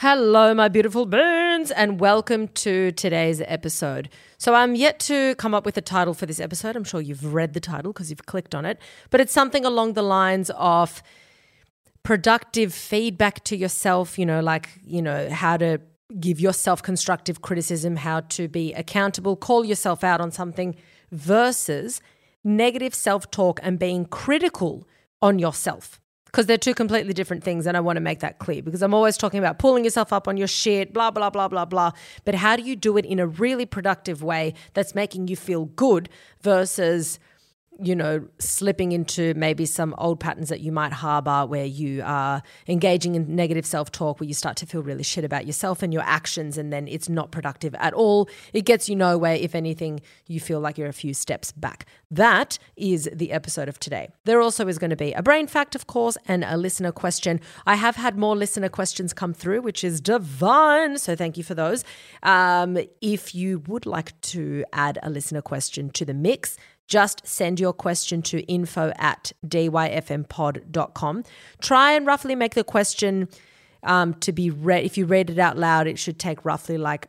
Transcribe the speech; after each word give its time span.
Hello, 0.00 0.52
my 0.52 0.68
beautiful 0.68 1.06
burns, 1.06 1.70
and 1.70 1.98
welcome 1.98 2.48
to 2.48 2.92
today's 2.92 3.40
episode. 3.46 4.10
So, 4.36 4.52
I'm 4.52 4.74
yet 4.74 4.98
to 5.00 5.34
come 5.36 5.54
up 5.54 5.64
with 5.64 5.78
a 5.78 5.80
title 5.80 6.12
for 6.12 6.26
this 6.26 6.38
episode. 6.38 6.76
I'm 6.76 6.84
sure 6.84 7.00
you've 7.00 7.32
read 7.32 7.54
the 7.54 7.60
title 7.60 7.94
because 7.94 8.10
you've 8.10 8.26
clicked 8.26 8.54
on 8.54 8.66
it, 8.66 8.78
but 9.08 9.22
it's 9.22 9.32
something 9.32 9.64
along 9.64 9.94
the 9.94 10.02
lines 10.02 10.50
of 10.50 11.02
productive 12.02 12.74
feedback 12.74 13.42
to 13.44 13.56
yourself, 13.56 14.18
you 14.18 14.26
know, 14.26 14.40
like, 14.40 14.68
you 14.84 15.00
know, 15.00 15.30
how 15.30 15.56
to 15.56 15.80
give 16.20 16.40
yourself 16.40 16.82
constructive 16.82 17.40
criticism, 17.40 17.96
how 17.96 18.20
to 18.20 18.48
be 18.48 18.74
accountable, 18.74 19.34
call 19.34 19.64
yourself 19.64 20.04
out 20.04 20.20
on 20.20 20.30
something 20.30 20.76
versus 21.10 22.02
negative 22.44 22.94
self 22.94 23.30
talk 23.30 23.60
and 23.62 23.78
being 23.78 24.04
critical 24.04 24.86
on 25.22 25.38
yourself 25.38 26.02
because 26.36 26.44
they're 26.44 26.58
two 26.58 26.74
completely 26.74 27.14
different 27.14 27.42
things. 27.42 27.66
And 27.66 27.78
I 27.78 27.80
want 27.80 27.96
to 27.96 28.02
make 28.02 28.20
that 28.20 28.38
clear 28.38 28.62
because 28.62 28.82
I'm 28.82 28.92
always 28.92 29.16
talking 29.16 29.38
about 29.38 29.58
pulling 29.58 29.84
yourself 29.84 30.12
up 30.12 30.28
on 30.28 30.36
your 30.36 30.46
shit, 30.46 30.92
blah, 30.92 31.10
blah, 31.10 31.30
blah, 31.30 31.48
blah, 31.48 31.64
blah. 31.64 31.92
But 32.26 32.34
how 32.34 32.56
do 32.56 32.62
you 32.62 32.76
do 32.76 32.98
it 32.98 33.06
in 33.06 33.18
a 33.18 33.26
really 33.26 33.64
productive 33.64 34.22
way 34.22 34.52
that's 34.74 34.94
making 34.94 35.28
you 35.28 35.36
feel 35.36 35.64
good 35.64 36.10
versus 36.42 37.18
you 37.80 37.94
know, 37.94 38.26
slipping 38.38 38.92
into 38.92 39.34
maybe 39.34 39.66
some 39.66 39.94
old 39.98 40.20
patterns 40.20 40.48
that 40.48 40.60
you 40.60 40.72
might 40.72 40.92
harbor 40.92 41.44
where 41.46 41.64
you 41.64 42.02
are 42.04 42.42
engaging 42.68 43.14
in 43.14 43.34
negative 43.34 43.66
self 43.66 43.92
talk, 43.92 44.20
where 44.20 44.26
you 44.26 44.34
start 44.34 44.56
to 44.56 44.66
feel 44.66 44.82
really 44.82 45.02
shit 45.02 45.24
about 45.24 45.46
yourself 45.46 45.82
and 45.82 45.92
your 45.92 46.02
actions, 46.02 46.58
and 46.58 46.72
then 46.72 46.88
it's 46.88 47.08
not 47.08 47.30
productive 47.30 47.74
at 47.76 47.92
all. 47.94 48.28
It 48.52 48.64
gets 48.64 48.88
you 48.88 48.96
nowhere. 48.96 49.34
If 49.34 49.54
anything, 49.54 50.00
you 50.26 50.40
feel 50.40 50.60
like 50.60 50.78
you're 50.78 50.88
a 50.88 50.92
few 50.92 51.14
steps 51.14 51.52
back. 51.52 51.86
That 52.10 52.58
is 52.76 53.08
the 53.12 53.32
episode 53.32 53.68
of 53.68 53.78
today. 53.78 54.08
There 54.24 54.40
also 54.40 54.68
is 54.68 54.78
going 54.78 54.90
to 54.90 54.96
be 54.96 55.12
a 55.12 55.22
brain 55.22 55.46
fact, 55.46 55.74
of 55.74 55.86
course, 55.86 56.16
and 56.26 56.44
a 56.44 56.56
listener 56.56 56.92
question. 56.92 57.40
I 57.66 57.74
have 57.74 57.96
had 57.96 58.16
more 58.16 58.36
listener 58.36 58.68
questions 58.68 59.12
come 59.12 59.34
through, 59.34 59.62
which 59.62 59.82
is 59.82 60.00
divine. 60.00 60.98
So 60.98 61.16
thank 61.16 61.36
you 61.36 61.44
for 61.44 61.54
those. 61.54 61.84
Um, 62.22 62.78
if 63.00 63.34
you 63.34 63.60
would 63.66 63.86
like 63.86 64.18
to 64.22 64.64
add 64.72 64.98
a 65.02 65.10
listener 65.10 65.42
question 65.42 65.90
to 65.90 66.04
the 66.04 66.14
mix, 66.14 66.56
just 66.86 67.26
send 67.26 67.58
your 67.58 67.72
question 67.72 68.22
to 68.22 68.40
info 68.42 68.92
at 68.96 69.32
dyfmpod.com. 69.46 71.24
Try 71.60 71.92
and 71.92 72.06
roughly 72.06 72.34
make 72.34 72.54
the 72.54 72.64
question 72.64 73.28
um, 73.82 74.14
to 74.14 74.32
be 74.32 74.50
read. 74.50 74.84
If 74.84 74.96
you 74.96 75.06
read 75.06 75.30
it 75.30 75.38
out 75.38 75.56
loud, 75.56 75.86
it 75.86 75.98
should 75.98 76.18
take 76.18 76.44
roughly 76.44 76.78
like 76.78 77.08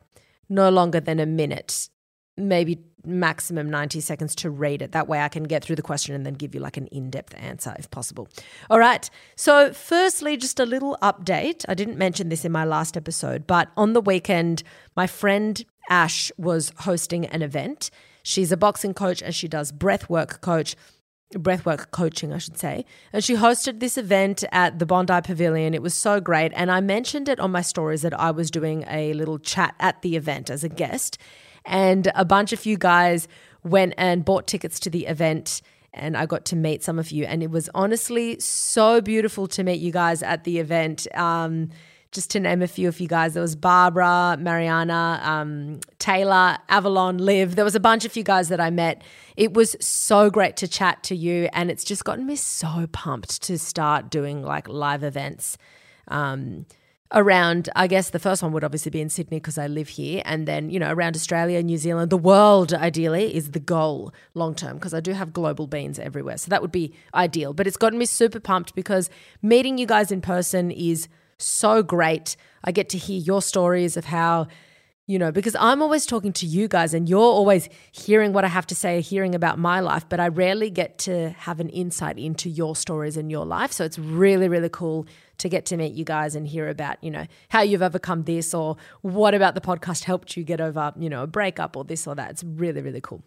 no 0.49 0.69
longer 0.69 0.99
than 0.99 1.19
a 1.19 1.25
minute, 1.25 1.89
maybe 2.37 2.79
maximum 3.05 3.69
90 3.69 4.01
seconds 4.01 4.35
to 4.35 4.49
read 4.49 4.81
it. 4.81 4.91
That 4.91 5.07
way 5.07 5.21
I 5.21 5.29
can 5.29 5.43
get 5.43 5.63
through 5.63 5.77
the 5.77 5.81
question 5.81 6.13
and 6.13 6.25
then 6.25 6.33
give 6.33 6.53
you 6.53 6.61
like 6.61 6.77
an 6.77 6.87
in 6.87 7.09
depth 7.09 7.33
answer 7.37 7.73
if 7.79 7.89
possible. 7.89 8.27
All 8.69 8.79
right. 8.79 9.09
So, 9.35 9.73
firstly, 9.73 10.37
just 10.37 10.59
a 10.59 10.65
little 10.65 10.97
update. 11.01 11.65
I 11.69 11.73
didn't 11.73 11.97
mention 11.97 12.29
this 12.29 12.45
in 12.45 12.51
my 12.51 12.65
last 12.65 12.97
episode, 12.97 13.47
but 13.47 13.69
on 13.77 13.93
the 13.93 14.01
weekend, 14.01 14.63
my 14.95 15.07
friend 15.07 15.63
Ash 15.89 16.31
was 16.37 16.73
hosting 16.79 17.25
an 17.27 17.41
event 17.41 17.89
She's 18.27 18.51
a 18.51 18.57
boxing 18.57 18.93
coach 18.93 19.21
and 19.21 19.33
she 19.33 19.47
does 19.47 19.71
breathwork 19.71 20.41
coach 20.41 20.75
breathwork 21.33 21.91
coaching, 21.91 22.33
I 22.33 22.39
should 22.39 22.57
say. 22.57 22.83
And 23.13 23.23
she 23.23 23.35
hosted 23.35 23.79
this 23.79 23.97
event 23.97 24.43
at 24.51 24.79
the 24.79 24.85
Bondi 24.85 25.21
Pavilion. 25.21 25.73
It 25.73 25.81
was 25.81 25.93
so 25.93 26.19
great. 26.19 26.51
And 26.53 26.69
I 26.69 26.81
mentioned 26.81 27.29
it 27.29 27.39
on 27.39 27.51
my 27.51 27.61
stories 27.61 28.01
that 28.01 28.17
I 28.19 28.31
was 28.31 28.51
doing 28.51 28.83
a 28.89 29.13
little 29.13 29.39
chat 29.39 29.75
at 29.79 30.01
the 30.01 30.17
event 30.17 30.49
as 30.49 30.65
a 30.65 30.69
guest. 30.69 31.17
And 31.63 32.11
a 32.15 32.25
bunch 32.25 32.51
of 32.51 32.65
you 32.65 32.77
guys 32.77 33.29
went 33.63 33.93
and 33.97 34.25
bought 34.25 34.45
tickets 34.45 34.77
to 34.81 34.89
the 34.89 35.05
event. 35.05 35.61
And 35.93 36.17
I 36.17 36.25
got 36.25 36.43
to 36.45 36.57
meet 36.57 36.83
some 36.83 36.99
of 36.99 37.11
you. 37.11 37.23
And 37.23 37.41
it 37.41 37.49
was 37.49 37.69
honestly 37.73 38.39
so 38.41 38.99
beautiful 38.99 39.47
to 39.47 39.63
meet 39.63 39.79
you 39.79 39.91
guys 39.91 40.21
at 40.21 40.43
the 40.43 40.59
event. 40.59 41.07
Um, 41.15 41.69
just 42.11 42.31
to 42.31 42.39
name 42.39 42.61
a 42.61 42.67
few 42.67 42.87
of 42.87 42.99
you 42.99 43.07
guys, 43.07 43.33
there 43.33 43.41
was 43.41 43.55
Barbara, 43.55 44.37
Mariana, 44.39 45.19
um, 45.23 45.79
Taylor, 45.99 46.57
Avalon, 46.69 47.17
Liv. 47.17 47.55
There 47.55 47.65
was 47.65 47.75
a 47.75 47.79
bunch 47.79 48.05
of 48.05 48.15
you 48.15 48.23
guys 48.23 48.49
that 48.49 48.59
I 48.59 48.69
met. 48.69 49.01
It 49.35 49.53
was 49.53 49.75
so 49.79 50.29
great 50.29 50.55
to 50.57 50.67
chat 50.67 51.03
to 51.03 51.15
you, 51.15 51.49
and 51.53 51.69
it's 51.69 51.83
just 51.83 52.05
gotten 52.05 52.25
me 52.25 52.35
so 52.35 52.87
pumped 52.91 53.41
to 53.43 53.57
start 53.57 54.09
doing 54.09 54.41
like 54.41 54.67
live 54.67 55.03
events. 55.03 55.57
Um, 56.07 56.65
around, 57.13 57.69
I 57.75 57.87
guess 57.87 58.09
the 58.09 58.19
first 58.19 58.43
one 58.43 58.51
would 58.51 58.63
obviously 58.63 58.89
be 58.89 59.01
in 59.01 59.09
Sydney 59.09 59.37
because 59.37 59.57
I 59.57 59.67
live 59.67 59.89
here. 59.89 60.21
And 60.25 60.47
then, 60.47 60.69
you 60.69 60.79
know, 60.79 60.91
around 60.91 61.15
Australia, 61.15 61.61
New 61.63 61.77
Zealand, 61.77 62.09
the 62.09 62.17
world 62.17 62.73
ideally 62.73 63.33
is 63.33 63.51
the 63.51 63.59
goal 63.59 64.13
long 64.33 64.55
term 64.55 64.75
because 64.75 64.93
I 64.93 64.99
do 64.99 65.13
have 65.13 65.33
global 65.33 65.67
beans 65.67 65.99
everywhere. 65.99 66.37
So 66.37 66.49
that 66.49 66.61
would 66.61 66.71
be 66.71 66.93
ideal. 67.13 67.53
But 67.53 67.67
it's 67.67 67.77
gotten 67.77 67.99
me 67.99 68.05
super 68.05 68.39
pumped 68.39 68.75
because 68.75 69.09
meeting 69.41 69.77
you 69.77 69.85
guys 69.85 70.11
in 70.11 70.21
person 70.21 70.71
is 70.71 71.07
so 71.37 71.83
great. 71.83 72.35
I 72.63 72.71
get 72.71 72.89
to 72.89 72.97
hear 72.97 73.19
your 73.19 73.41
stories 73.41 73.97
of 73.97 74.05
how, 74.05 74.47
you 75.05 75.17
know, 75.17 75.31
because 75.31 75.55
I'm 75.59 75.81
always 75.81 76.05
talking 76.05 76.33
to 76.33 76.45
you 76.45 76.67
guys 76.67 76.93
and 76.93 77.07
you're 77.07 77.19
always 77.19 77.69
hearing 77.91 78.33
what 78.33 78.43
I 78.43 78.49
have 78.49 78.67
to 78.67 78.75
say, 78.75 78.99
hearing 78.99 79.35
about 79.35 79.57
my 79.57 79.79
life, 79.79 80.07
but 80.09 80.19
I 80.19 80.27
rarely 80.27 80.69
get 80.69 80.97
to 80.99 81.29
have 81.29 81.59
an 81.59 81.69
insight 81.69 82.17
into 82.17 82.49
your 82.49 82.75
stories 82.75 83.15
and 83.15 83.31
your 83.31 83.45
life. 83.45 83.71
So 83.71 83.85
it's 83.85 83.97
really, 83.97 84.49
really 84.49 84.69
cool 84.69 85.07
to 85.37 85.47
get 85.47 85.65
to 85.67 85.77
meet 85.77 85.93
you 85.93 86.03
guys 86.03 86.35
and 86.35 86.47
hear 86.47 86.67
about, 86.67 87.01
you 87.01 87.11
know, 87.11 87.25
how 87.49 87.61
you've 87.61 87.83
overcome 87.83 88.23
this 88.23 88.53
or 88.53 88.75
what 89.01 89.33
about 89.33 89.55
the 89.55 89.61
podcast 89.61 90.03
helped 90.03 90.35
you 90.35 90.43
get 90.43 90.59
over, 90.59 90.91
you 90.97 91.09
know, 91.09 91.23
a 91.23 91.27
breakup 91.27 91.77
or 91.77 91.83
this 91.83 92.05
or 92.05 92.15
that. 92.15 92.31
It's 92.31 92.43
really, 92.43 92.81
really 92.81 93.01
cool. 93.01 93.23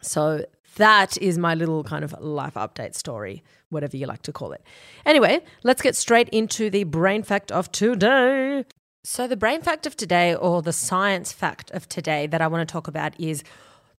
So 0.00 0.44
that 0.76 1.16
is 1.18 1.38
my 1.38 1.54
little 1.54 1.84
kind 1.84 2.04
of 2.04 2.14
life 2.20 2.54
update 2.54 2.94
story, 2.94 3.42
whatever 3.74 3.96
you 3.96 4.06
like 4.06 4.22
to 4.22 4.32
call 4.32 4.52
it. 4.52 4.62
Anyway, 5.04 5.40
let's 5.62 5.82
get 5.82 5.94
straight 5.94 6.28
into 6.30 6.70
the 6.70 6.84
brain 6.84 7.22
fact 7.22 7.52
of 7.52 7.70
today. 7.70 8.64
So, 9.02 9.26
the 9.26 9.36
brain 9.36 9.60
fact 9.60 9.86
of 9.86 9.96
today, 9.96 10.34
or 10.34 10.62
the 10.62 10.72
science 10.72 11.30
fact 11.30 11.70
of 11.72 11.86
today 11.88 12.26
that 12.28 12.40
I 12.40 12.46
want 12.46 12.66
to 12.66 12.72
talk 12.72 12.88
about, 12.88 13.18
is 13.20 13.44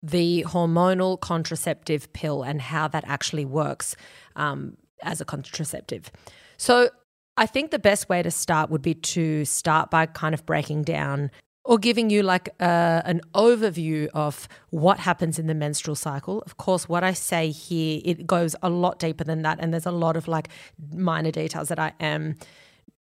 the 0.01 0.43
hormonal 0.47 1.19
contraceptive 1.19 2.11
pill 2.13 2.41
and 2.41 2.59
how 2.59 2.87
that 2.87 3.03
actually 3.05 3.45
works 3.45 3.95
um, 4.35 4.77
as 5.03 5.21
a 5.21 5.25
contraceptive. 5.25 6.11
So, 6.57 6.89
I 7.37 7.45
think 7.45 7.69
the 7.69 7.79
best 7.79 8.09
way 8.09 8.23
to 8.23 8.31
start 8.31 8.69
would 8.71 8.81
be 8.81 8.95
to 8.95 9.45
start 9.45 9.91
by 9.91 10.07
kind 10.07 10.33
of 10.33 10.45
breaking 10.45 10.83
down 10.83 11.29
or 11.65 11.79
giving 11.79 12.11
you 12.11 12.21
like 12.21 12.49
an 12.59 13.21
overview 13.33 14.07
of 14.13 14.47
what 14.69 14.99
happens 14.99 15.39
in 15.39 15.47
the 15.47 15.55
menstrual 15.55 15.95
cycle. 15.95 16.41
Of 16.45 16.57
course, 16.57 16.87
what 16.87 17.03
I 17.03 17.13
say 17.13 17.49
here 17.49 18.01
it 18.05 18.27
goes 18.27 18.55
a 18.61 18.69
lot 18.69 18.99
deeper 18.99 19.23
than 19.23 19.41
that, 19.41 19.59
and 19.59 19.73
there's 19.73 19.87
a 19.87 19.91
lot 19.91 20.15
of 20.15 20.27
like 20.27 20.49
minor 20.93 21.31
details 21.31 21.67
that 21.69 21.79
I 21.79 21.93
am 21.99 22.35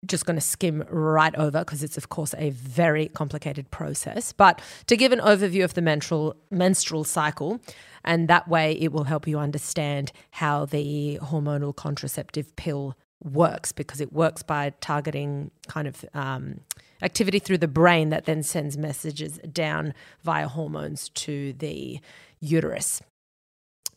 just 0.06 0.24
going 0.24 0.36
to 0.36 0.40
skim 0.40 0.84
right 0.88 1.34
over 1.34 1.58
because 1.58 1.82
it's 1.82 1.96
of 1.96 2.08
course 2.08 2.34
a 2.38 2.50
very 2.50 3.08
complicated 3.08 3.70
process. 3.70 4.32
But 4.32 4.62
to 4.86 4.96
give 4.96 5.12
an 5.12 5.18
overview 5.20 5.62
of 5.62 5.74
the 5.74 5.82
menstrual 5.82 6.34
menstrual 6.50 7.04
cycle, 7.04 7.60
and 8.02 8.28
that 8.28 8.48
way 8.48 8.72
it 8.80 8.92
will 8.92 9.04
help 9.04 9.28
you 9.28 9.38
understand 9.38 10.10
how 10.30 10.64
the 10.64 11.18
hormonal 11.20 11.76
contraceptive 11.76 12.56
pill 12.56 12.96
works 13.22 13.72
because 13.72 14.00
it 14.00 14.12
works 14.12 14.42
by 14.42 14.72
targeting 14.80 15.50
kind 15.66 15.88
of 15.88 16.04
um, 16.14 16.60
activity 17.02 17.38
through 17.38 17.58
the 17.58 17.68
brain 17.68 18.10
that 18.10 18.24
then 18.24 18.42
sends 18.42 18.76
messages 18.76 19.38
down 19.52 19.94
via 20.22 20.48
hormones 20.48 21.08
to 21.10 21.52
the 21.54 22.00
uterus. 22.40 23.00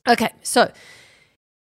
Okay, 0.07 0.31
so 0.41 0.71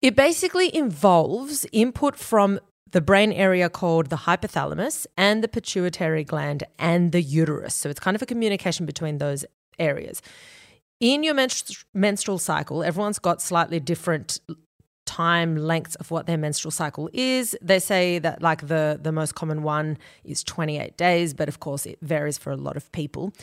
it 0.02 0.16
basically 0.16 0.76
involves 0.76 1.66
input 1.72 2.16
from 2.16 2.60
the 2.92 3.02
brain 3.02 3.32
area 3.32 3.70
called 3.70 4.08
the 4.08 4.18
hypothalamus 4.18 5.08
and 5.18 5.44
the 5.44 5.48
pituitary 5.48 6.24
gland 6.24 6.64
and 6.78 7.12
the 7.12 7.22
uterus. 7.22 7.74
So 7.74 7.90
it's 7.90 8.00
kind 8.00 8.16
of 8.16 8.22
a 8.22 8.26
communication 8.26 8.86
between 8.86 9.18
those 9.18 9.46
areas. 9.80 10.22
In 11.00 11.24
your 11.24 11.36
menstrual 11.94 12.38
cycle, 12.38 12.84
everyone's 12.84 13.20
got 13.20 13.42
slightly 13.42 13.80
different 13.80 14.40
time 15.06 15.56
lengths 15.56 15.96
of 15.96 16.12
what 16.12 16.28
their 16.28 16.38
menstrual 16.38 16.72
cycle 16.72 17.10
is. 17.14 17.56
They 17.62 17.80
say 17.80 18.20
that 18.20 18.42
like 18.42 18.68
the 18.68 19.00
the 19.02 19.12
most 19.12 19.36
common 19.36 19.64
one 19.64 19.98
is 20.24 20.44
28 20.44 20.98
days, 20.98 21.34
but 21.34 21.48
of 21.48 21.60
course 21.60 21.86
it 21.86 21.98
varies 22.02 22.38
for 22.38 22.52
a 22.52 22.58
lot 22.58 22.78
of 22.78 22.92
people. 22.92 23.34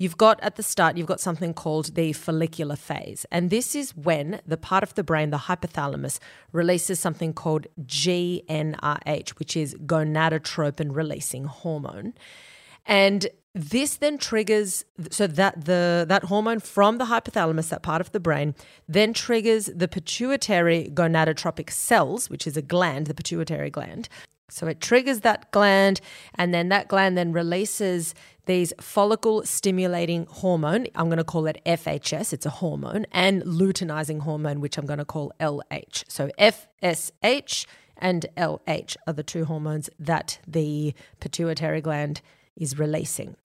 You've 0.00 0.16
got 0.16 0.38
at 0.42 0.54
the 0.54 0.62
start 0.62 0.96
you've 0.96 1.08
got 1.08 1.20
something 1.20 1.52
called 1.54 1.94
the 1.96 2.12
follicular 2.12 2.76
phase, 2.76 3.26
and 3.32 3.50
this 3.50 3.74
is 3.74 3.96
when 3.96 4.40
the 4.46 4.56
part 4.56 4.82
of 4.84 4.94
the 4.94 5.02
brain, 5.02 5.30
the 5.30 5.38
hypothalamus, 5.38 6.20
releases 6.52 7.00
something 7.00 7.32
called 7.32 7.66
GnRH, 7.82 9.30
which 9.30 9.56
is 9.56 9.74
gonadotropin 9.74 10.94
releasing 10.94 11.44
hormone. 11.44 12.14
And 12.88 13.28
this 13.54 13.96
then 13.96 14.18
triggers 14.18 14.84
so 15.10 15.26
that 15.26 15.66
the 15.66 16.04
that 16.08 16.24
hormone 16.24 16.60
from 16.60 16.98
the 16.98 17.04
hypothalamus, 17.04 17.68
that 17.68 17.82
part 17.82 18.00
of 18.00 18.12
the 18.12 18.20
brain, 18.20 18.54
then 18.88 19.12
triggers 19.12 19.66
the 19.66 19.88
pituitary 19.88 20.90
gonadotropic 20.92 21.70
cells, 21.70 22.30
which 22.30 22.46
is 22.46 22.56
a 22.56 22.62
gland, 22.62 23.06
the 23.06 23.14
pituitary 23.14 23.70
gland. 23.70 24.08
So 24.50 24.66
it 24.66 24.80
triggers 24.80 25.20
that 25.20 25.50
gland, 25.50 26.00
and 26.34 26.54
then 26.54 26.70
that 26.70 26.88
gland 26.88 27.18
then 27.18 27.32
releases 27.32 28.14
these 28.46 28.72
follicle 28.80 29.44
stimulating 29.44 30.26
hormone. 30.30 30.86
I'm 30.94 31.08
going 31.08 31.18
to 31.18 31.24
call 31.24 31.46
it 31.46 31.60
FHS, 31.66 32.32
it's 32.32 32.46
a 32.46 32.50
hormone, 32.50 33.04
and 33.12 33.42
luteinizing 33.42 34.20
hormone, 34.20 34.60
which 34.60 34.78
I'm 34.78 34.86
going 34.86 35.00
to 35.00 35.04
call 35.04 35.32
LH. 35.38 36.04
So 36.08 36.30
FSH 36.38 37.66
and 37.98 38.24
LH 38.38 38.96
are 39.06 39.12
the 39.12 39.22
two 39.22 39.44
hormones 39.44 39.90
that 39.98 40.38
the 40.46 40.94
pituitary 41.20 41.82
gland 41.82 42.22
is 42.58 42.78
releasing. 42.78 43.36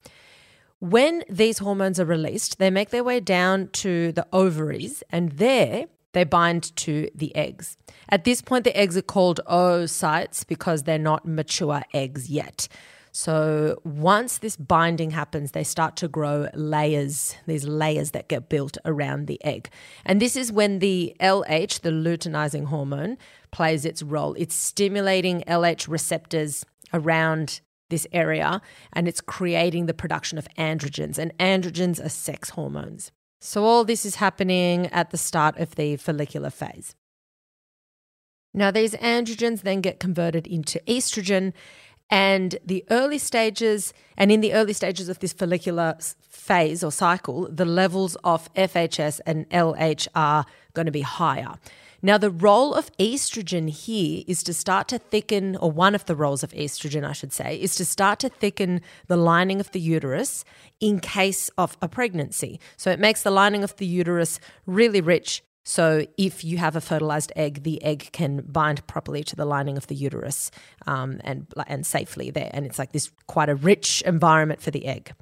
When 0.80 1.24
these 1.30 1.58
hormones 1.58 1.98
are 1.98 2.04
released, 2.04 2.58
they 2.58 2.70
make 2.70 2.90
their 2.90 3.04
way 3.04 3.20
down 3.20 3.68
to 3.74 4.12
the 4.12 4.26
ovaries, 4.32 5.02
and 5.10 5.32
there 5.32 5.86
they 6.12 6.24
bind 6.24 6.74
to 6.76 7.08
the 7.14 7.34
eggs. 7.34 7.76
At 8.08 8.24
this 8.24 8.42
point, 8.42 8.64
the 8.64 8.76
eggs 8.76 8.96
are 8.96 9.02
called 9.02 9.40
oocytes 9.48 10.46
because 10.46 10.82
they're 10.82 10.98
not 10.98 11.26
mature 11.26 11.82
eggs 11.92 12.28
yet. 12.28 12.68
So 13.16 13.80
once 13.84 14.38
this 14.38 14.56
binding 14.56 15.12
happens, 15.12 15.52
they 15.52 15.62
start 15.62 15.94
to 15.96 16.08
grow 16.08 16.48
layers, 16.52 17.36
these 17.46 17.64
layers 17.64 18.10
that 18.10 18.28
get 18.28 18.48
built 18.48 18.76
around 18.84 19.28
the 19.28 19.42
egg. 19.44 19.70
And 20.04 20.20
this 20.20 20.34
is 20.34 20.50
when 20.50 20.80
the 20.80 21.14
LH, 21.20 21.82
the 21.82 21.90
luteinizing 21.90 22.66
hormone, 22.66 23.16
plays 23.52 23.84
its 23.84 24.02
role. 24.02 24.34
It's 24.34 24.56
stimulating 24.56 25.42
LH 25.42 25.86
receptors 25.86 26.66
around 26.92 27.60
this 27.90 28.06
area 28.12 28.60
and 28.92 29.06
it's 29.06 29.20
creating 29.20 29.86
the 29.86 29.94
production 29.94 30.38
of 30.38 30.48
androgens. 30.58 31.18
And 31.18 31.36
androgens 31.38 32.04
are 32.04 32.08
sex 32.08 32.50
hormones. 32.50 33.12
So 33.40 33.64
all 33.64 33.84
this 33.84 34.06
is 34.06 34.16
happening 34.16 34.86
at 34.86 35.10
the 35.10 35.18
start 35.18 35.58
of 35.58 35.74
the 35.74 35.96
follicular 35.96 36.50
phase. 36.50 36.94
Now, 38.54 38.70
these 38.70 38.94
androgens 38.94 39.62
then 39.62 39.80
get 39.80 39.98
converted 39.98 40.46
into 40.46 40.80
estrogen, 40.86 41.52
and 42.10 42.56
the 42.64 42.84
early 42.90 43.18
stages, 43.18 43.92
and 44.16 44.30
in 44.30 44.40
the 44.40 44.52
early 44.52 44.72
stages 44.72 45.08
of 45.08 45.18
this 45.18 45.32
follicular 45.32 45.96
phase 46.20 46.84
or 46.84 46.92
cycle, 46.92 47.48
the 47.50 47.64
levels 47.64 48.16
of 48.22 48.52
FHS 48.54 49.20
and 49.26 49.48
LH 49.50 50.06
are 50.14 50.46
going 50.74 50.86
to 50.86 50.92
be 50.92 51.00
higher. 51.00 51.54
Now, 52.04 52.18
the 52.18 52.30
role 52.30 52.74
of 52.74 52.94
estrogen 52.98 53.70
here 53.70 54.24
is 54.26 54.42
to 54.42 54.52
start 54.52 54.88
to 54.88 54.98
thicken, 54.98 55.56
or 55.56 55.72
one 55.72 55.94
of 55.94 56.04
the 56.04 56.14
roles 56.14 56.42
of 56.42 56.52
estrogen, 56.52 57.02
I 57.02 57.12
should 57.12 57.32
say, 57.32 57.58
is 57.58 57.74
to 57.76 57.84
start 57.86 58.18
to 58.18 58.28
thicken 58.28 58.82
the 59.06 59.16
lining 59.16 59.58
of 59.58 59.72
the 59.72 59.80
uterus 59.80 60.44
in 60.80 61.00
case 61.00 61.48
of 61.56 61.78
a 61.80 61.88
pregnancy. 61.88 62.60
So 62.76 62.90
it 62.90 63.00
makes 63.00 63.22
the 63.22 63.30
lining 63.30 63.64
of 63.64 63.74
the 63.76 63.86
uterus 63.86 64.38
really 64.66 65.00
rich 65.00 65.42
so, 65.66 66.06
if 66.18 66.44
you 66.44 66.58
have 66.58 66.76
a 66.76 66.80
fertilized 66.82 67.32
egg, 67.36 67.62
the 67.62 67.82
egg 67.82 68.10
can 68.12 68.42
bind 68.42 68.86
properly 68.86 69.24
to 69.24 69.34
the 69.34 69.46
lining 69.46 69.78
of 69.78 69.86
the 69.86 69.94
uterus 69.94 70.50
um, 70.86 71.22
and 71.24 71.46
and 71.66 71.86
safely 71.86 72.30
there, 72.30 72.50
and 72.52 72.66
it's 72.66 72.78
like 72.78 72.92
this 72.92 73.10
quite 73.28 73.48
a 73.48 73.54
rich 73.54 74.02
environment 74.02 74.60
for 74.60 74.70
the 74.70 74.84
egg. 74.84 75.14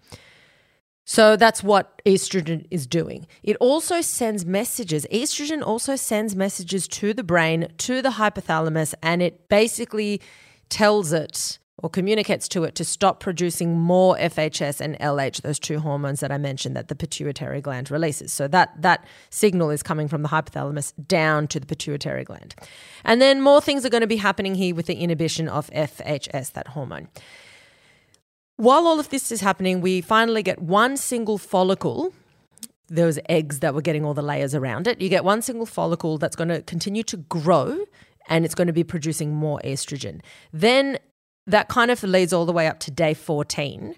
So 1.12 1.36
that's 1.36 1.62
what 1.62 2.00
estrogen 2.06 2.66
is 2.70 2.86
doing. 2.86 3.26
It 3.42 3.58
also 3.58 4.00
sends 4.00 4.46
messages. 4.46 5.06
Estrogen 5.12 5.62
also 5.62 5.94
sends 5.94 6.34
messages 6.34 6.88
to 6.88 7.12
the 7.12 7.22
brain, 7.22 7.68
to 7.76 8.00
the 8.00 8.12
hypothalamus, 8.12 8.94
and 9.02 9.20
it 9.20 9.46
basically 9.50 10.22
tells 10.70 11.12
it 11.12 11.58
or 11.76 11.90
communicates 11.90 12.48
to 12.48 12.64
it 12.64 12.74
to 12.76 12.84
stop 12.86 13.20
producing 13.20 13.78
more 13.78 14.16
FHS 14.16 14.80
and 14.80 14.98
LH, 15.00 15.42
those 15.42 15.58
two 15.58 15.80
hormones 15.80 16.20
that 16.20 16.32
I 16.32 16.38
mentioned 16.38 16.76
that 16.76 16.88
the 16.88 16.94
pituitary 16.94 17.60
gland 17.60 17.90
releases. 17.90 18.32
So 18.32 18.48
that 18.48 18.80
that 18.80 19.04
signal 19.28 19.68
is 19.68 19.82
coming 19.82 20.08
from 20.08 20.22
the 20.22 20.30
hypothalamus 20.30 20.94
down 21.08 21.46
to 21.48 21.60
the 21.60 21.66
pituitary 21.66 22.24
gland. 22.24 22.54
And 23.04 23.20
then 23.20 23.42
more 23.42 23.60
things 23.60 23.84
are 23.84 23.90
going 23.90 24.00
to 24.00 24.06
be 24.06 24.16
happening 24.16 24.54
here 24.54 24.74
with 24.74 24.86
the 24.86 24.94
inhibition 24.94 25.46
of 25.46 25.68
FHS, 25.72 26.52
that 26.52 26.68
hormone. 26.68 27.08
While 28.56 28.86
all 28.86 29.00
of 29.00 29.08
this 29.08 29.32
is 29.32 29.40
happening, 29.40 29.80
we 29.80 30.00
finally 30.00 30.42
get 30.42 30.60
one 30.60 30.96
single 30.96 31.38
follicle 31.38 32.12
those 32.88 33.18
eggs 33.28 33.60
that 33.60 33.74
were 33.74 33.80
getting 33.80 34.04
all 34.04 34.12
the 34.12 34.22
layers 34.22 34.54
around 34.54 34.86
it. 34.86 35.00
You 35.00 35.08
get 35.08 35.24
one 35.24 35.40
single 35.40 35.64
follicle 35.64 36.18
that's 36.18 36.36
going 36.36 36.48
to 36.48 36.60
continue 36.62 37.02
to 37.04 37.16
grow 37.16 37.84
and 38.28 38.44
it's 38.44 38.54
going 38.54 38.66
to 38.66 38.72
be 38.72 38.84
producing 38.84 39.34
more 39.34 39.60
estrogen. 39.64 40.20
Then 40.52 40.98
that 41.46 41.68
kind 41.68 41.90
of 41.90 42.02
leads 42.02 42.32
all 42.32 42.44
the 42.44 42.52
way 42.52 42.66
up 42.66 42.78
to 42.80 42.90
day 42.90 43.14
14 43.14 43.96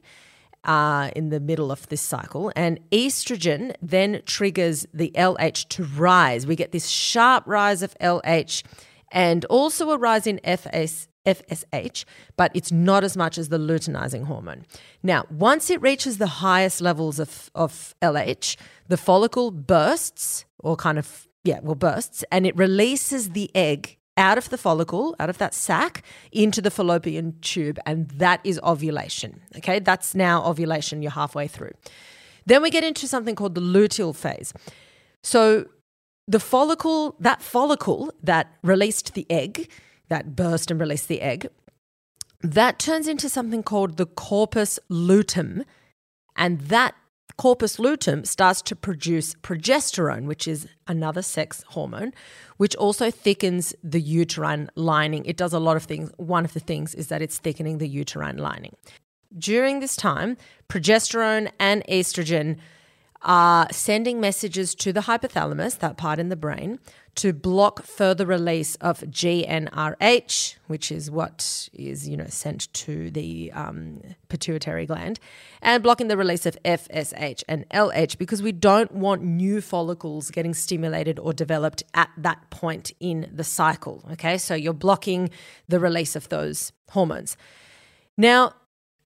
uh, 0.64 1.10
in 1.14 1.28
the 1.28 1.40
middle 1.40 1.70
of 1.70 1.88
this 1.88 2.00
cycle. 2.00 2.52
And 2.54 2.78
estrogen 2.90 3.74
then 3.82 4.22
triggers 4.26 4.86
the 4.94 5.10
LH 5.14 5.68
to 5.70 5.84
rise. 5.84 6.46
We 6.46 6.56
get 6.56 6.72
this 6.72 6.88
sharp 6.88 7.44
rise 7.46 7.82
of 7.82 7.96
LH 8.00 8.62
and 9.10 9.44
also 9.46 9.90
a 9.90 9.98
rise 9.98 10.26
in 10.26 10.40
FS, 10.44 11.08
FSH, 11.26 12.04
but 12.36 12.50
it's 12.54 12.70
not 12.70 13.04
as 13.04 13.16
much 13.16 13.38
as 13.38 13.48
the 13.48 13.58
luteinizing 13.58 14.24
hormone. 14.24 14.64
Now, 15.02 15.26
once 15.30 15.70
it 15.70 15.80
reaches 15.80 16.18
the 16.18 16.26
highest 16.26 16.80
levels 16.80 17.18
of, 17.18 17.50
of 17.54 17.94
LH, 18.02 18.56
the 18.88 18.96
follicle 18.96 19.50
bursts 19.50 20.44
or 20.58 20.76
kind 20.76 20.98
of, 20.98 21.28
yeah, 21.42 21.60
well, 21.62 21.74
bursts 21.74 22.24
and 22.30 22.46
it 22.46 22.56
releases 22.56 23.30
the 23.30 23.50
egg 23.54 23.96
out 24.16 24.38
of 24.38 24.48
the 24.50 24.58
follicle, 24.58 25.16
out 25.18 25.28
of 25.28 25.38
that 25.38 25.54
sac, 25.54 26.02
into 26.30 26.62
the 26.62 26.70
fallopian 26.70 27.36
tube, 27.40 27.78
and 27.84 28.08
that 28.10 28.40
is 28.44 28.60
ovulation. 28.62 29.40
Okay, 29.56 29.80
that's 29.80 30.14
now 30.14 30.44
ovulation, 30.44 31.02
you're 31.02 31.10
halfway 31.10 31.48
through. 31.48 31.72
Then 32.46 32.62
we 32.62 32.70
get 32.70 32.84
into 32.84 33.08
something 33.08 33.34
called 33.34 33.54
the 33.54 33.60
luteal 33.60 34.14
phase. 34.14 34.52
So, 35.22 35.66
the 36.26 36.40
follicle, 36.40 37.16
that 37.20 37.42
follicle 37.42 38.12
that 38.22 38.54
released 38.62 39.14
the 39.14 39.26
egg, 39.28 39.70
that 40.08 40.36
burst 40.36 40.70
and 40.70 40.80
released 40.80 41.08
the 41.08 41.20
egg, 41.20 41.48
that 42.42 42.78
turns 42.78 43.08
into 43.08 43.28
something 43.28 43.62
called 43.62 43.96
the 43.96 44.06
corpus 44.06 44.78
luteum, 44.88 45.64
and 46.36 46.60
that 46.62 46.94
corpus 47.36 47.78
luteum 47.78 48.24
starts 48.24 48.62
to 48.62 48.76
produce 48.76 49.34
progesterone, 49.36 50.26
which 50.26 50.46
is 50.46 50.68
another 50.86 51.22
sex 51.22 51.64
hormone, 51.68 52.12
which 52.58 52.76
also 52.76 53.10
thickens 53.10 53.74
the 53.82 54.00
uterine 54.00 54.70
lining. 54.76 55.24
It 55.24 55.36
does 55.36 55.52
a 55.52 55.58
lot 55.58 55.76
of 55.76 55.84
things. 55.84 56.12
One 56.16 56.44
of 56.44 56.52
the 56.52 56.60
things 56.60 56.94
is 56.94 57.08
that 57.08 57.22
it's 57.22 57.38
thickening 57.38 57.78
the 57.78 57.88
uterine 57.88 58.38
lining. 58.38 58.76
During 59.36 59.80
this 59.80 59.96
time, 59.96 60.36
progesterone 60.68 61.50
and 61.58 61.82
estrogen 61.88 62.58
are 63.22 63.66
sending 63.72 64.20
messages 64.20 64.74
to 64.76 64.92
the 64.92 65.00
hypothalamus, 65.00 65.78
that 65.78 65.96
part 65.96 66.18
in 66.18 66.28
the 66.28 66.36
brain, 66.36 66.78
to 67.16 67.32
block 67.32 67.82
further 67.84 68.26
release 68.26 68.74
of 68.76 69.00
GnRH, 69.00 70.56
which 70.66 70.90
is 70.90 71.10
what 71.10 71.68
is 71.72 72.08
you 72.08 72.16
know 72.16 72.26
sent 72.28 72.72
to 72.74 73.10
the 73.10 73.52
um, 73.52 74.00
pituitary 74.28 74.86
gland, 74.86 75.20
and 75.62 75.82
blocking 75.82 76.08
the 76.08 76.16
release 76.16 76.46
of 76.46 76.56
FSH 76.64 77.42
and 77.48 77.68
LH 77.70 78.18
because 78.18 78.42
we 78.42 78.52
don't 78.52 78.92
want 78.92 79.22
new 79.22 79.60
follicles 79.60 80.30
getting 80.30 80.54
stimulated 80.54 81.18
or 81.18 81.32
developed 81.32 81.82
at 81.94 82.10
that 82.16 82.50
point 82.50 82.92
in 83.00 83.30
the 83.32 83.44
cycle. 83.44 84.04
Okay, 84.12 84.38
so 84.38 84.54
you're 84.54 84.72
blocking 84.72 85.30
the 85.68 85.78
release 85.78 86.16
of 86.16 86.28
those 86.28 86.72
hormones. 86.90 87.36
Now, 88.16 88.54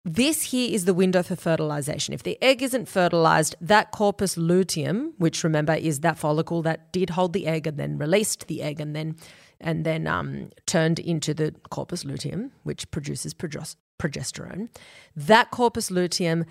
this 0.09 0.43
here 0.45 0.73
is 0.73 0.85
the 0.85 0.95
window 0.95 1.23
for 1.23 1.37
fertilization. 1.37 2.15
If 2.15 2.23
the 2.23 2.41
egg 2.43 2.62
isn't 2.62 2.88
fertilized, 2.88 3.57
that 3.61 3.91
corpus 3.91 4.37
luteum, 4.37 5.15
which 5.19 5.45
remember 5.45 5.75
is 5.75 6.00
that 6.00 6.19
follicle 6.19 6.62
that 6.62 6.93
did 6.93 7.11
hold 7.11 7.33
the 7.33 7.47
egg 7.47 7.67
and 7.67 7.79
then 7.79 7.99
released 7.99 8.47
the 8.47 8.62
egg 8.62 8.81
and 8.81 8.95
then 8.95 9.17
and 9.61 9.85
then 9.85 10.07
um, 10.07 10.50
turned 10.67 11.00
into 11.00 11.35
the 11.35 11.53
corpus 11.69 12.05
luteum, 12.05 12.53
which 12.62 12.88
produces 12.93 13.35
progesterone, 13.35 14.69
that 15.17 15.50
corpus 15.50 15.91
luteum 15.91 16.45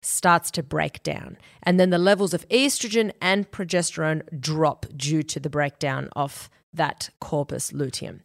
starts 0.00 0.50
to 0.52 0.62
break 0.62 1.02
down. 1.02 1.36
And 1.62 1.78
then 1.78 1.90
the 1.90 1.98
levels 1.98 2.32
of 2.32 2.48
estrogen 2.48 3.12
and 3.20 3.50
progesterone 3.50 4.22
drop 4.40 4.86
due 4.96 5.22
to 5.24 5.38
the 5.38 5.50
breakdown 5.50 6.08
of 6.16 6.48
that 6.72 7.10
corpus 7.20 7.72
luteum. 7.74 8.20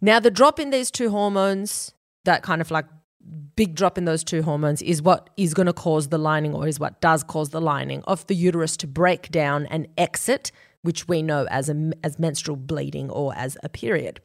Now, 0.00 0.18
the 0.18 0.30
drop 0.30 0.58
in 0.58 0.70
these 0.70 0.90
two 0.90 1.10
hormones, 1.10 1.92
that 2.24 2.42
kind 2.42 2.60
of 2.60 2.70
like 2.70 2.86
big 3.56 3.74
drop 3.74 3.96
in 3.98 4.04
those 4.04 4.24
two 4.24 4.42
hormones 4.42 4.82
is 4.82 5.00
what 5.00 5.30
is 5.36 5.54
going 5.54 5.66
to 5.66 5.72
cause 5.72 6.08
the 6.08 6.18
lining 6.18 6.54
or 6.54 6.66
is 6.66 6.80
what 6.80 7.00
does 7.00 7.22
cause 7.22 7.50
the 7.50 7.60
lining 7.60 8.02
of 8.04 8.26
the 8.26 8.34
uterus 8.34 8.76
to 8.78 8.86
break 8.86 9.30
down 9.30 9.66
and 9.66 9.86
exit 9.96 10.50
which 10.82 11.08
we 11.08 11.22
know 11.22 11.46
as 11.50 11.70
a, 11.70 11.92
as 12.02 12.18
menstrual 12.18 12.56
bleeding 12.56 13.08
or 13.10 13.34
as 13.36 13.56
a 13.62 13.68
period. 13.68 14.20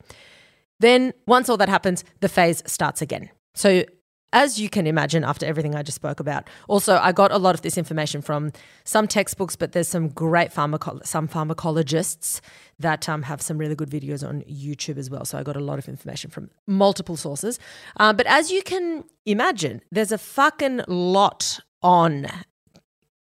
Then 0.80 1.14
once 1.26 1.48
all 1.50 1.58
that 1.58 1.70
happens 1.70 2.04
the 2.20 2.30
phase 2.30 2.62
starts 2.66 3.02
again. 3.02 3.30
So 3.54 3.84
as 4.32 4.60
you 4.60 4.70
can 4.70 4.86
imagine 4.86 5.24
after 5.24 5.46
everything 5.46 5.76
I 5.76 5.84
just 5.84 5.96
spoke 5.96 6.20
about. 6.20 6.48
Also, 6.68 6.98
I 6.98 7.12
got 7.12 7.32
a 7.32 7.38
lot 7.38 7.56
of 7.56 7.62
this 7.62 7.78
information 7.78 8.22
from 8.22 8.52
some 8.84 9.08
textbooks, 9.08 9.56
but 9.56 9.72
there's 9.72 9.88
some 9.88 10.10
great 10.10 10.52
pharmaco- 10.52 11.06
some 11.06 11.28
pharmacologists 11.28 12.42
that 12.80 13.10
um, 13.10 13.24
have 13.24 13.42
some 13.42 13.58
really 13.58 13.76
good 13.76 13.90
videos 13.90 14.28
on 14.28 14.42
YouTube 14.44 14.98
as 14.98 15.10
well. 15.10 15.26
So 15.26 15.38
I 15.38 15.44
got 15.44 15.56
a 15.56 15.62
lot 15.62 15.80
of 15.80 15.90
information 15.90 16.30
from 16.30 16.50
multiple 16.68 17.18
sources. 17.18 17.60
Uh, 18.00 18.14
but 18.14 18.28
as 18.28 18.52
you 18.52 18.62
can 18.62 19.04
imagine, 19.26 19.82
there's 19.92 20.12
a 20.12 20.18
fucking 20.18 20.82
lot 20.88 21.60
on 21.82 22.28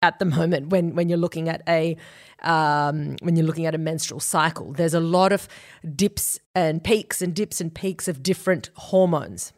at 0.02 0.18
the 0.18 0.24
moment 0.24 0.68
when 0.68 0.94
when 0.94 1.08
you're 1.08 1.18
looking 1.18 1.48
at 1.48 1.62
a 1.68 1.96
um, 2.42 3.16
when 3.22 3.36
you're 3.36 3.46
looking 3.46 3.66
at 3.66 3.74
a 3.74 3.78
menstrual 3.78 4.20
cycle. 4.20 4.72
There's 4.72 4.94
a 4.94 5.00
lot 5.00 5.32
of 5.32 5.48
dips 5.94 6.38
and 6.54 6.82
peaks 6.82 7.22
and 7.22 7.34
dips 7.34 7.60
and 7.60 7.74
peaks 7.74 8.08
of 8.08 8.22
different 8.22 8.70
hormones 8.74 9.52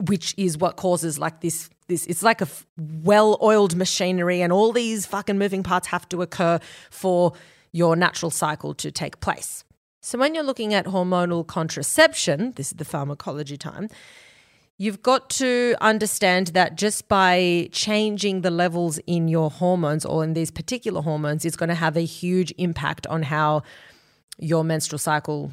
which 0.00 0.34
is 0.36 0.58
what 0.58 0.76
causes 0.76 1.18
like 1.18 1.40
this 1.40 1.70
this 1.88 2.06
it's 2.06 2.22
like 2.22 2.40
a 2.40 2.44
f- 2.44 2.66
well-oiled 2.76 3.76
machinery 3.76 4.40
and 4.40 4.52
all 4.52 4.72
these 4.72 5.06
fucking 5.06 5.38
moving 5.38 5.62
parts 5.62 5.86
have 5.88 6.08
to 6.08 6.22
occur 6.22 6.58
for 6.90 7.32
your 7.72 7.96
natural 7.96 8.30
cycle 8.30 8.72
to 8.72 8.92
take 8.92 9.20
place. 9.20 9.64
So, 10.00 10.16
when 10.16 10.34
you're 10.34 10.44
looking 10.44 10.72
at 10.72 10.86
hormonal 10.86 11.46
contraception, 11.46 12.52
this 12.56 12.68
is 12.68 12.78
the 12.78 12.84
pharmacology 12.84 13.56
time, 13.56 13.88
you've 14.78 15.02
got 15.02 15.28
to 15.30 15.74
understand 15.80 16.48
that 16.48 16.76
just 16.76 17.08
by 17.08 17.68
changing 17.72 18.42
the 18.42 18.50
levels 18.50 18.98
in 19.06 19.28
your 19.28 19.50
hormones 19.50 20.04
or 20.04 20.22
in 20.22 20.34
these 20.34 20.50
particular 20.50 21.00
hormones, 21.02 21.44
it's 21.44 21.56
going 21.56 21.68
to 21.68 21.74
have 21.74 21.96
a 21.96 22.04
huge 22.04 22.52
impact 22.58 23.06
on 23.08 23.22
how 23.22 23.62
your 24.38 24.62
menstrual 24.62 24.98
cycle 24.98 25.52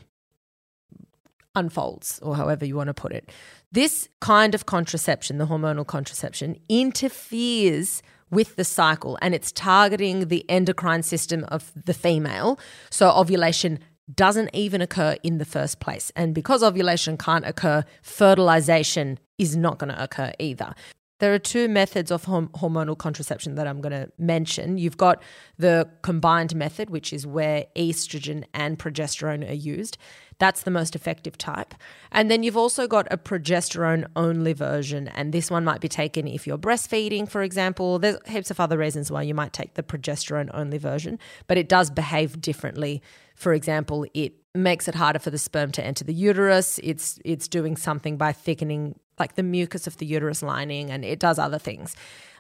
unfolds, 1.55 2.19
or 2.21 2.35
however 2.35 2.65
you 2.65 2.75
want 2.75 2.87
to 2.87 2.93
put 2.93 3.11
it. 3.11 3.29
This 3.71 4.09
kind 4.19 4.53
of 4.55 4.65
contraception, 4.65 5.37
the 5.37 5.47
hormonal 5.47 5.85
contraception, 5.85 6.57
interferes 6.69 8.01
with 8.29 8.55
the 8.55 8.63
cycle 8.63 9.17
and 9.21 9.35
it's 9.35 9.51
targeting 9.51 10.29
the 10.29 10.49
endocrine 10.49 11.03
system 11.03 11.43
of 11.49 11.71
the 11.75 11.93
female. 11.93 12.57
So 12.89 13.11
ovulation 13.11 13.79
doesn't 14.13 14.49
even 14.53 14.81
occur 14.81 15.17
in 15.23 15.37
the 15.37 15.45
first 15.45 15.79
place. 15.79 16.11
And 16.15 16.33
because 16.33 16.63
ovulation 16.63 17.17
can't 17.17 17.45
occur, 17.45 17.83
fertilization 18.01 19.19
is 19.37 19.55
not 19.55 19.79
going 19.79 19.93
to 19.93 20.01
occur 20.01 20.31
either. 20.39 20.73
There 21.19 21.33
are 21.35 21.39
two 21.39 21.67
methods 21.67 22.09
of 22.09 22.25
hormonal 22.25 22.97
contraception 22.97 23.53
that 23.53 23.67
I'm 23.67 23.79
going 23.79 23.91
to 23.91 24.11
mention. 24.17 24.79
You've 24.79 24.97
got 24.97 25.21
the 25.55 25.87
combined 26.01 26.55
method, 26.55 26.89
which 26.89 27.13
is 27.13 27.27
where 27.27 27.65
estrogen 27.75 28.43
and 28.55 28.79
progesterone 28.79 29.47
are 29.47 29.53
used. 29.53 29.99
That's 30.41 30.63
the 30.63 30.71
most 30.71 30.95
effective 30.95 31.37
type. 31.37 31.75
And 32.11 32.31
then 32.31 32.41
you've 32.41 32.57
also 32.57 32.87
got 32.87 33.05
a 33.11 33.17
progesterone 33.17 34.07
only 34.15 34.53
version. 34.53 35.07
And 35.09 35.31
this 35.31 35.51
one 35.51 35.63
might 35.63 35.81
be 35.81 35.87
taken 35.87 36.27
if 36.27 36.47
you're 36.47 36.57
breastfeeding, 36.57 37.29
for 37.29 37.43
example. 37.43 37.99
There's 37.99 38.17
heaps 38.25 38.49
of 38.49 38.59
other 38.59 38.79
reasons 38.79 39.11
why 39.11 39.21
you 39.21 39.35
might 39.35 39.53
take 39.53 39.75
the 39.75 39.83
progesterone 39.83 40.49
only 40.51 40.79
version, 40.79 41.19
but 41.45 41.59
it 41.59 41.69
does 41.69 41.91
behave 41.91 42.41
differently. 42.41 43.03
For 43.35 43.53
example, 43.53 44.07
it 44.15 44.33
makes 44.55 44.87
it 44.87 44.95
harder 44.95 45.19
for 45.19 45.29
the 45.29 45.37
sperm 45.37 45.71
to 45.73 45.85
enter 45.85 46.03
the 46.03 46.11
uterus. 46.11 46.79
It's 46.81 47.19
it's 47.23 47.47
doing 47.47 47.77
something 47.77 48.17
by 48.17 48.31
thickening 48.31 48.99
like 49.19 49.35
the 49.35 49.43
mucus 49.43 49.85
of 49.85 49.97
the 49.97 50.07
uterus 50.07 50.41
lining, 50.41 50.89
and 50.89 51.05
it 51.05 51.19
does 51.19 51.37
other 51.37 51.59
things 51.59 51.95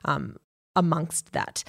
um, 0.05 0.37
amongst 0.75 1.33
that. 1.33 1.63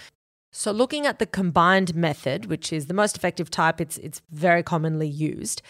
So, 0.50 0.72
looking 0.72 1.04
at 1.04 1.18
the 1.18 1.26
combined 1.26 1.94
method, 1.94 2.46
which 2.46 2.72
is 2.72 2.86
the 2.86 2.94
most 2.94 3.18
effective 3.18 3.50
type, 3.50 3.82
it's 3.82 3.98
it's 3.98 4.22
very 4.30 4.62
commonly 4.62 5.08
used 5.08 5.60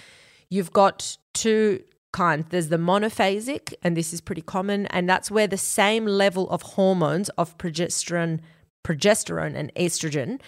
you've 0.53 0.73
got 0.73 1.17
two 1.33 1.83
kinds. 2.13 2.45
There's 2.51 2.69
the 2.69 2.77
monophasic, 2.77 3.73
and 3.83 3.97
this 3.97 4.13
is 4.13 4.21
pretty 4.21 4.43
common, 4.43 4.87
and 4.89 5.09
that's 5.09 5.31
where 5.31 5.47
the 5.47 5.57
same 5.57 6.05
level 6.05 6.49
of 6.51 6.61
hormones 6.63 7.31
of 7.31 7.57
progesterone, 7.57 8.41
progesterone 8.85 9.55
and 9.57 9.75
estrogen 9.75 10.41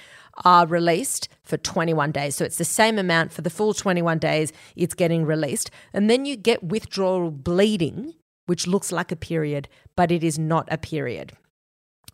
are 0.44 0.66
released 0.66 1.28
for 1.42 1.56
21 1.56 2.12
days. 2.12 2.36
So 2.36 2.44
it's 2.44 2.58
the 2.58 2.66
same 2.66 2.98
amount 2.98 3.32
for 3.32 3.40
the 3.40 3.48
full 3.48 3.72
21 3.72 4.18
days 4.18 4.52
it's 4.76 4.92
getting 4.92 5.24
released. 5.24 5.70
And 5.94 6.10
then 6.10 6.26
you 6.26 6.36
get 6.36 6.62
withdrawal 6.62 7.30
bleeding, 7.30 8.12
which 8.44 8.66
looks 8.66 8.92
like 8.92 9.10
a 9.10 9.16
period, 9.16 9.68
but 9.96 10.10
it 10.10 10.22
is 10.22 10.38
not 10.38 10.68
a 10.70 10.76
period. 10.76 11.32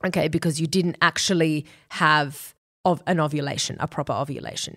Okay, 0.04 0.28
because 0.28 0.60
you 0.60 0.68
didn't 0.68 0.96
actually 1.02 1.66
have 1.90 2.54
of 2.84 3.02
an 3.06 3.18
ovulation, 3.18 3.76
a 3.80 3.88
proper 3.88 4.12
ovulation. 4.12 4.76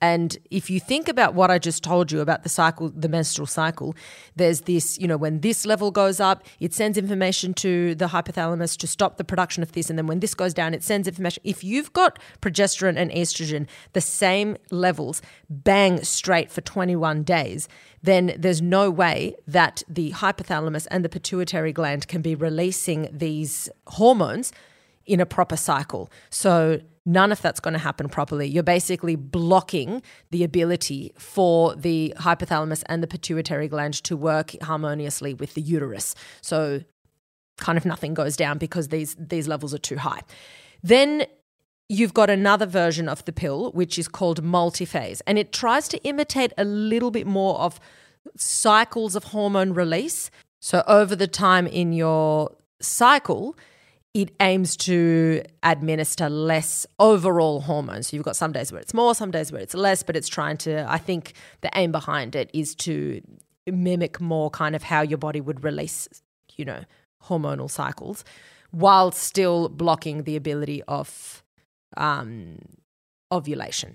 And 0.00 0.38
if 0.50 0.70
you 0.70 0.78
think 0.78 1.08
about 1.08 1.34
what 1.34 1.50
I 1.50 1.58
just 1.58 1.82
told 1.82 2.12
you 2.12 2.20
about 2.20 2.44
the 2.44 2.48
cycle, 2.48 2.90
the 2.90 3.08
menstrual 3.08 3.46
cycle, 3.46 3.96
there's 4.36 4.62
this, 4.62 4.96
you 4.98 5.08
know, 5.08 5.16
when 5.16 5.40
this 5.40 5.66
level 5.66 5.90
goes 5.90 6.20
up, 6.20 6.44
it 6.60 6.72
sends 6.72 6.96
information 6.96 7.52
to 7.54 7.96
the 7.96 8.06
hypothalamus 8.06 8.76
to 8.78 8.86
stop 8.86 9.16
the 9.16 9.24
production 9.24 9.62
of 9.62 9.72
this. 9.72 9.90
And 9.90 9.98
then 9.98 10.06
when 10.06 10.20
this 10.20 10.34
goes 10.34 10.54
down, 10.54 10.72
it 10.72 10.84
sends 10.84 11.08
information. 11.08 11.42
If 11.44 11.64
you've 11.64 11.92
got 11.92 12.18
progesterone 12.40 12.96
and 12.96 13.10
estrogen, 13.10 13.66
the 13.92 14.00
same 14.00 14.56
levels, 14.70 15.20
bang 15.50 16.04
straight 16.04 16.52
for 16.52 16.60
21 16.60 17.24
days, 17.24 17.68
then 18.00 18.34
there's 18.38 18.62
no 18.62 18.90
way 18.90 19.34
that 19.48 19.82
the 19.88 20.12
hypothalamus 20.12 20.86
and 20.92 21.04
the 21.04 21.08
pituitary 21.08 21.72
gland 21.72 22.06
can 22.06 22.22
be 22.22 22.36
releasing 22.36 23.08
these 23.12 23.68
hormones 23.88 24.52
in 25.06 25.20
a 25.20 25.26
proper 25.26 25.56
cycle. 25.56 26.10
So 26.30 26.80
none 27.08 27.32
of 27.32 27.40
that's 27.40 27.58
going 27.58 27.72
to 27.72 27.78
happen 27.78 28.06
properly. 28.08 28.46
You're 28.46 28.62
basically 28.62 29.16
blocking 29.16 30.02
the 30.30 30.44
ability 30.44 31.12
for 31.18 31.74
the 31.74 32.12
hypothalamus 32.18 32.82
and 32.86 33.02
the 33.02 33.06
pituitary 33.06 33.66
gland 33.66 33.94
to 34.04 34.14
work 34.14 34.54
harmoniously 34.62 35.32
with 35.32 35.54
the 35.54 35.62
uterus. 35.62 36.14
So 36.42 36.82
kind 37.56 37.78
of 37.78 37.86
nothing 37.86 38.12
goes 38.12 38.36
down 38.36 38.58
because 38.58 38.88
these 38.88 39.16
these 39.18 39.48
levels 39.48 39.72
are 39.72 39.78
too 39.78 39.96
high. 39.96 40.20
Then 40.82 41.24
you've 41.88 42.12
got 42.12 42.28
another 42.28 42.66
version 42.66 43.08
of 43.08 43.24
the 43.24 43.32
pill 43.32 43.72
which 43.72 43.98
is 43.98 44.06
called 44.06 44.44
multiphase 44.44 45.22
and 45.26 45.38
it 45.38 45.50
tries 45.50 45.88
to 45.88 45.98
imitate 46.04 46.52
a 46.58 46.64
little 46.64 47.10
bit 47.10 47.26
more 47.26 47.58
of 47.58 47.80
cycles 48.36 49.16
of 49.16 49.24
hormone 49.24 49.72
release. 49.72 50.30
So 50.60 50.84
over 50.86 51.16
the 51.16 51.26
time 51.26 51.66
in 51.66 51.94
your 51.94 52.54
cycle, 52.82 53.56
it 54.18 54.34
aims 54.40 54.76
to 54.76 55.40
administer 55.62 56.28
less 56.28 56.84
overall 56.98 57.60
hormones. 57.60 58.08
So 58.08 58.16
you've 58.16 58.24
got 58.24 58.34
some 58.34 58.50
days 58.50 58.72
where 58.72 58.80
it's 58.80 58.92
more, 58.92 59.14
some 59.14 59.30
days 59.30 59.52
where 59.52 59.60
it's 59.60 59.74
less, 59.74 60.02
but 60.02 60.16
it's 60.16 60.26
trying 60.26 60.56
to, 60.58 60.84
I 60.90 60.98
think 60.98 61.34
the 61.60 61.70
aim 61.76 61.92
behind 61.92 62.34
it 62.34 62.50
is 62.52 62.74
to 62.86 63.20
mimic 63.70 64.20
more 64.20 64.50
kind 64.50 64.74
of 64.74 64.82
how 64.82 65.02
your 65.02 65.18
body 65.18 65.40
would 65.40 65.62
release, 65.62 66.08
you 66.56 66.64
know, 66.64 66.82
hormonal 67.26 67.70
cycles 67.70 68.24
while 68.72 69.12
still 69.12 69.68
blocking 69.68 70.24
the 70.24 70.34
ability 70.34 70.82
of 70.88 71.44
um, 71.96 72.58
ovulation. 73.30 73.94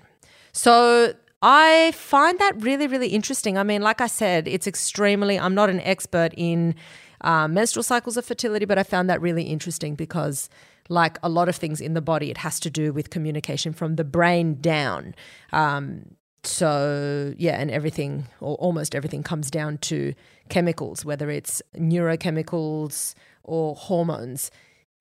So 0.54 1.16
I 1.42 1.92
find 1.92 2.40
that 2.40 2.62
really, 2.62 2.88
really 2.88 3.10
interesting. 3.10 3.58
I 3.58 3.64
mean, 3.64 3.82
like 3.82 4.00
I 4.00 4.08
said, 4.08 4.48
it's 4.48 4.68
extremely, 4.68 5.38
I'm 5.38 5.54
not 5.54 5.70
an 5.70 5.82
expert 5.82 6.34
in 6.38 6.76
um, 7.24 7.54
menstrual 7.54 7.84
cycles 7.84 8.18
of 8.18 8.26
fertility, 8.26 8.66
but 8.66 8.78
I 8.78 8.84
found 8.84 9.10
that 9.10 9.22
really 9.22 9.44
interesting 9.44 9.96
because, 9.96 10.50
like 10.90 11.18
a 11.24 11.30
lot 11.30 11.50
of 11.50 11.56
things 11.56 11.80
in 11.80 11.94
the 11.94 12.02
body, 12.02 12.30
it 12.30 12.38
has 12.38 12.60
to 12.62 12.70
do 12.70 12.92
with 12.92 13.10
communication 13.10 13.74
from 13.74 13.96
the 13.96 14.04
brain 14.04 14.60
down. 14.60 15.16
Um, 15.52 16.16
so, 16.44 17.34
yeah, 17.38 17.60
and 17.60 17.72
everything, 17.72 18.28
or 18.42 18.56
almost 18.56 18.94
everything, 18.94 19.24
comes 19.24 19.50
down 19.50 19.78
to 19.80 20.14
chemicals, 20.50 21.06
whether 21.06 21.30
it's 21.30 21.62
neurochemicals 21.78 23.14
or 23.44 23.76
hormones. 23.76 24.52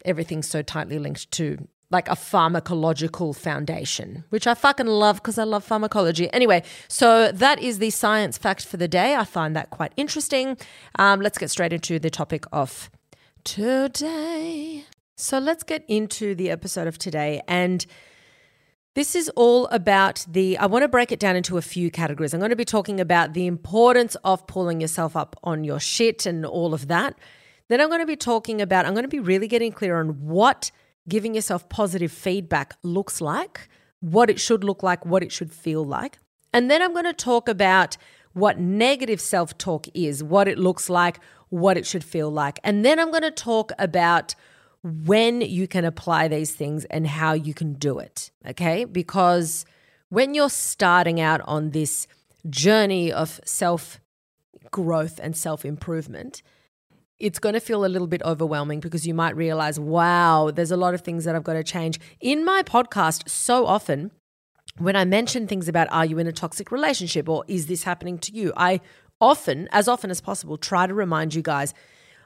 Everything's 0.04 0.48
so 0.48 0.62
tightly 0.62 0.98
linked 0.98 1.30
to 1.32 1.66
like 1.92 2.08
a 2.08 2.12
pharmacological 2.12 3.36
foundation, 3.36 4.24
which 4.30 4.46
I 4.46 4.54
fucking 4.54 4.86
love 4.86 5.16
because 5.16 5.38
I 5.38 5.44
love 5.44 5.62
pharmacology. 5.62 6.32
Anyway, 6.32 6.62
so 6.88 7.30
that 7.30 7.60
is 7.60 7.78
the 7.78 7.90
science 7.90 8.38
fact 8.38 8.64
for 8.66 8.78
the 8.78 8.88
day. 8.88 9.14
I 9.14 9.24
find 9.24 9.54
that 9.54 9.70
quite 9.70 9.92
interesting. 9.96 10.56
Um, 10.98 11.20
let's 11.20 11.38
get 11.38 11.50
straight 11.50 11.72
into 11.72 11.98
the 11.98 12.10
topic 12.10 12.44
of 12.50 12.90
today. 13.44 14.84
So 15.16 15.38
let's 15.38 15.62
get 15.62 15.84
into 15.86 16.34
the 16.34 16.50
episode 16.50 16.86
of 16.86 16.98
today. 16.98 17.42
And 17.46 17.84
this 18.94 19.14
is 19.14 19.28
all 19.30 19.66
about 19.68 20.24
the, 20.28 20.58
I 20.58 20.66
want 20.66 20.82
to 20.82 20.88
break 20.88 21.12
it 21.12 21.20
down 21.20 21.36
into 21.36 21.56
a 21.58 21.62
few 21.62 21.90
categories. 21.90 22.34
I'm 22.34 22.40
going 22.40 22.50
to 22.50 22.56
be 22.56 22.64
talking 22.64 23.00
about 23.00 23.32
the 23.34 23.46
importance 23.46 24.16
of 24.24 24.46
pulling 24.46 24.80
yourself 24.80 25.16
up 25.16 25.36
on 25.44 25.64
your 25.64 25.80
shit 25.80 26.26
and 26.26 26.44
all 26.44 26.74
of 26.74 26.88
that. 26.88 27.18
Then 27.68 27.80
I'm 27.80 27.88
going 27.88 28.00
to 28.00 28.06
be 28.06 28.16
talking 28.16 28.60
about, 28.60 28.84
I'm 28.84 28.92
going 28.92 29.04
to 29.04 29.08
be 29.08 29.20
really 29.20 29.48
getting 29.48 29.72
clear 29.72 29.98
on 29.98 30.26
what 30.26 30.70
giving 31.08 31.34
yourself 31.34 31.68
positive 31.68 32.12
feedback 32.12 32.74
looks 32.82 33.20
like, 33.20 33.68
what 34.00 34.30
it 34.30 34.40
should 34.40 34.64
look 34.64 34.82
like, 34.82 35.04
what 35.06 35.22
it 35.22 35.32
should 35.32 35.52
feel 35.52 35.84
like. 35.84 36.18
And 36.52 36.70
then 36.70 36.82
I'm 36.82 36.92
going 36.92 37.04
to 37.04 37.12
talk 37.12 37.48
about 37.48 37.96
what 38.32 38.58
negative 38.58 39.20
self 39.20 39.56
talk 39.58 39.86
is, 39.94 40.22
what 40.22 40.48
it 40.48 40.58
looks 40.58 40.88
like, 40.88 41.20
what 41.48 41.76
it 41.76 41.86
should 41.86 42.04
feel 42.04 42.30
like. 42.30 42.58
And 42.64 42.84
then 42.84 42.98
I'm 42.98 43.10
going 43.10 43.22
to 43.22 43.30
talk 43.30 43.72
about 43.78 44.34
when 44.82 45.40
you 45.40 45.68
can 45.68 45.84
apply 45.84 46.28
these 46.28 46.54
things 46.54 46.84
and 46.86 47.06
how 47.06 47.32
you 47.34 47.54
can 47.54 47.74
do 47.74 47.98
it. 47.98 48.30
Okay. 48.46 48.84
Because 48.84 49.64
when 50.08 50.34
you're 50.34 50.50
starting 50.50 51.20
out 51.20 51.40
on 51.44 51.70
this 51.70 52.06
journey 52.50 53.12
of 53.12 53.40
self 53.44 54.00
growth 54.70 55.20
and 55.22 55.36
self 55.36 55.64
improvement, 55.64 56.42
it's 57.22 57.38
going 57.38 57.52
to 57.54 57.60
feel 57.60 57.84
a 57.84 57.86
little 57.86 58.08
bit 58.08 58.20
overwhelming 58.24 58.80
because 58.80 59.06
you 59.06 59.14
might 59.14 59.36
realize, 59.36 59.78
wow, 59.78 60.50
there's 60.52 60.72
a 60.72 60.76
lot 60.76 60.92
of 60.92 61.02
things 61.02 61.24
that 61.24 61.36
I've 61.36 61.44
got 61.44 61.52
to 61.52 61.62
change. 61.62 62.00
In 62.20 62.44
my 62.44 62.62
podcast, 62.64 63.28
so 63.28 63.64
often, 63.64 64.10
when 64.78 64.96
I 64.96 65.04
mention 65.04 65.46
things 65.46 65.68
about 65.68 65.86
are 65.92 66.04
you 66.04 66.18
in 66.18 66.26
a 66.26 66.32
toxic 66.32 66.72
relationship 66.72 67.28
or 67.28 67.44
is 67.46 67.68
this 67.68 67.84
happening 67.84 68.18
to 68.18 68.32
you, 68.32 68.52
I 68.56 68.80
often, 69.20 69.68
as 69.70 69.86
often 69.86 70.10
as 70.10 70.20
possible, 70.20 70.56
try 70.56 70.88
to 70.88 70.94
remind 70.94 71.32
you 71.34 71.42
guys 71.42 71.72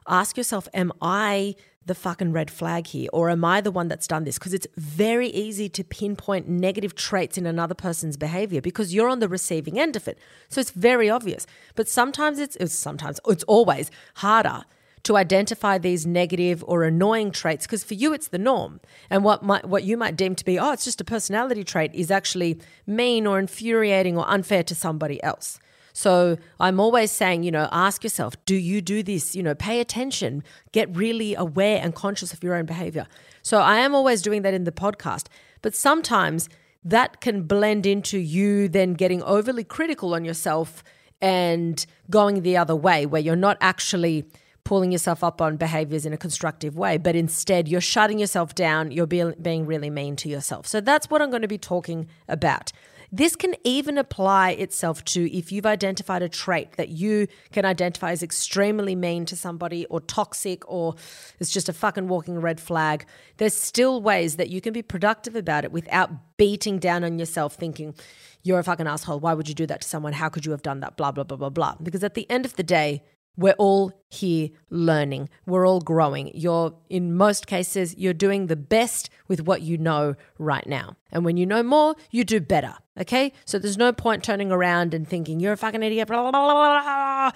ask 0.08 0.38
yourself, 0.38 0.66
am 0.72 0.92
I 1.02 1.56
the 1.84 1.94
fucking 1.94 2.32
red 2.32 2.50
flag 2.50 2.86
here? 2.86 3.10
Or 3.12 3.28
am 3.28 3.44
I 3.44 3.60
the 3.60 3.70
one 3.70 3.88
that's 3.88 4.06
done 4.06 4.24
this? 4.24 4.38
Because 4.38 4.54
it's 4.54 4.66
very 4.76 5.28
easy 5.28 5.68
to 5.68 5.84
pinpoint 5.84 6.48
negative 6.48 6.94
traits 6.94 7.36
in 7.36 7.44
another 7.44 7.74
person's 7.74 8.16
behavior 8.16 8.62
because 8.62 8.94
you're 8.94 9.10
on 9.10 9.18
the 9.18 9.28
receiving 9.28 9.78
end 9.78 9.94
of 9.94 10.08
it. 10.08 10.18
So 10.48 10.60
it's 10.60 10.70
very 10.70 11.10
obvious. 11.10 11.46
But 11.74 11.88
sometimes 11.88 12.38
it's, 12.38 12.56
it's 12.56 12.74
sometimes, 12.74 13.20
it's 13.26 13.44
always 13.44 13.90
harder 14.14 14.64
to 15.06 15.16
identify 15.16 15.78
these 15.78 16.04
negative 16.04 16.64
or 16.66 16.82
annoying 16.82 17.30
traits 17.30 17.64
because 17.64 17.84
for 17.84 17.94
you 17.94 18.12
it's 18.12 18.26
the 18.28 18.38
norm. 18.38 18.80
And 19.08 19.22
what 19.22 19.40
might, 19.40 19.64
what 19.64 19.84
you 19.84 19.96
might 19.96 20.16
deem 20.16 20.34
to 20.34 20.44
be, 20.44 20.58
oh, 20.58 20.72
it's 20.72 20.84
just 20.84 21.00
a 21.00 21.04
personality 21.04 21.62
trait 21.62 21.94
is 21.94 22.10
actually 22.10 22.58
mean 22.88 23.24
or 23.24 23.38
infuriating 23.38 24.18
or 24.18 24.28
unfair 24.28 24.64
to 24.64 24.74
somebody 24.74 25.22
else. 25.22 25.60
So 25.92 26.38
I'm 26.58 26.80
always 26.80 27.12
saying, 27.12 27.44
you 27.44 27.52
know, 27.52 27.68
ask 27.70 28.02
yourself, 28.02 28.34
do 28.46 28.56
you 28.56 28.82
do 28.82 29.04
this? 29.04 29.36
You 29.36 29.44
know, 29.44 29.54
pay 29.54 29.78
attention, 29.78 30.42
get 30.72 30.94
really 30.94 31.36
aware 31.36 31.80
and 31.80 31.94
conscious 31.94 32.32
of 32.32 32.42
your 32.42 32.56
own 32.56 32.66
behavior. 32.66 33.06
So 33.42 33.60
I 33.60 33.76
am 33.76 33.94
always 33.94 34.22
doing 34.22 34.42
that 34.42 34.54
in 34.54 34.64
the 34.64 34.72
podcast. 34.72 35.28
But 35.62 35.76
sometimes 35.76 36.48
that 36.84 37.20
can 37.20 37.44
blend 37.44 37.86
into 37.86 38.18
you 38.18 38.68
then 38.68 38.94
getting 38.94 39.22
overly 39.22 39.62
critical 39.62 40.14
on 40.14 40.24
yourself 40.24 40.82
and 41.20 41.86
going 42.10 42.42
the 42.42 42.56
other 42.56 42.74
way, 42.74 43.06
where 43.06 43.22
you're 43.22 43.36
not 43.36 43.56
actually 43.60 44.26
pulling 44.66 44.90
yourself 44.90 45.22
up 45.22 45.40
on 45.40 45.56
behaviors 45.56 46.04
in 46.04 46.12
a 46.12 46.16
constructive 46.16 46.76
way, 46.76 46.98
but 46.98 47.14
instead 47.14 47.68
you're 47.68 47.80
shutting 47.80 48.18
yourself 48.18 48.52
down, 48.52 48.90
you're 48.90 49.06
being 49.06 49.64
really 49.64 49.90
mean 49.90 50.16
to 50.16 50.28
yourself. 50.28 50.66
So 50.66 50.80
that's 50.80 51.08
what 51.08 51.22
I'm 51.22 51.30
going 51.30 51.42
to 51.42 51.48
be 51.48 51.56
talking 51.56 52.08
about. 52.28 52.72
This 53.12 53.36
can 53.36 53.54
even 53.62 53.96
apply 53.96 54.50
itself 54.50 55.04
to 55.04 55.32
if 55.32 55.52
you've 55.52 55.66
identified 55.66 56.22
a 56.22 56.28
trait 56.28 56.72
that 56.72 56.88
you 56.88 57.28
can 57.52 57.64
identify 57.64 58.10
as 58.10 58.24
extremely 58.24 58.96
mean 58.96 59.24
to 59.26 59.36
somebody 59.36 59.86
or 59.86 60.00
toxic 60.00 60.68
or 60.68 60.96
it's 61.38 61.52
just 61.52 61.68
a 61.68 61.72
fucking 61.72 62.08
walking 62.08 62.40
red 62.40 62.58
flag. 62.58 63.06
There's 63.36 63.54
still 63.54 64.02
ways 64.02 64.34
that 64.34 64.50
you 64.50 64.60
can 64.60 64.72
be 64.72 64.82
productive 64.82 65.36
about 65.36 65.64
it 65.64 65.70
without 65.70 66.10
beating 66.36 66.80
down 66.80 67.04
on 67.04 67.20
yourself, 67.20 67.54
thinking, 67.54 67.94
you're 68.42 68.58
a 68.58 68.64
fucking 68.64 68.88
asshole. 68.88 69.20
Why 69.20 69.32
would 69.32 69.48
you 69.48 69.54
do 69.54 69.66
that 69.66 69.82
to 69.82 69.88
someone? 69.88 70.12
How 70.12 70.28
could 70.28 70.44
you 70.44 70.50
have 70.50 70.62
done 70.62 70.80
that? 70.80 70.96
Blah, 70.96 71.12
blah, 71.12 71.24
blah, 71.24 71.36
blah, 71.36 71.50
blah. 71.50 71.76
Because 71.80 72.02
at 72.02 72.14
the 72.14 72.28
end 72.28 72.44
of 72.44 72.56
the 72.56 72.64
day, 72.64 73.04
we're 73.36 73.54
all 73.54 73.92
here 74.08 74.48
learning. 74.70 75.28
We're 75.46 75.66
all 75.66 75.80
growing. 75.80 76.30
You're, 76.34 76.74
in 76.88 77.14
most 77.14 77.46
cases, 77.46 77.94
you're 77.96 78.14
doing 78.14 78.46
the 78.46 78.56
best 78.56 79.10
with 79.28 79.42
what 79.42 79.62
you 79.62 79.78
know 79.78 80.14
right 80.38 80.66
now. 80.66 80.96
And 81.12 81.24
when 81.24 81.36
you 81.36 81.46
know 81.46 81.62
more, 81.62 81.94
you 82.10 82.24
do 82.24 82.40
better. 82.40 82.74
Okay? 82.98 83.32
So 83.44 83.58
there's 83.58 83.76
no 83.76 83.92
point 83.92 84.24
turning 84.24 84.50
around 84.50 84.94
and 84.94 85.06
thinking, 85.06 85.40
you're 85.40 85.52
a 85.52 85.56
fucking 85.56 85.82
idiot. 85.82 86.08
Blah, 86.08 86.30
blah, 86.30 86.42
blah, 86.42 87.30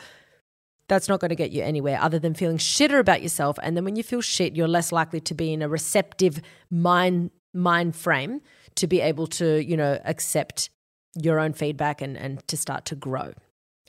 That's 0.89 1.09
not 1.09 1.21
going 1.21 1.29
to 1.31 1.37
get 1.37 1.51
you 1.51 1.63
anywhere 1.63 2.01
other 2.01 2.19
than 2.19 2.35
feeling 2.35 2.59
shitter 2.59 2.99
about 2.99 3.23
yourself. 3.23 3.59
And 3.63 3.77
then 3.77 3.85
when 3.85 3.97
you 3.97 4.03
feel 4.03 4.21
shit, 4.21 4.57
you're 4.57 4.69
less 4.69 4.93
likely 4.93 5.21
to 5.21 5.35
be 5.35 5.53
in 5.53 5.63
a 5.63 5.69
receptive 5.69 6.41
mind 6.71 7.31
mind 7.53 7.97
frame 7.97 8.41
to 8.77 8.87
be 8.87 9.01
able 9.01 9.27
to, 9.27 9.61
you 9.65 9.77
know, 9.77 9.99
accept 10.05 10.71
your 11.21 11.41
own 11.41 11.53
feedback 11.53 12.01
and, 12.01 12.17
and 12.17 12.47
to 12.47 12.57
start 12.57 12.85
to 12.87 12.95
grow. 12.95 13.33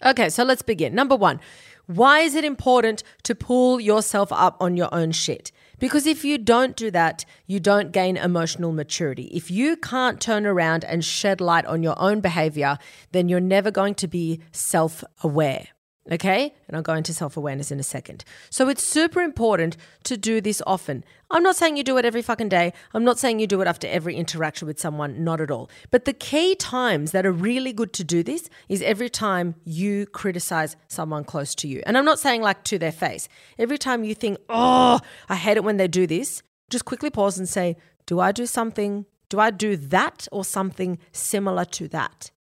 Okay, 0.04 0.30
so 0.30 0.44
let's 0.44 0.62
begin. 0.62 0.96
Number 0.96 1.16
one, 1.16 1.40
why 1.88 2.22
is 2.22 2.36
it 2.36 2.46
important 2.46 3.04
to 3.24 3.36
pull 3.36 3.80
yourself 3.80 4.32
up 4.32 4.58
on 4.60 4.78
your 4.78 4.94
own 4.94 5.12
shit? 5.12 5.52
Because 5.80 6.06
if 6.06 6.24
you 6.24 6.38
don't 6.38 6.76
do 6.76 6.92
that, 6.92 7.26
you 7.48 7.60
don't 7.60 7.92
gain 7.92 8.16
emotional 8.16 8.72
maturity. 8.72 9.30
If 9.34 9.50
you 9.50 9.76
can't 9.76 10.22
turn 10.22 10.46
around 10.46 10.86
and 10.86 11.04
shed 11.04 11.42
light 11.42 11.66
on 11.66 11.82
your 11.82 12.00
own 12.00 12.22
behavior, 12.22 12.78
then 13.12 13.30
you're 13.30 13.40
never 13.40 13.72
going 13.72 13.96
to 13.96 14.08
be 14.08 14.42
self 14.52 15.04
aware. 15.24 15.68
Okay? 16.10 16.54
And 16.68 16.76
I'll 16.76 16.82
go 16.82 16.96
into 16.96 17.14
self 17.14 17.38
awareness 17.38 17.72
in 17.72 17.80
a 17.80 17.84
second. 17.84 18.24
So 18.50 18.70
it's 18.70 18.84
super 18.84 19.22
important 19.22 19.78
to 20.06 20.18
do 20.18 20.42
this 20.42 20.62
often. 20.66 21.04
I'm 21.30 21.44
not 21.44 21.56
saying 21.56 21.78
you 21.78 21.84
do 21.84 21.98
it 21.98 22.06
every 22.06 22.24
fucking 22.24 22.50
day. 22.50 22.74
I'm 22.94 23.04
not 23.04 23.20
saying 23.20 23.40
you 23.40 23.46
do 23.46 23.62
it 23.62 23.68
after 23.68 23.88
every 23.88 24.16
interaction 24.16 24.68
with 24.68 24.80
someone, 24.80 25.24
not 25.24 25.40
at 25.40 25.52
all. 25.52 25.70
But 25.92 26.06
the 26.06 26.14
key 26.14 26.56
times 26.56 27.12
that 27.12 27.26
are 27.26 27.32
really 27.32 27.72
good 27.72 27.94
to 27.94 28.04
do 28.04 28.24
this 28.24 28.50
is 28.68 28.82
every 28.82 29.10
time 29.10 29.56
you 29.64 30.08
criticize 30.08 30.76
someone 30.88 31.24
close 31.24 31.54
to 31.56 31.68
you. 31.68 31.84
And 31.86 31.98
I'm 31.98 32.06
not 32.06 32.20
saying 32.20 32.42
like 32.42 32.64
to 32.66 32.80
their 32.80 32.92
face. 32.92 33.30
Every 33.60 33.78
time 33.78 34.04
you 34.04 34.16
think, 34.16 34.40
oh, 34.50 35.00
I 35.30 35.36
hate 35.36 35.58
it 35.58 35.64
when 35.64 35.78
they 35.78 35.88
do 35.88 36.08
this, 36.08 36.42
just 36.70 36.86
quickly 36.86 37.12
pause 37.12 37.38
and 37.38 37.48
say, 37.48 37.78
do 38.08 38.20
I 38.20 38.32
do 38.32 38.48
something? 38.48 39.06
Do 39.30 39.40
I 39.40 39.52
do 39.52 39.78
that 39.78 40.28
or 40.32 40.44
something 40.44 40.98
similar 41.12 41.66
to 41.66 41.88
that? 41.90 42.32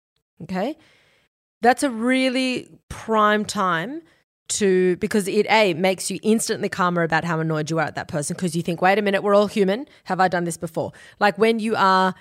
Okay? 0.42 0.76
That's 1.62 1.82
a 1.82 1.90
really 1.90 2.68
prime 2.88 3.44
time 3.44 4.02
to 4.48 4.96
because 4.96 5.28
it 5.28 5.46
a 5.48 5.74
makes 5.74 6.10
you 6.10 6.18
instantly 6.22 6.68
calmer 6.68 7.02
about 7.02 7.24
how 7.24 7.38
annoyed 7.38 7.70
you 7.70 7.78
are 7.78 7.84
at 7.84 7.94
that 7.94 8.08
person 8.08 8.34
because 8.34 8.56
you 8.56 8.62
think 8.62 8.82
wait 8.82 8.98
a 8.98 9.02
minute 9.02 9.22
we're 9.22 9.34
all 9.34 9.46
human. 9.46 9.86
Have 10.04 10.20
i 10.20 10.28
done 10.28 10.44
this 10.44 10.56
before? 10.56 10.92
Like 11.20 11.38
when 11.38 11.58
you 11.60 11.76
are 11.76 12.14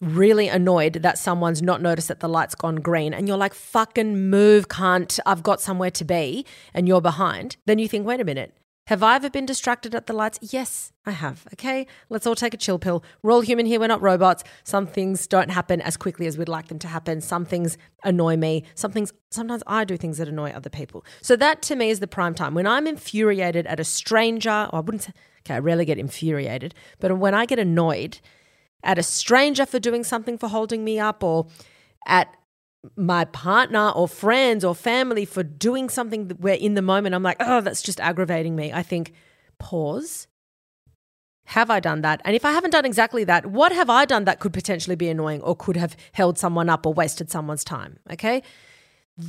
really 0.00 0.48
annoyed 0.48 0.94
that 0.94 1.18
someone's 1.18 1.62
not 1.62 1.80
noticed 1.80 2.08
that 2.08 2.20
the 2.20 2.28
light's 2.28 2.54
gone 2.54 2.76
green 2.76 3.14
and 3.14 3.28
you're 3.28 3.36
like 3.36 3.54
fucking 3.54 4.30
move 4.30 4.68
cunt. 4.68 5.18
I've 5.26 5.42
got 5.42 5.60
somewhere 5.60 5.90
to 5.92 6.04
be 6.04 6.46
and 6.74 6.86
you're 6.86 7.00
behind 7.00 7.56
then 7.66 7.78
you 7.78 7.88
think 7.88 8.06
wait 8.06 8.20
a 8.20 8.24
minute 8.24 8.54
have 8.86 9.02
I 9.02 9.14
ever 9.14 9.30
been 9.30 9.46
distracted 9.46 9.94
at 9.94 10.06
the 10.06 10.12
lights? 10.12 10.38
Yes, 10.42 10.92
I 11.06 11.12
have. 11.12 11.46
Okay, 11.52 11.86
let's 12.08 12.26
all 12.26 12.34
take 12.34 12.52
a 12.52 12.56
chill 12.56 12.78
pill. 12.78 13.04
We're 13.22 13.30
all 13.30 13.40
human 13.40 13.64
here, 13.64 13.78
we're 13.78 13.86
not 13.86 14.02
robots. 14.02 14.42
Some 14.64 14.86
things 14.86 15.26
don't 15.26 15.50
happen 15.50 15.80
as 15.80 15.96
quickly 15.96 16.26
as 16.26 16.36
we'd 16.36 16.48
like 16.48 16.68
them 16.68 16.78
to 16.80 16.88
happen. 16.88 17.20
Some 17.20 17.44
things 17.44 17.78
annoy 18.02 18.36
me. 18.36 18.64
Some 18.74 18.90
things, 18.90 19.12
sometimes 19.30 19.62
I 19.66 19.84
do 19.84 19.96
things 19.96 20.18
that 20.18 20.28
annoy 20.28 20.50
other 20.50 20.70
people. 20.70 21.04
So 21.20 21.36
that 21.36 21.62
to 21.62 21.76
me 21.76 21.90
is 21.90 22.00
the 22.00 22.08
prime 22.08 22.34
time. 22.34 22.54
When 22.54 22.66
I'm 22.66 22.86
infuriated 22.86 23.66
at 23.66 23.78
a 23.78 23.84
stranger, 23.84 24.68
or 24.72 24.76
I 24.76 24.80
wouldn't 24.80 25.02
say, 25.02 25.12
okay, 25.46 25.54
I 25.54 25.58
rarely 25.60 25.84
get 25.84 25.98
infuriated, 25.98 26.74
but 26.98 27.16
when 27.18 27.34
I 27.34 27.46
get 27.46 27.60
annoyed 27.60 28.18
at 28.82 28.98
a 28.98 29.02
stranger 29.02 29.64
for 29.64 29.78
doing 29.78 30.02
something 30.02 30.36
for 30.36 30.48
holding 30.48 30.84
me 30.84 30.98
up 30.98 31.22
or 31.22 31.46
at 32.06 32.34
my 32.96 33.24
partner 33.26 33.90
or 33.90 34.08
friends 34.08 34.64
or 34.64 34.74
family 34.74 35.24
for 35.24 35.42
doing 35.42 35.88
something 35.88 36.30
where 36.40 36.54
in 36.54 36.74
the 36.74 36.82
moment 36.82 37.14
I'm 37.14 37.22
like, 37.22 37.36
oh, 37.40 37.60
that's 37.60 37.82
just 37.82 38.00
aggravating 38.00 38.56
me. 38.56 38.72
I 38.72 38.82
think, 38.82 39.12
pause. 39.58 40.26
Have 41.46 41.70
I 41.70 41.80
done 41.80 42.02
that? 42.02 42.20
And 42.24 42.36
if 42.36 42.44
I 42.44 42.52
haven't 42.52 42.70
done 42.70 42.84
exactly 42.84 43.24
that, 43.24 43.46
what 43.46 43.72
have 43.72 43.90
I 43.90 44.04
done 44.04 44.24
that 44.24 44.40
could 44.40 44.52
potentially 44.52 44.96
be 44.96 45.08
annoying 45.08 45.42
or 45.42 45.56
could 45.56 45.76
have 45.76 45.96
held 46.12 46.38
someone 46.38 46.68
up 46.68 46.86
or 46.86 46.94
wasted 46.94 47.30
someone's 47.30 47.64
time? 47.64 47.98
Okay. 48.10 48.42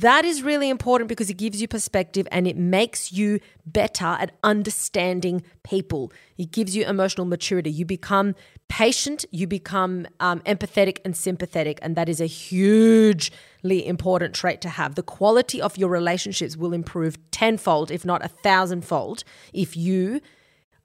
That 0.00 0.24
is 0.24 0.42
really 0.42 0.70
important 0.70 1.08
because 1.08 1.30
it 1.30 1.34
gives 1.34 1.62
you 1.62 1.68
perspective 1.68 2.26
and 2.32 2.48
it 2.48 2.56
makes 2.56 3.12
you 3.12 3.38
better 3.64 4.04
at 4.06 4.32
understanding 4.42 5.44
people. 5.62 6.12
It 6.36 6.50
gives 6.50 6.74
you 6.74 6.84
emotional 6.84 7.26
maturity. 7.26 7.70
You 7.70 7.84
become 7.84 8.34
patient, 8.68 9.24
you 9.30 9.46
become 9.46 10.08
um, 10.18 10.40
empathetic 10.40 10.98
and 11.04 11.16
sympathetic, 11.16 11.78
and 11.80 11.94
that 11.94 12.08
is 12.08 12.20
a 12.20 12.26
hugely 12.26 13.86
important 13.86 14.34
trait 14.34 14.60
to 14.62 14.68
have. 14.68 14.96
The 14.96 15.04
quality 15.04 15.62
of 15.62 15.78
your 15.78 15.90
relationships 15.90 16.56
will 16.56 16.72
improve 16.72 17.16
tenfold, 17.30 17.92
if 17.92 18.04
not 18.04 18.24
a 18.24 18.28
thousandfold, 18.28 19.22
if 19.52 19.76
you 19.76 20.20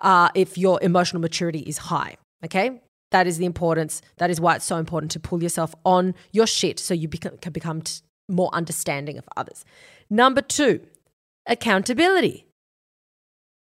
uh, 0.02 0.30
if 0.36 0.56
your 0.56 0.78
emotional 0.84 1.20
maturity 1.20 1.62
is 1.62 1.80
high. 1.80 2.16
Okay, 2.46 2.80
that 3.10 3.26
is 3.26 3.40
the 3.40 3.46
importance. 3.46 4.04
That 4.18 4.30
is 4.30 4.40
why 4.40 4.58
it's 4.58 4.66
so 4.66 4.78
important 4.78 5.12
to 5.14 5.20
pull 5.20 5.42
yourself 5.42 5.74
on 5.84 6.14
your 6.32 6.46
shit 6.46 6.80
so 6.80 6.94
you 6.94 7.08
become, 7.08 7.38
can 7.38 7.52
become 7.54 7.82
t- 7.82 8.02
more 8.30 8.50
understanding 8.54 9.18
of 9.18 9.28
others. 9.36 9.66
Number 10.10 10.42
two, 10.42 10.82
accountability. 11.46 12.46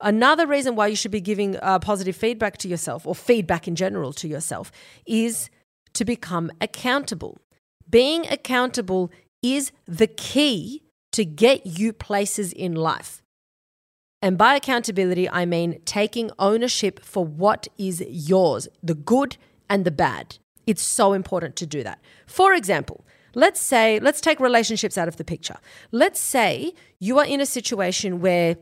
Another 0.02 0.46
reason 0.46 0.76
why 0.76 0.88
you 0.88 0.96
should 0.96 1.12
be 1.12 1.22
giving 1.22 1.58
uh, 1.58 1.80
positive 1.80 2.16
feedback 2.16 2.58
to 2.58 2.68
yourself 2.68 3.08
or 3.08 3.16
feedback 3.16 3.68
in 3.68 3.76
general 3.76 4.12
to 4.14 4.28
yourself 4.28 4.72
is 5.06 5.50
to 5.94 6.04
become 6.04 6.52
accountable. 6.60 7.38
Being 7.90 8.28
accountable 8.28 9.12
is 9.42 9.72
the 9.86 10.08
key 10.08 10.84
to 11.14 11.24
get 11.24 11.66
you 11.66 11.94
places 11.94 12.52
in 12.52 12.76
life. 12.76 13.22
And 14.22 14.38
by 14.38 14.56
accountability, 14.56 15.30
I 15.30 15.46
mean 15.46 15.80
taking 15.86 16.32
ownership 16.40 17.00
for 17.04 17.24
what 17.24 17.68
is 17.78 18.04
yours, 18.10 18.68
the 18.84 18.96
good 18.96 19.38
and 19.70 19.86
the 19.86 19.92
bad. 19.92 20.40
It's 20.68 20.82
so 20.82 21.14
important 21.14 21.56
to 21.58 21.66
do 21.66 21.84
that. 21.84 22.00
For 22.26 22.54
example, 22.54 23.05
let's 23.36 23.62
say, 23.62 24.00
let's 24.00 24.22
take 24.22 24.40
relationships 24.40 24.98
out 24.98 25.08
of 25.08 25.18
the 25.18 25.24
picture. 25.24 25.58
Let's 25.92 26.20
say 26.20 26.74
you 27.00 27.20
are 27.20 27.26
in 27.26 27.42
a 27.42 27.46
situation 27.46 28.22
where 28.22 28.58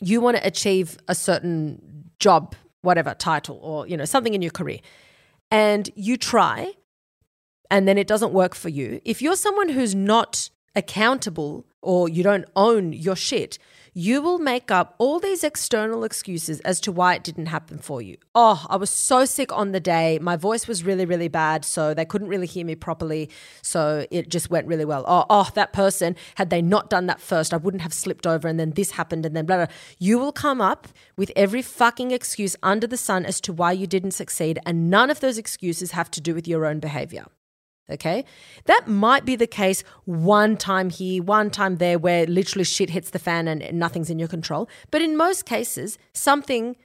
you 0.00 0.20
want 0.20 0.36
to 0.36 0.46
achieve 0.46 0.98
a 1.08 1.14
certain 1.14 2.10
job, 2.18 2.54
whatever 2.82 3.14
title, 3.14 3.58
or 3.62 3.86
you 3.86 3.96
know 3.96 4.04
something 4.04 4.34
in 4.34 4.42
your 4.42 4.50
career, 4.50 4.78
and 5.50 5.90
you 5.94 6.16
try, 6.16 6.72
and 7.70 7.88
then 7.88 7.98
it 7.98 8.06
doesn't 8.06 8.32
work 8.32 8.54
for 8.54 8.68
you. 8.68 9.00
If 9.04 9.22
you're 9.22 9.36
someone 9.36 9.70
who's 9.70 9.94
not 9.94 10.50
accountable 10.76 11.66
or 11.82 12.08
you 12.08 12.22
don't 12.22 12.46
own 12.56 12.92
your 12.92 13.16
shit, 13.16 13.58
you 13.94 14.20
will 14.20 14.38
make 14.38 14.72
up 14.72 14.96
all 14.98 15.20
these 15.20 15.44
external 15.44 16.02
excuses 16.02 16.58
as 16.60 16.80
to 16.80 16.90
why 16.90 17.14
it 17.14 17.22
didn't 17.22 17.46
happen 17.46 17.78
for 17.78 18.02
you. 18.02 18.16
Oh, 18.34 18.66
I 18.68 18.76
was 18.76 18.90
so 18.90 19.24
sick 19.24 19.52
on 19.52 19.70
the 19.70 19.78
day. 19.78 20.18
My 20.20 20.36
voice 20.36 20.66
was 20.66 20.82
really, 20.82 21.06
really 21.06 21.28
bad. 21.28 21.64
So 21.64 21.94
they 21.94 22.04
couldn't 22.04 22.26
really 22.26 22.48
hear 22.48 22.66
me 22.66 22.74
properly. 22.74 23.30
So 23.62 24.04
it 24.10 24.28
just 24.28 24.50
went 24.50 24.66
really 24.66 24.84
well. 24.84 25.04
Oh, 25.06 25.24
oh, 25.30 25.48
that 25.54 25.72
person, 25.72 26.16
had 26.34 26.50
they 26.50 26.60
not 26.60 26.90
done 26.90 27.06
that 27.06 27.20
first, 27.20 27.54
I 27.54 27.56
wouldn't 27.56 27.82
have 27.82 27.94
slipped 27.94 28.26
over. 28.26 28.48
And 28.48 28.58
then 28.58 28.72
this 28.72 28.90
happened. 28.90 29.24
And 29.24 29.36
then 29.36 29.46
blah, 29.46 29.56
blah. 29.56 29.74
You 29.98 30.18
will 30.18 30.32
come 30.32 30.60
up 30.60 30.88
with 31.16 31.30
every 31.36 31.62
fucking 31.62 32.10
excuse 32.10 32.56
under 32.64 32.88
the 32.88 32.96
sun 32.96 33.24
as 33.24 33.40
to 33.42 33.52
why 33.52 33.70
you 33.70 33.86
didn't 33.86 34.10
succeed. 34.10 34.58
And 34.66 34.90
none 34.90 35.08
of 35.08 35.20
those 35.20 35.38
excuses 35.38 35.92
have 35.92 36.10
to 36.10 36.20
do 36.20 36.34
with 36.34 36.48
your 36.48 36.66
own 36.66 36.80
behavior. 36.80 37.26
Okay. 37.90 38.24
That 38.64 38.88
might 38.88 39.24
be 39.24 39.36
the 39.36 39.46
case 39.46 39.84
one 40.04 40.56
time 40.56 40.88
here, 40.88 41.22
one 41.22 41.50
time 41.50 41.76
there, 41.76 41.98
where 41.98 42.26
literally 42.26 42.64
shit 42.64 42.90
hits 42.90 43.10
the 43.10 43.18
fan 43.18 43.46
and 43.46 43.78
nothing's 43.78 44.08
in 44.08 44.18
your 44.18 44.28
control. 44.28 44.68
But 44.90 45.02
in 45.02 45.16
most 45.16 45.44
cases, 45.44 45.98
something 46.12 46.76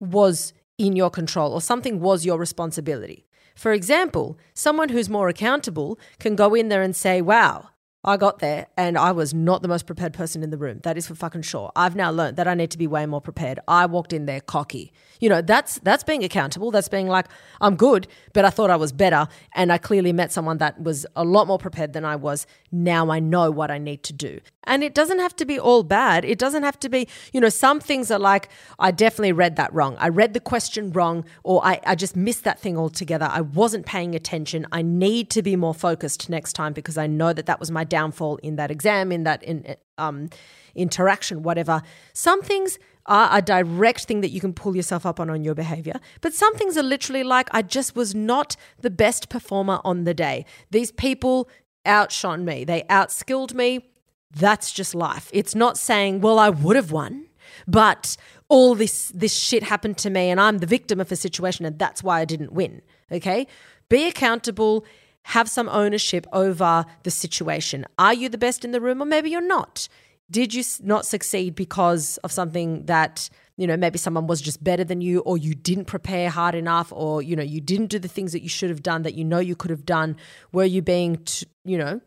was 0.00 0.54
in 0.78 0.96
your 0.96 1.10
control 1.10 1.52
or 1.52 1.60
something 1.60 2.00
was 2.00 2.24
your 2.24 2.38
responsibility. 2.38 3.26
For 3.54 3.72
example, 3.72 4.38
someone 4.54 4.88
who's 4.88 5.10
more 5.10 5.28
accountable 5.28 5.98
can 6.18 6.36
go 6.36 6.54
in 6.54 6.68
there 6.68 6.82
and 6.82 6.94
say, 6.94 7.20
wow, 7.20 7.70
I 8.04 8.16
got 8.16 8.38
there 8.38 8.68
and 8.76 8.96
I 8.96 9.10
was 9.10 9.34
not 9.34 9.62
the 9.62 9.68
most 9.68 9.84
prepared 9.84 10.12
person 10.14 10.42
in 10.42 10.50
the 10.50 10.56
room. 10.56 10.80
That 10.84 10.96
is 10.96 11.08
for 11.08 11.16
fucking 11.16 11.42
sure. 11.42 11.72
I've 11.74 11.96
now 11.96 12.12
learned 12.12 12.36
that 12.36 12.46
I 12.46 12.54
need 12.54 12.70
to 12.70 12.78
be 12.78 12.86
way 12.86 13.04
more 13.04 13.20
prepared. 13.20 13.58
I 13.66 13.86
walked 13.86 14.12
in 14.12 14.26
there 14.26 14.40
cocky. 14.40 14.92
You 15.20 15.28
know, 15.28 15.42
that's 15.42 15.78
that's 15.80 16.04
being 16.04 16.24
accountable. 16.24 16.70
That's 16.70 16.88
being 16.88 17.08
like, 17.08 17.26
I'm 17.60 17.76
good, 17.76 18.06
but 18.32 18.44
I 18.44 18.50
thought 18.50 18.70
I 18.70 18.76
was 18.76 18.92
better 18.92 19.28
and 19.54 19.72
I 19.72 19.78
clearly 19.78 20.12
met 20.12 20.32
someone 20.32 20.58
that 20.58 20.80
was 20.82 21.06
a 21.16 21.24
lot 21.24 21.46
more 21.46 21.58
prepared 21.58 21.92
than 21.92 22.04
I 22.04 22.16
was. 22.16 22.46
Now 22.70 23.10
I 23.10 23.18
know 23.18 23.50
what 23.50 23.70
I 23.70 23.78
need 23.78 24.02
to 24.04 24.12
do. 24.12 24.40
And 24.64 24.84
it 24.84 24.94
doesn't 24.94 25.18
have 25.18 25.34
to 25.36 25.46
be 25.46 25.58
all 25.58 25.82
bad. 25.82 26.24
It 26.24 26.38
doesn't 26.38 26.62
have 26.62 26.78
to 26.80 26.88
be, 26.88 27.08
you 27.32 27.40
know, 27.40 27.48
some 27.48 27.80
things 27.80 28.10
are 28.10 28.18
like, 28.18 28.50
I 28.78 28.90
definitely 28.90 29.32
read 29.32 29.56
that 29.56 29.72
wrong. 29.72 29.96
I 29.98 30.08
read 30.08 30.34
the 30.34 30.40
question 30.40 30.92
wrong, 30.92 31.24
or 31.42 31.64
I, 31.64 31.80
I 31.86 31.94
just 31.94 32.14
missed 32.16 32.44
that 32.44 32.60
thing 32.60 32.76
altogether. 32.76 33.28
I 33.30 33.40
wasn't 33.40 33.86
paying 33.86 34.14
attention. 34.14 34.66
I 34.70 34.82
need 34.82 35.30
to 35.30 35.42
be 35.42 35.56
more 35.56 35.74
focused 35.74 36.28
next 36.28 36.52
time 36.52 36.74
because 36.74 36.98
I 36.98 37.06
know 37.06 37.32
that 37.32 37.46
that 37.46 37.58
was 37.58 37.70
my 37.70 37.84
downfall 37.84 38.36
in 38.36 38.56
that 38.56 38.70
exam, 38.70 39.10
in 39.10 39.24
that 39.24 39.42
in, 39.42 39.76
um, 39.96 40.28
interaction, 40.74 41.42
whatever. 41.42 41.82
Some 42.12 42.42
things 42.42 42.78
are 43.08 43.28
a 43.32 43.42
direct 43.42 44.04
thing 44.04 44.20
that 44.20 44.30
you 44.30 44.40
can 44.40 44.52
pull 44.52 44.76
yourself 44.76 45.04
up 45.04 45.18
on 45.18 45.30
on 45.30 45.42
your 45.42 45.54
behavior, 45.54 45.94
but 46.20 46.34
some 46.34 46.54
things 46.56 46.76
are 46.76 46.82
literally 46.82 47.24
like, 47.24 47.48
I 47.50 47.62
just 47.62 47.96
was 47.96 48.14
not 48.14 48.56
the 48.80 48.90
best 48.90 49.28
performer 49.28 49.80
on 49.84 50.04
the 50.04 50.14
day. 50.14 50.44
These 50.70 50.92
people 50.92 51.48
outshone 51.84 52.44
me, 52.44 52.64
they 52.64 52.82
outskilled 52.82 53.54
me. 53.54 53.90
That's 54.30 54.72
just 54.72 54.94
life. 54.94 55.30
It's 55.32 55.54
not 55.54 55.78
saying, 55.78 56.20
well, 56.20 56.38
I 56.38 56.50
would 56.50 56.76
have 56.76 56.92
won, 56.92 57.28
but 57.66 58.16
all 58.48 58.74
this 58.74 59.08
this 59.14 59.34
shit 59.34 59.62
happened 59.62 59.98
to 59.98 60.10
me 60.10 60.30
and 60.30 60.40
I'm 60.40 60.58
the 60.58 60.66
victim 60.66 61.00
of 61.00 61.10
a 61.10 61.16
situation 61.16 61.64
and 61.64 61.78
that's 61.78 62.02
why 62.02 62.20
I 62.20 62.24
didn't 62.24 62.52
win. 62.52 62.82
Okay? 63.10 63.46
Be 63.88 64.06
accountable, 64.06 64.84
have 65.22 65.48
some 65.48 65.68
ownership 65.68 66.26
over 66.32 66.84
the 67.02 67.10
situation. 67.10 67.86
Are 67.98 68.14
you 68.14 68.28
the 68.28 68.38
best 68.38 68.64
in 68.64 68.72
the 68.72 68.80
room 68.80 69.02
or 69.02 69.06
maybe 69.06 69.30
you're 69.30 69.40
not? 69.40 69.88
Did 70.30 70.52
you 70.52 70.62
not 70.82 71.06
succeed 71.06 71.54
because 71.54 72.18
of 72.18 72.32
something 72.32 72.84
that 72.86 73.30
you 73.56 73.66
know 73.66 73.76
maybe 73.76 73.98
someone 73.98 74.26
was 74.26 74.40
just 74.40 74.62
better 74.62 74.84
than 74.84 75.00
you 75.00 75.20
or 75.20 75.38
you 75.38 75.54
didn't 75.54 75.86
prepare 75.86 76.30
hard 76.30 76.54
enough 76.54 76.92
or 76.92 77.22
you 77.22 77.34
know 77.34 77.42
you 77.42 77.60
didn't 77.60 77.86
do 77.86 77.98
the 77.98 78.08
things 78.08 78.32
that 78.32 78.42
you 78.42 78.48
should 78.48 78.70
have 78.70 78.82
done 78.82 79.02
that 79.02 79.14
you 79.14 79.24
know 79.24 79.38
you 79.38 79.56
could 79.56 79.70
have 79.70 79.84
done 79.84 80.16
were 80.52 80.64
you 80.64 80.82
being 80.82 81.16
t- 81.16 81.46
you 81.64 81.78
know 81.78 82.00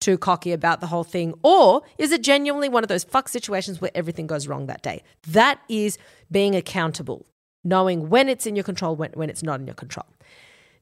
too 0.00 0.18
cocky 0.18 0.52
about 0.52 0.80
the 0.80 0.86
whole 0.86 1.04
thing? 1.04 1.34
Or 1.42 1.82
is 1.98 2.12
it 2.12 2.22
genuinely 2.22 2.68
one 2.68 2.84
of 2.84 2.88
those 2.88 3.04
fuck 3.04 3.28
situations 3.28 3.80
where 3.80 3.90
everything 3.94 4.26
goes 4.26 4.46
wrong 4.46 4.66
that 4.66 4.82
day? 4.82 5.02
That 5.26 5.60
is 5.68 5.98
being 6.30 6.54
accountable, 6.54 7.26
knowing 7.64 8.08
when 8.08 8.28
it's 8.28 8.46
in 8.46 8.56
your 8.56 8.64
control, 8.64 8.96
when, 8.96 9.12
when 9.12 9.30
it's 9.30 9.42
not 9.42 9.60
in 9.60 9.66
your 9.66 9.74
control. 9.74 10.06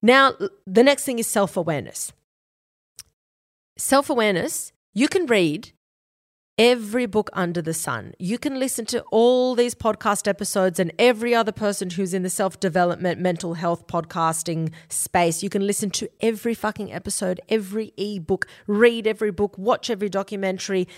Now, 0.03 0.35
the 0.67 0.83
next 0.83 1.05
thing 1.05 1.19
is 1.19 1.27
self 1.27 1.57
awareness. 1.57 2.13
Self 3.79 4.11
awareness, 4.11 4.73
you 4.95 5.09
can 5.09 5.27
read 5.27 5.73
every 6.59 7.05
book 7.05 7.29
under 7.35 7.61
the 7.61 7.75
sun. 7.75 8.15
You 8.19 8.39
can 8.39 8.59
listen 8.59 8.87
to 8.87 9.03
all 9.11 9.55
these 9.55 9.75
podcast 9.75 10.27
episodes 10.27 10.79
and 10.79 10.91
every 10.99 11.35
other 11.35 11.53
person 11.53 11.91
who's 11.91 12.15
in 12.15 12.23
the 12.23 12.31
self 12.31 12.59
development, 12.59 13.21
mental 13.21 13.55
health 13.55 13.87
podcasting 13.87 14.73
space. 14.89 15.43
You 15.43 15.51
can 15.51 15.67
listen 15.67 15.91
to 15.91 16.09
every 16.21 16.55
fucking 16.55 16.93
episode, 16.93 17.41
every 17.49 17.93
ebook, 17.97 18.47
read 18.67 19.07
every 19.07 19.31
book, 19.31 19.59
watch 19.59 19.91
every 19.91 20.09
documentary. 20.09 20.89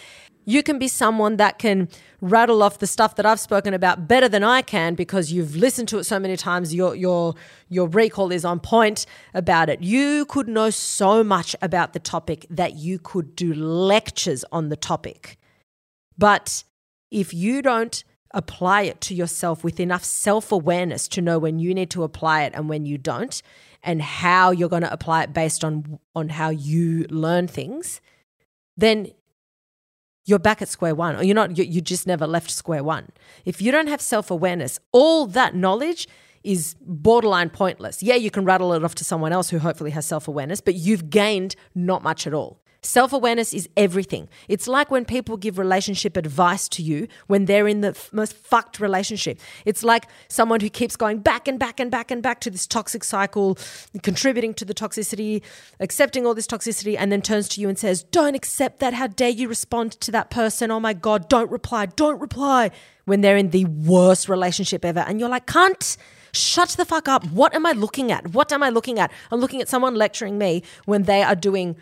You 0.44 0.62
can 0.62 0.78
be 0.78 0.88
someone 0.88 1.36
that 1.36 1.58
can 1.58 1.88
rattle 2.22 2.62
off 2.62 2.78
the 2.78 2.86
stuff 2.86 3.16
that 3.16 3.26
I've 3.26 3.40
spoken 3.40 3.74
about 3.74 4.08
better 4.08 4.30
than 4.30 4.42
I 4.42 4.62
can 4.62 4.94
because 4.94 5.30
you've 5.30 5.54
listened 5.56 5.88
to 5.88 5.98
it 5.98 6.04
so 6.04 6.18
many 6.18 6.36
times. 6.36 6.72
Your 6.72 6.94
your 6.94 7.34
your 7.68 7.88
recall 7.88 8.30
is 8.32 8.44
on 8.44 8.60
point 8.60 9.06
about 9.34 9.68
it. 9.68 9.82
You 9.82 10.24
could 10.24 10.48
know 10.48 10.70
so 10.70 11.22
much 11.24 11.54
about 11.60 11.92
the 11.94 11.98
topic 11.98 12.46
that 12.48 12.76
you 12.76 12.98
could 12.98 13.34
do 13.36 13.52
lectures 13.52 14.44
on 14.52 14.68
the 14.68 14.76
topic. 14.76 15.37
But 16.18 16.64
if 17.10 17.32
you 17.32 17.62
don't 17.62 18.04
apply 18.32 18.82
it 18.82 19.00
to 19.00 19.14
yourself 19.14 19.64
with 19.64 19.80
enough 19.80 20.04
self 20.04 20.52
awareness 20.52 21.08
to 21.08 21.22
know 21.22 21.38
when 21.38 21.58
you 21.58 21.72
need 21.72 21.90
to 21.90 22.02
apply 22.02 22.42
it 22.42 22.52
and 22.54 22.68
when 22.68 22.84
you 22.84 22.98
don't, 22.98 23.40
and 23.82 24.02
how 24.02 24.50
you're 24.50 24.68
going 24.68 24.82
to 24.82 24.92
apply 24.92 25.22
it 25.22 25.32
based 25.32 25.64
on, 25.64 25.98
on 26.14 26.30
how 26.30 26.50
you 26.50 27.06
learn 27.10 27.46
things, 27.46 28.00
then 28.76 29.08
you're 30.24 30.38
back 30.38 30.60
at 30.60 30.68
square 30.68 30.94
one, 30.94 31.16
or 31.16 31.22
you're 31.22 31.34
not, 31.34 31.56
you, 31.56 31.64
you 31.64 31.80
just 31.80 32.06
never 32.06 32.26
left 32.26 32.50
square 32.50 32.84
one. 32.84 33.08
If 33.44 33.62
you 33.62 33.72
don't 33.72 33.86
have 33.86 34.00
self 34.00 34.30
awareness, 34.30 34.78
all 34.92 35.26
that 35.28 35.54
knowledge 35.54 36.08
is 36.44 36.76
borderline 36.80 37.50
pointless. 37.50 38.02
Yeah, 38.02 38.14
you 38.14 38.30
can 38.30 38.44
rattle 38.44 38.72
it 38.72 38.84
off 38.84 38.94
to 38.96 39.04
someone 39.04 39.32
else 39.32 39.50
who 39.50 39.58
hopefully 39.58 39.90
has 39.92 40.06
self 40.06 40.28
awareness, 40.28 40.60
but 40.60 40.74
you've 40.74 41.08
gained 41.08 41.56
not 41.74 42.02
much 42.02 42.26
at 42.26 42.34
all. 42.34 42.60
Self 42.82 43.12
awareness 43.12 43.52
is 43.52 43.68
everything. 43.76 44.28
It's 44.46 44.68
like 44.68 44.88
when 44.88 45.04
people 45.04 45.36
give 45.36 45.58
relationship 45.58 46.16
advice 46.16 46.68
to 46.68 46.82
you 46.82 47.08
when 47.26 47.46
they're 47.46 47.66
in 47.66 47.80
the 47.80 47.88
f- 47.88 48.12
most 48.12 48.34
fucked 48.34 48.78
relationship. 48.78 49.40
It's 49.64 49.82
like 49.82 50.06
someone 50.28 50.60
who 50.60 50.68
keeps 50.68 50.94
going 50.94 51.18
back 51.18 51.48
and 51.48 51.58
back 51.58 51.80
and 51.80 51.90
back 51.90 52.12
and 52.12 52.22
back 52.22 52.40
to 52.40 52.50
this 52.50 52.68
toxic 52.68 53.02
cycle, 53.02 53.58
contributing 54.04 54.54
to 54.54 54.64
the 54.64 54.74
toxicity, 54.74 55.42
accepting 55.80 56.24
all 56.24 56.34
this 56.34 56.46
toxicity, 56.46 56.96
and 56.96 57.10
then 57.10 57.20
turns 57.20 57.48
to 57.48 57.60
you 57.60 57.68
and 57.68 57.76
says, 57.76 58.04
Don't 58.04 58.36
accept 58.36 58.78
that. 58.78 58.94
How 58.94 59.08
dare 59.08 59.30
you 59.30 59.48
respond 59.48 59.92
to 60.00 60.12
that 60.12 60.30
person? 60.30 60.70
Oh 60.70 60.78
my 60.78 60.92
God, 60.92 61.28
don't 61.28 61.50
reply, 61.50 61.86
don't 61.86 62.20
reply. 62.20 62.70
When 63.06 63.22
they're 63.22 63.38
in 63.38 63.50
the 63.50 63.64
worst 63.64 64.28
relationship 64.28 64.84
ever. 64.84 65.00
And 65.00 65.18
you're 65.18 65.30
like, 65.30 65.46
Cunt 65.46 65.96
shut 66.32 66.70
the 66.70 66.84
fuck 66.84 67.08
up. 67.08 67.24
What 67.26 67.54
am 67.54 67.66
I 67.66 67.72
looking 67.72 68.12
at? 68.12 68.28
What 68.28 68.52
am 68.52 68.62
I 68.62 68.68
looking 68.68 68.98
at? 68.98 69.10
I'm 69.30 69.40
looking 69.40 69.60
at 69.60 69.68
someone 69.68 69.94
lecturing 69.94 70.38
me 70.38 70.62
when 70.84 71.04
they 71.04 71.22
are 71.22 71.34
doing 71.34 71.76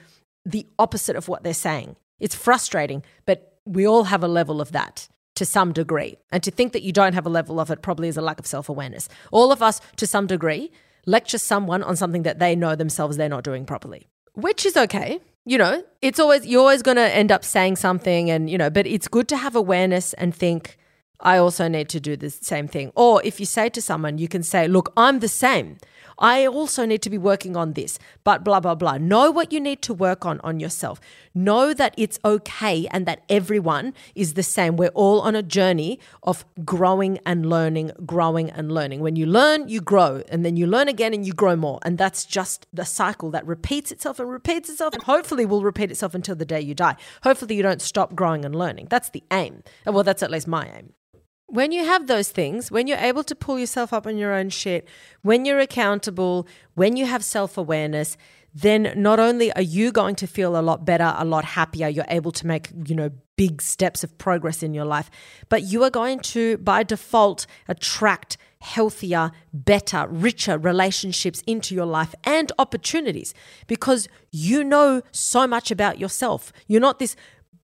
the 0.46 0.66
opposite 0.78 1.16
of 1.16 1.28
what 1.28 1.42
they're 1.42 1.52
saying. 1.52 1.96
It's 2.20 2.34
frustrating, 2.34 3.02
but 3.26 3.58
we 3.66 3.86
all 3.86 4.04
have 4.04 4.22
a 4.22 4.28
level 4.28 4.60
of 4.60 4.72
that 4.72 5.08
to 5.34 5.44
some 5.44 5.72
degree. 5.72 6.16
And 6.32 6.42
to 6.42 6.50
think 6.50 6.72
that 6.72 6.82
you 6.82 6.92
don't 6.92 7.12
have 7.12 7.26
a 7.26 7.30
level 7.30 7.60
of 7.60 7.70
it 7.70 7.82
probably 7.82 8.08
is 8.08 8.16
a 8.16 8.22
lack 8.22 8.38
of 8.38 8.46
self 8.46 8.68
awareness. 8.68 9.08
All 9.32 9.52
of 9.52 9.62
us, 9.62 9.80
to 9.96 10.06
some 10.06 10.26
degree, 10.26 10.70
lecture 11.04 11.38
someone 11.38 11.82
on 11.82 11.96
something 11.96 12.22
that 12.22 12.38
they 12.38 12.56
know 12.56 12.74
themselves 12.74 13.16
they're 13.16 13.28
not 13.28 13.44
doing 13.44 13.66
properly, 13.66 14.08
which 14.34 14.64
is 14.64 14.76
okay. 14.76 15.20
You 15.44 15.58
know, 15.58 15.84
it's 16.02 16.18
always, 16.18 16.44
you're 16.44 16.60
always 16.60 16.82
going 16.82 16.96
to 16.96 17.14
end 17.14 17.30
up 17.30 17.44
saying 17.44 17.76
something, 17.76 18.30
and, 18.30 18.50
you 18.50 18.58
know, 18.58 18.70
but 18.70 18.86
it's 18.86 19.06
good 19.06 19.28
to 19.28 19.36
have 19.36 19.54
awareness 19.54 20.12
and 20.14 20.34
think, 20.34 20.76
I 21.20 21.38
also 21.38 21.68
need 21.68 21.88
to 21.90 22.00
do 22.00 22.16
the 22.16 22.30
same 22.30 22.68
thing. 22.68 22.92
Or 22.94 23.22
if 23.24 23.40
you 23.40 23.46
say 23.46 23.68
to 23.70 23.82
someone, 23.82 24.18
you 24.18 24.28
can 24.28 24.42
say, 24.42 24.68
Look, 24.68 24.92
I'm 24.96 25.20
the 25.20 25.28
same. 25.28 25.78
I 26.18 26.46
also 26.46 26.86
need 26.86 27.02
to 27.02 27.10
be 27.10 27.18
working 27.18 27.56
on 27.56 27.74
this, 27.74 27.98
but 28.24 28.42
blah, 28.42 28.60
blah, 28.60 28.74
blah. 28.74 28.96
Know 28.96 29.30
what 29.30 29.52
you 29.52 29.60
need 29.60 29.82
to 29.82 29.92
work 29.92 30.24
on 30.24 30.40
on 30.40 30.60
yourself. 30.60 30.98
Know 31.34 31.74
that 31.74 31.94
it's 31.98 32.18
okay 32.24 32.86
and 32.90 33.04
that 33.04 33.22
everyone 33.28 33.92
is 34.14 34.32
the 34.32 34.42
same. 34.42 34.76
We're 34.76 34.88
all 34.90 35.20
on 35.20 35.34
a 35.34 35.42
journey 35.42 36.00
of 36.22 36.44
growing 36.64 37.18
and 37.26 37.50
learning, 37.50 37.92
growing 38.06 38.50
and 38.50 38.72
learning. 38.72 39.00
When 39.00 39.16
you 39.16 39.26
learn, 39.26 39.68
you 39.68 39.82
grow, 39.82 40.22
and 40.30 40.44
then 40.44 40.56
you 40.56 40.66
learn 40.66 40.88
again 40.88 41.12
and 41.12 41.26
you 41.26 41.34
grow 41.34 41.54
more. 41.54 41.80
And 41.82 41.98
that's 41.98 42.24
just 42.24 42.66
the 42.72 42.86
cycle 42.86 43.30
that 43.32 43.46
repeats 43.46 43.92
itself 43.92 44.18
and 44.18 44.30
repeats 44.30 44.70
itself 44.70 44.94
and 44.94 45.02
hopefully 45.02 45.44
will 45.44 45.62
repeat 45.62 45.90
itself 45.90 46.14
until 46.14 46.34
the 46.34 46.46
day 46.46 46.60
you 46.60 46.74
die. 46.74 46.96
Hopefully, 47.24 47.56
you 47.56 47.62
don't 47.62 47.82
stop 47.82 48.14
growing 48.14 48.44
and 48.44 48.54
learning. 48.54 48.86
That's 48.88 49.10
the 49.10 49.22
aim. 49.30 49.62
Well, 49.84 50.02
that's 50.02 50.22
at 50.22 50.30
least 50.30 50.48
my 50.48 50.66
aim 50.74 50.94
when 51.46 51.72
you 51.72 51.84
have 51.84 52.06
those 52.06 52.30
things, 52.30 52.70
when 52.70 52.86
you're 52.86 52.98
able 52.98 53.24
to 53.24 53.34
pull 53.34 53.58
yourself 53.58 53.92
up 53.92 54.06
on 54.06 54.18
your 54.18 54.34
own 54.34 54.50
shit, 54.50 54.88
when 55.22 55.44
you're 55.44 55.60
accountable, 55.60 56.46
when 56.74 56.96
you 56.96 57.06
have 57.06 57.24
self 57.24 57.56
awareness, 57.56 58.16
then 58.54 58.92
not 58.96 59.20
only 59.20 59.52
are 59.52 59.62
you 59.62 59.92
going 59.92 60.14
to 60.16 60.26
feel 60.26 60.58
a 60.58 60.62
lot 60.62 60.84
better, 60.84 61.14
a 61.18 61.24
lot 61.24 61.44
happier, 61.44 61.88
you're 61.88 62.06
able 62.08 62.32
to 62.32 62.46
make, 62.46 62.70
you 62.86 62.94
know, 62.94 63.10
big 63.36 63.60
steps 63.60 64.02
of 64.02 64.16
progress 64.16 64.62
in 64.62 64.72
your 64.72 64.86
life, 64.86 65.10
but 65.50 65.62
you 65.62 65.84
are 65.84 65.90
going 65.90 66.18
to, 66.18 66.56
by 66.58 66.82
default, 66.82 67.46
attract 67.68 68.38
healthier, 68.60 69.30
better, 69.52 70.06
richer 70.08 70.56
relationships 70.56 71.42
into 71.46 71.74
your 71.74 71.84
life 71.84 72.14
and 72.24 72.50
opportunities 72.58 73.34
because 73.66 74.08
you 74.30 74.64
know 74.64 75.02
so 75.12 75.46
much 75.46 75.70
about 75.70 75.98
yourself. 75.98 76.50
You're 76.66 76.80
not 76.80 76.98
this 76.98 77.14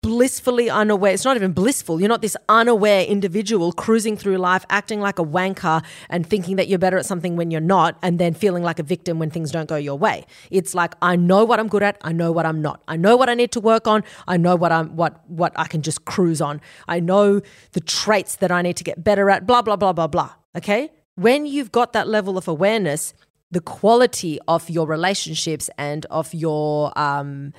blissfully 0.08 0.70
unaware. 0.70 1.12
It's 1.12 1.26
not 1.26 1.36
even 1.36 1.52
blissful. 1.52 2.00
You're 2.00 2.08
not 2.08 2.22
this 2.22 2.34
unaware 2.48 3.04
individual 3.04 3.72
cruising 3.72 4.16
through 4.16 4.38
life, 4.38 4.64
acting 4.70 5.02
like 5.02 5.18
a 5.18 5.22
wanker 5.22 5.84
and 6.08 6.26
thinking 6.26 6.56
that 6.56 6.66
you're 6.66 6.78
better 6.78 6.96
at 6.96 7.04
something 7.04 7.36
when 7.36 7.50
you're 7.50 7.60
not, 7.60 7.98
and 8.00 8.18
then 8.18 8.32
feeling 8.32 8.62
like 8.62 8.78
a 8.78 8.82
victim 8.82 9.18
when 9.18 9.28
things 9.28 9.50
don't 9.50 9.68
go 9.68 9.76
your 9.76 9.98
way. 9.98 10.24
It's 10.50 10.74
like 10.74 10.94
I 11.02 11.16
know 11.16 11.44
what 11.44 11.60
I'm 11.60 11.68
good 11.68 11.82
at. 11.82 11.98
I 12.00 12.12
know 12.12 12.32
what 12.32 12.46
I'm 12.46 12.62
not. 12.62 12.82
I 12.88 12.96
know 12.96 13.18
what 13.18 13.28
I 13.28 13.34
need 13.34 13.52
to 13.52 13.60
work 13.60 13.86
on. 13.86 14.02
I 14.26 14.38
know 14.38 14.56
what 14.56 14.72
I'm 14.72 14.96
what 14.96 15.28
what 15.28 15.52
I 15.56 15.66
can 15.66 15.82
just 15.82 16.06
cruise 16.06 16.40
on. 16.40 16.62
I 16.88 17.00
know 17.00 17.42
the 17.72 17.80
traits 17.80 18.36
that 18.36 18.50
I 18.50 18.62
need 18.62 18.78
to 18.78 18.84
get 18.84 19.04
better 19.04 19.28
at. 19.28 19.46
Blah 19.46 19.60
blah 19.60 19.76
blah 19.76 19.92
blah 19.92 20.06
blah. 20.06 20.30
Okay. 20.56 20.90
When 21.16 21.44
you've 21.44 21.70
got 21.70 21.92
that 21.92 22.08
level 22.08 22.38
of 22.38 22.48
awareness, 22.48 23.12
the 23.50 23.60
quality 23.60 24.38
of 24.48 24.70
your 24.70 24.86
relationships 24.86 25.68
and 25.76 26.06
of 26.06 26.32
your 26.32 26.98
um, 26.98 27.52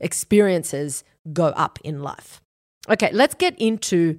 experiences 0.00 1.02
go 1.32 1.46
up 1.48 1.78
in 1.84 2.02
life. 2.02 2.40
Okay, 2.88 3.10
let's 3.12 3.34
get 3.34 3.58
into 3.58 4.18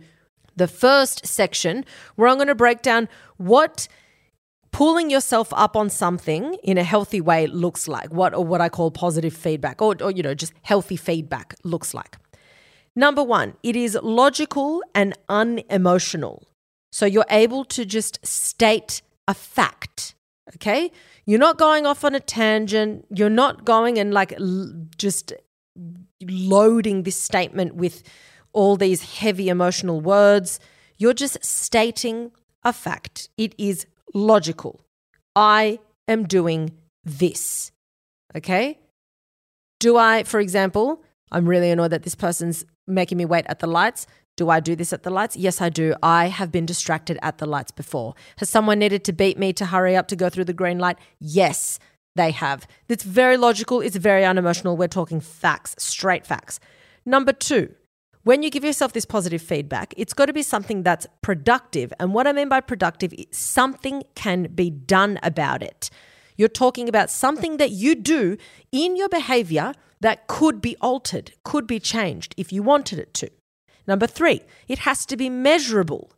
the 0.55 0.67
first 0.67 1.25
section 1.25 1.85
where 2.15 2.27
I'm 2.27 2.37
going 2.37 2.47
to 2.47 2.55
break 2.55 2.81
down 2.81 3.09
what 3.37 3.87
pulling 4.71 5.09
yourself 5.09 5.53
up 5.53 5.75
on 5.75 5.89
something 5.89 6.55
in 6.55 6.77
a 6.77 6.83
healthy 6.83 7.21
way 7.21 7.47
looks 7.47 7.87
like, 7.87 8.13
what 8.13 8.33
or 8.33 8.43
what 8.43 8.59
I 8.59 8.69
call 8.69 8.91
positive 8.91 9.33
feedback 9.33 9.81
or, 9.81 9.95
or 10.01 10.11
you 10.11 10.23
know, 10.23 10.33
just 10.33 10.53
healthy 10.63 10.97
feedback 10.97 11.55
looks 11.63 11.93
like. 11.93 12.17
Number 12.95 13.23
1, 13.23 13.55
it 13.63 13.75
is 13.75 13.97
logical 14.01 14.81
and 14.93 15.13
unemotional. 15.29 16.47
So 16.91 17.05
you're 17.05 17.25
able 17.29 17.65
to 17.65 17.85
just 17.85 18.25
state 18.25 19.01
a 19.27 19.33
fact, 19.33 20.15
okay? 20.55 20.91
You're 21.25 21.39
not 21.39 21.57
going 21.57 21.85
off 21.85 22.05
on 22.05 22.15
a 22.15 22.19
tangent. 22.19 23.05
You're 23.09 23.29
not 23.29 23.65
going 23.65 23.97
and 23.97 24.13
like 24.13 24.33
l- 24.39 24.87
just 24.97 25.33
loading 26.29 27.03
this 27.03 27.19
statement 27.21 27.75
with 27.75 28.03
all 28.53 28.77
these 28.77 29.19
heavy 29.19 29.49
emotional 29.49 30.01
words. 30.01 30.59
You're 30.97 31.13
just 31.13 31.43
stating 31.43 32.31
a 32.63 32.73
fact. 32.73 33.29
It 33.37 33.53
is 33.57 33.85
logical. 34.13 34.81
I 35.35 35.79
am 36.07 36.25
doing 36.25 36.71
this. 37.03 37.71
Okay? 38.35 38.79
Do 39.79 39.97
I, 39.97 40.23
for 40.23 40.39
example, 40.39 41.03
I'm 41.31 41.47
really 41.47 41.69
annoyed 41.69 41.91
that 41.91 42.03
this 42.03 42.15
person's 42.15 42.65
making 42.87 43.17
me 43.17 43.25
wait 43.25 43.45
at 43.47 43.59
the 43.59 43.67
lights. 43.67 44.07
Do 44.37 44.49
I 44.49 44.59
do 44.59 44.75
this 44.75 44.93
at 44.93 45.03
the 45.03 45.09
lights? 45.09 45.35
Yes, 45.35 45.61
I 45.61 45.69
do. 45.69 45.95
I 46.03 46.27
have 46.27 46.51
been 46.51 46.65
distracted 46.65 47.17
at 47.21 47.37
the 47.37 47.45
lights 47.45 47.71
before. 47.71 48.15
Has 48.37 48.49
someone 48.49 48.79
needed 48.79 49.03
to 49.05 49.13
beat 49.13 49.37
me 49.37 49.53
to 49.53 49.65
hurry 49.65 49.95
up 49.95 50.07
to 50.09 50.15
go 50.15 50.29
through 50.29 50.45
the 50.45 50.53
green 50.53 50.79
light? 50.79 50.97
Yes, 51.19 51.79
they 52.15 52.31
have. 52.31 52.67
It's 52.87 53.03
very 53.03 53.37
logical. 53.37 53.81
It's 53.81 53.95
very 53.95 54.25
unemotional. 54.25 54.77
We're 54.77 54.87
talking 54.87 55.19
facts, 55.19 55.75
straight 55.77 56.25
facts. 56.25 56.59
Number 57.05 57.33
two, 57.33 57.73
when 58.23 58.41
you 58.41 58.49
give 58.49 58.63
yourself 58.63 58.93
this 58.93 59.05
positive 59.05 59.41
feedback, 59.41 59.93
it's 59.97 60.13
got 60.13 60.25
to 60.25 60.33
be 60.33 60.41
something 60.41 60.81
that's 60.81 61.05
productive. 61.21 61.93
And 61.99 62.13
what 62.13 62.25
I 62.25 62.31
mean 62.31 62.49
by 62.49 62.61
productive 62.61 63.13
is 63.13 63.27
something 63.31 64.03
can 64.15 64.49
be 64.55 64.71
done 64.71 65.19
about 65.21 65.61
it. 65.61 65.91
You're 66.35 66.49
talking 66.49 66.89
about 66.89 67.11
something 67.11 67.57
that 67.57 67.69
you 67.69 67.95
do 67.95 68.37
in 68.71 68.95
your 68.95 69.09
behavior 69.09 69.73
that 70.01 70.27
could 70.27 70.61
be 70.61 70.75
altered, 70.81 71.33
could 71.43 71.67
be 71.67 71.79
changed 71.79 72.33
if 72.35 72.51
you 72.51 72.63
wanted 72.63 72.99
it 72.99 73.13
to. 73.15 73.29
Number 73.87 74.07
three, 74.07 74.41
it 74.67 74.79
has 74.79 75.05
to 75.05 75.15
be 75.15 75.29
measurable. 75.29 76.11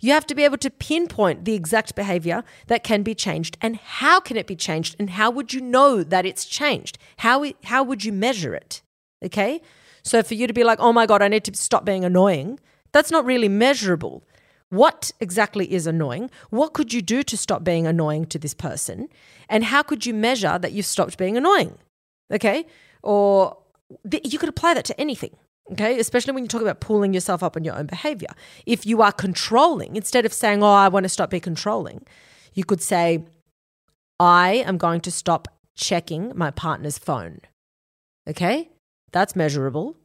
You 0.00 0.12
have 0.12 0.26
to 0.26 0.34
be 0.34 0.44
able 0.44 0.58
to 0.58 0.70
pinpoint 0.70 1.44
the 1.44 1.54
exact 1.54 1.94
behavior 1.94 2.44
that 2.66 2.84
can 2.84 3.02
be 3.02 3.14
changed 3.14 3.56
and 3.60 3.76
how 3.76 4.20
can 4.20 4.36
it 4.36 4.46
be 4.46 4.56
changed 4.56 4.96
and 4.98 5.10
how 5.10 5.30
would 5.30 5.52
you 5.52 5.60
know 5.60 6.02
that 6.02 6.26
it's 6.26 6.44
changed? 6.44 6.98
How, 7.18 7.44
how 7.64 7.82
would 7.82 8.04
you 8.04 8.12
measure 8.12 8.54
it? 8.54 8.82
Okay? 9.24 9.60
So 10.02 10.22
for 10.22 10.34
you 10.34 10.46
to 10.46 10.52
be 10.52 10.64
like, 10.64 10.78
oh 10.80 10.92
my 10.92 11.06
God, 11.06 11.22
I 11.22 11.28
need 11.28 11.44
to 11.44 11.56
stop 11.56 11.84
being 11.84 12.04
annoying, 12.04 12.60
that's 12.92 13.10
not 13.10 13.24
really 13.24 13.48
measurable. 13.48 14.22
What 14.68 15.12
exactly 15.20 15.72
is 15.72 15.86
annoying? 15.86 16.30
What 16.50 16.72
could 16.72 16.92
you 16.92 17.00
do 17.00 17.22
to 17.22 17.36
stop 17.36 17.64
being 17.64 17.86
annoying 17.86 18.26
to 18.26 18.38
this 18.38 18.54
person? 18.54 19.08
And 19.48 19.64
how 19.64 19.82
could 19.82 20.04
you 20.04 20.12
measure 20.12 20.58
that 20.58 20.72
you've 20.72 20.86
stopped 20.86 21.16
being 21.16 21.36
annoying? 21.36 21.78
Okay? 22.32 22.66
Or 23.02 23.58
th- 24.10 24.32
you 24.32 24.38
could 24.38 24.48
apply 24.48 24.74
that 24.74 24.84
to 24.86 25.00
anything. 25.00 25.36
Okay, 25.72 25.98
especially 25.98 26.34
when 26.34 26.44
you 26.44 26.48
talk 26.48 26.60
about 26.60 26.80
pulling 26.80 27.14
yourself 27.14 27.42
up 27.42 27.56
on 27.56 27.64
your 27.64 27.74
own 27.74 27.86
behavior. 27.86 28.28
If 28.66 28.84
you 28.84 29.00
are 29.00 29.12
controlling, 29.12 29.96
instead 29.96 30.26
of 30.26 30.32
saying, 30.32 30.62
Oh, 30.62 30.66
I 30.66 30.88
want 30.88 31.04
to 31.04 31.08
stop 31.08 31.30
being 31.30 31.40
controlling, 31.40 32.04
you 32.52 32.64
could 32.64 32.82
say, 32.82 33.24
I 34.20 34.62
am 34.66 34.76
going 34.76 35.00
to 35.02 35.10
stop 35.10 35.48
checking 35.74 36.32
my 36.34 36.50
partner's 36.50 36.98
phone. 36.98 37.40
Okay, 38.28 38.70
that's 39.10 39.34
measurable. 39.34 39.96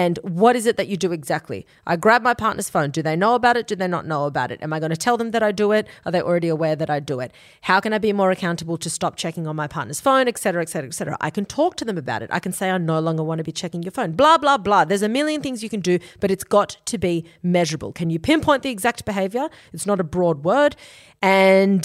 And 0.00 0.18
what 0.22 0.56
is 0.56 0.64
it 0.64 0.78
that 0.78 0.88
you 0.88 0.96
do 0.96 1.12
exactly? 1.12 1.66
I 1.86 1.96
grab 1.96 2.22
my 2.22 2.32
partner's 2.32 2.70
phone. 2.70 2.90
Do 2.90 3.02
they 3.02 3.16
know 3.16 3.34
about 3.34 3.58
it? 3.58 3.66
Do 3.66 3.76
they 3.76 3.86
not 3.86 4.06
know 4.06 4.24
about 4.24 4.50
it? 4.50 4.58
Am 4.62 4.72
I 4.72 4.78
going 4.80 4.96
to 4.96 4.96
tell 4.96 5.18
them 5.18 5.30
that 5.32 5.42
I 5.42 5.52
do 5.52 5.72
it? 5.72 5.86
Are 6.06 6.12
they 6.12 6.22
already 6.22 6.48
aware 6.48 6.74
that 6.74 6.88
I 6.88 7.00
do 7.00 7.20
it? 7.20 7.32
How 7.68 7.80
can 7.80 7.92
I 7.92 7.98
be 7.98 8.14
more 8.14 8.30
accountable 8.30 8.78
to 8.78 8.88
stop 8.88 9.16
checking 9.16 9.46
on 9.46 9.56
my 9.56 9.66
partner's 9.66 10.00
phone, 10.00 10.26
et 10.26 10.38
cetera, 10.38 10.62
et 10.62 10.70
cetera, 10.70 10.88
et 10.88 10.94
cetera? 10.94 11.18
I 11.20 11.28
can 11.28 11.44
talk 11.44 11.76
to 11.76 11.84
them 11.84 11.98
about 11.98 12.22
it. 12.22 12.30
I 12.32 12.38
can 12.38 12.52
say, 12.52 12.70
I 12.70 12.78
no 12.78 12.98
longer 12.98 13.22
want 13.22 13.40
to 13.40 13.44
be 13.44 13.52
checking 13.52 13.82
your 13.82 13.92
phone. 13.92 14.12
Blah, 14.12 14.38
blah, 14.38 14.56
blah. 14.56 14.86
There's 14.86 15.02
a 15.02 15.08
million 15.08 15.42
things 15.42 15.62
you 15.62 15.68
can 15.68 15.80
do, 15.80 15.98
but 16.18 16.30
it's 16.30 16.44
got 16.44 16.78
to 16.86 16.96
be 16.96 17.26
measurable. 17.42 17.92
Can 17.92 18.08
you 18.08 18.18
pinpoint 18.18 18.62
the 18.62 18.70
exact 18.70 19.04
behavior? 19.04 19.50
It's 19.74 19.84
not 19.84 20.00
a 20.00 20.04
broad 20.04 20.44
word. 20.44 20.76
And 21.20 21.84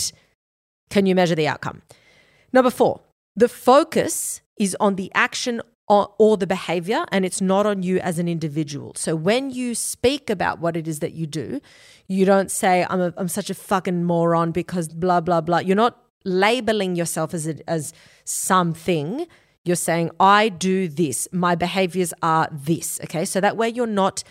can 0.90 1.06
you 1.06 1.16
measure 1.16 1.36
the 1.36 1.50
outcome? 1.50 1.82
Number 2.54 2.72
four, 2.72 3.02
the 3.36 3.50
focus 3.50 4.40
is 4.58 4.78
on 4.80 4.96
the 4.96 5.12
action 5.14 5.62
or, 5.88 6.38
the 6.38 6.48
behavior 6.48 7.06
and 7.12 7.26
it's 7.26 7.42
not 7.42 7.66
on 7.66 7.84
you 7.84 8.00
as 8.00 8.18
an 8.18 8.28
individual. 8.28 8.94
So 8.96 9.16
when 9.16 9.52
you 9.52 9.76
speak 9.76 10.30
about 10.30 10.60
what 10.60 10.76
it 10.76 10.88
is 10.88 11.00
that 11.00 11.14
you 11.14 11.28
do, 11.28 11.62
you 12.08 12.26
don't 12.26 12.50
say, 12.50 12.86
I'm, 12.90 13.00
a, 13.00 13.14
I'm 13.18 13.28
such 13.28 13.50
a 13.50 13.54
fucking 13.54 14.04
moron 14.04 14.52
because 14.52 14.90
blah, 14.90 15.22
blah, 15.22 15.42
blah. 15.42 15.60
You're 15.60 15.76
not 15.76 16.02
labeling 16.24 16.96
yourself 16.96 17.34
as, 17.34 17.48
a, 17.48 17.70
as 17.70 17.94
something. 18.24 19.28
You're 19.64 19.76
saying, 19.76 20.12
I 20.20 20.50
do 20.50 20.88
this. 20.88 21.28
My 21.32 21.56
behaviors 21.56 22.14
are 22.22 22.48
this. 22.52 23.00
Okay. 23.04 23.26
So 23.26 23.40
that 23.40 23.56
way 23.56 23.70
you're 23.70 23.86
not 23.88 24.24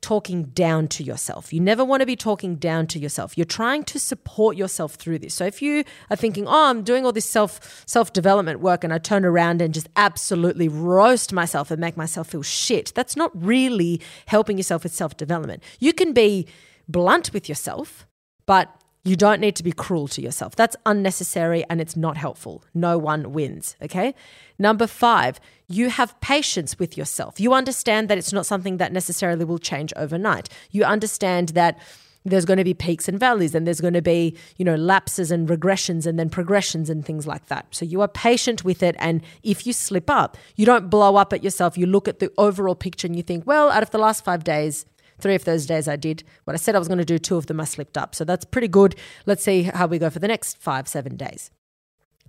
talking 0.00 0.44
down 0.44 0.86
to 0.88 1.02
yourself. 1.02 1.52
You 1.52 1.60
never 1.60 1.84
want 1.84 2.00
to 2.00 2.06
be 2.06 2.16
talking 2.16 2.56
down 2.56 2.86
to 2.88 2.98
yourself. 2.98 3.36
You're 3.36 3.44
trying 3.44 3.82
to 3.84 3.98
support 3.98 4.56
yourself 4.56 4.94
through 4.94 5.18
this. 5.18 5.34
So 5.34 5.44
if 5.44 5.60
you 5.60 5.84
are 6.10 6.16
thinking, 6.16 6.46
"Oh, 6.46 6.66
I'm 6.70 6.82
doing 6.82 7.04
all 7.04 7.12
this 7.12 7.28
self 7.28 7.84
self-development 7.86 8.60
work 8.60 8.84
and 8.84 8.92
I 8.92 8.98
turn 8.98 9.24
around 9.24 9.60
and 9.60 9.74
just 9.74 9.88
absolutely 9.96 10.68
roast 10.68 11.32
myself 11.32 11.70
and 11.70 11.80
make 11.80 11.96
myself 11.96 12.28
feel 12.28 12.42
shit." 12.42 12.92
That's 12.94 13.16
not 13.16 13.30
really 13.34 14.00
helping 14.26 14.56
yourself 14.56 14.84
with 14.84 14.94
self-development. 14.94 15.62
You 15.80 15.92
can 15.92 16.12
be 16.12 16.46
blunt 16.88 17.32
with 17.32 17.48
yourself, 17.48 18.06
but 18.46 18.74
you 19.04 19.16
don't 19.16 19.40
need 19.40 19.56
to 19.56 19.62
be 19.62 19.72
cruel 19.72 20.08
to 20.08 20.20
yourself. 20.20 20.56
That's 20.56 20.76
unnecessary 20.84 21.64
and 21.70 21.80
it's 21.80 21.96
not 21.96 22.16
helpful. 22.16 22.64
No 22.74 22.98
one 22.98 23.32
wins, 23.32 23.76
okay? 23.82 24.14
Number 24.58 24.86
five, 24.86 25.40
you 25.68 25.88
have 25.88 26.18
patience 26.20 26.78
with 26.78 26.96
yourself. 26.96 27.40
You 27.40 27.54
understand 27.54 28.08
that 28.08 28.18
it's 28.18 28.32
not 28.32 28.46
something 28.46 28.78
that 28.78 28.92
necessarily 28.92 29.44
will 29.44 29.58
change 29.58 29.92
overnight. 29.96 30.48
You 30.70 30.84
understand 30.84 31.50
that 31.50 31.78
there's 32.24 32.44
going 32.44 32.58
to 32.58 32.64
be 32.64 32.74
peaks 32.74 33.08
and 33.08 33.18
valleys 33.18 33.54
and 33.54 33.66
there's 33.66 33.80
going 33.80 33.94
to 33.94 34.02
be 34.02 34.36
you 34.56 34.64
know 34.64 34.74
lapses 34.74 35.30
and 35.30 35.48
regressions 35.48 36.06
and 36.06 36.18
then 36.18 36.28
progressions 36.28 36.90
and 36.90 37.06
things 37.06 37.26
like 37.26 37.46
that 37.46 37.66
so 37.70 37.84
you 37.84 38.00
are 38.00 38.08
patient 38.08 38.64
with 38.64 38.82
it 38.82 38.96
and 38.98 39.22
if 39.42 39.66
you 39.66 39.72
slip 39.72 40.10
up 40.10 40.36
you 40.56 40.66
don't 40.66 40.90
blow 40.90 41.16
up 41.16 41.32
at 41.32 41.42
yourself 41.42 41.78
you 41.78 41.86
look 41.86 42.08
at 42.08 42.18
the 42.18 42.30
overall 42.36 42.74
picture 42.74 43.06
and 43.06 43.16
you 43.16 43.22
think 43.22 43.46
well 43.46 43.70
out 43.70 43.82
of 43.82 43.90
the 43.90 43.98
last 43.98 44.24
5 44.24 44.44
days 44.44 44.84
Three 45.18 45.34
of 45.34 45.44
those 45.44 45.66
days 45.66 45.88
I 45.88 45.96
did 45.96 46.24
what 46.44 46.54
I 46.54 46.56
said 46.56 46.74
I 46.74 46.78
was 46.78 46.88
going 46.88 46.98
to 46.98 47.04
do. 47.04 47.18
Two 47.18 47.36
of 47.36 47.46
them 47.46 47.60
I 47.60 47.64
slipped 47.64 47.98
up. 47.98 48.14
So 48.14 48.24
that's 48.24 48.44
pretty 48.44 48.68
good. 48.68 48.94
Let's 49.26 49.42
see 49.42 49.62
how 49.62 49.86
we 49.86 49.98
go 49.98 50.10
for 50.10 50.18
the 50.18 50.28
next 50.28 50.58
five, 50.58 50.88
seven 50.88 51.16
days. 51.16 51.50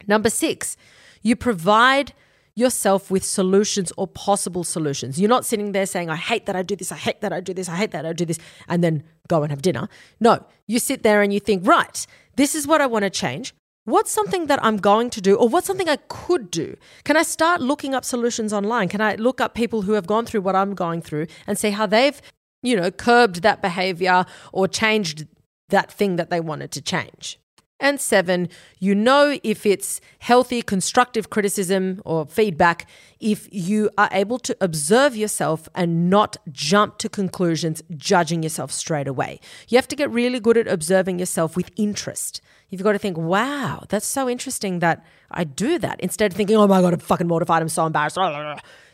Number 0.08 0.30
six, 0.30 0.78
you 1.21 1.36
provide 1.36 2.13
yourself 2.56 3.10
with 3.10 3.23
solutions 3.23 3.93
or 3.95 4.08
possible 4.08 4.63
solutions. 4.63 5.19
You're 5.19 5.30
not 5.30 5.45
sitting 5.45 5.71
there 5.71 5.86
saying, 5.86 6.10
I 6.10 6.15
hate 6.15 6.45
that 6.45 6.56
I 6.56 6.62
do 6.62 6.75
this, 6.75 6.91
I 6.91 6.97
hate 6.97 7.21
that 7.21 7.32
I 7.32 7.39
do 7.39 7.54
this, 7.54 7.69
I 7.69 7.75
hate 7.75 7.91
that 7.91 8.06
I 8.06 8.13
do 8.13 8.25
this, 8.25 8.39
and 8.67 8.84
then 8.84 9.04
go 9.28 9.43
and 9.43 9.52
have 9.52 9.62
dinner. 9.62 9.88
No, 10.19 10.45
you 10.67 10.80
sit 10.80 11.04
there 11.04 11.21
and 11.21 11.34
you 11.34 11.39
think, 11.39 11.65
right, 11.65 12.06
this 12.36 12.56
is 12.56 12.67
what 12.67 12.82
I 12.82 12.86
want 12.86 13.04
to 13.04 13.10
change. 13.10 13.54
What's 13.86 14.12
something 14.12 14.47
that 14.47 14.63
I'm 14.63 14.78
going 14.78 15.10
to 15.12 15.21
do, 15.21 15.36
or 15.36 15.47
what's 15.47 15.67
something 15.67 15.89
I 15.89 15.97
could 16.10 16.52
do? 16.52 16.75
Can 17.06 17.15
I 17.15 17.23
start 17.23 17.62
looking 17.62 17.95
up 17.95 18.04
solutions 18.04 18.52
online? 18.52 18.89
Can 18.89 19.02
I 19.02 19.15
look 19.15 19.39
up 19.39 19.56
people 19.56 19.84
who 19.84 19.93
have 19.93 20.06
gone 20.06 20.25
through 20.25 20.41
what 20.41 20.56
I'm 20.56 20.75
going 20.75 21.02
through 21.02 21.28
and 21.47 21.58
see 21.58 21.71
how 21.71 21.86
they've 21.86 22.21
you 22.62 22.76
know, 22.76 22.91
curbed 22.91 23.41
that 23.41 23.62
behavior 23.62 24.26
or 24.52 24.67
changed 24.67 25.28
that 25.69 25.91
thing 25.91 26.15
that 26.17 26.30
they 26.30 26.39
wanted 26.39 26.72
to 26.72 26.82
change. 26.82 27.39
And 27.82 28.02
seven, 28.02 28.50
you 28.80 28.93
know 28.93 29.39
if 29.41 29.65
it's 29.65 30.02
healthy, 30.19 30.62
constructive 30.62 31.30
criticism 31.30 32.02
or 32.04 32.26
feedback 32.26 32.89
if 33.22 33.48
you 33.54 33.89
are 33.98 34.10
able 34.12 34.38
to 34.39 34.58
observe 34.60 35.15
yourself 35.15 35.69
and 35.74 36.10
not 36.10 36.36
jump 36.52 36.98
to 36.98 37.08
conclusions, 37.08 37.82
judging 37.95 38.43
yourself 38.43 38.74
straight 38.74 39.08
away. 39.08 39.39
You 39.69 39.78
have 39.78 39.88
to 39.89 39.95
get 39.95 40.12
really 40.12 40.41
good 40.41 40.58
at 40.58 40.67
observing 40.67 41.19
yourself 41.19 41.56
with 41.56 41.72
interest. 41.78 42.41
You've 42.67 42.84
got 42.84 42.91
to 42.91 43.00
think, 43.00 43.17
wow, 43.17 43.86
that's 43.88 44.06
so 44.06 44.28
interesting 44.28 44.80
that 44.80 45.06
I 45.32 45.45
do 45.45 45.80
that 45.80 46.02
instead 46.02 46.32
of 46.32 46.38
thinking, 46.38 46.58
oh 46.58 46.67
my 46.67 46.82
God, 46.82 46.93
I'm 46.93 47.00
fucking 47.00 47.28
mortified, 47.28 47.62
I'm 47.62 47.69
so 47.69 47.86
embarrassed 47.86 48.17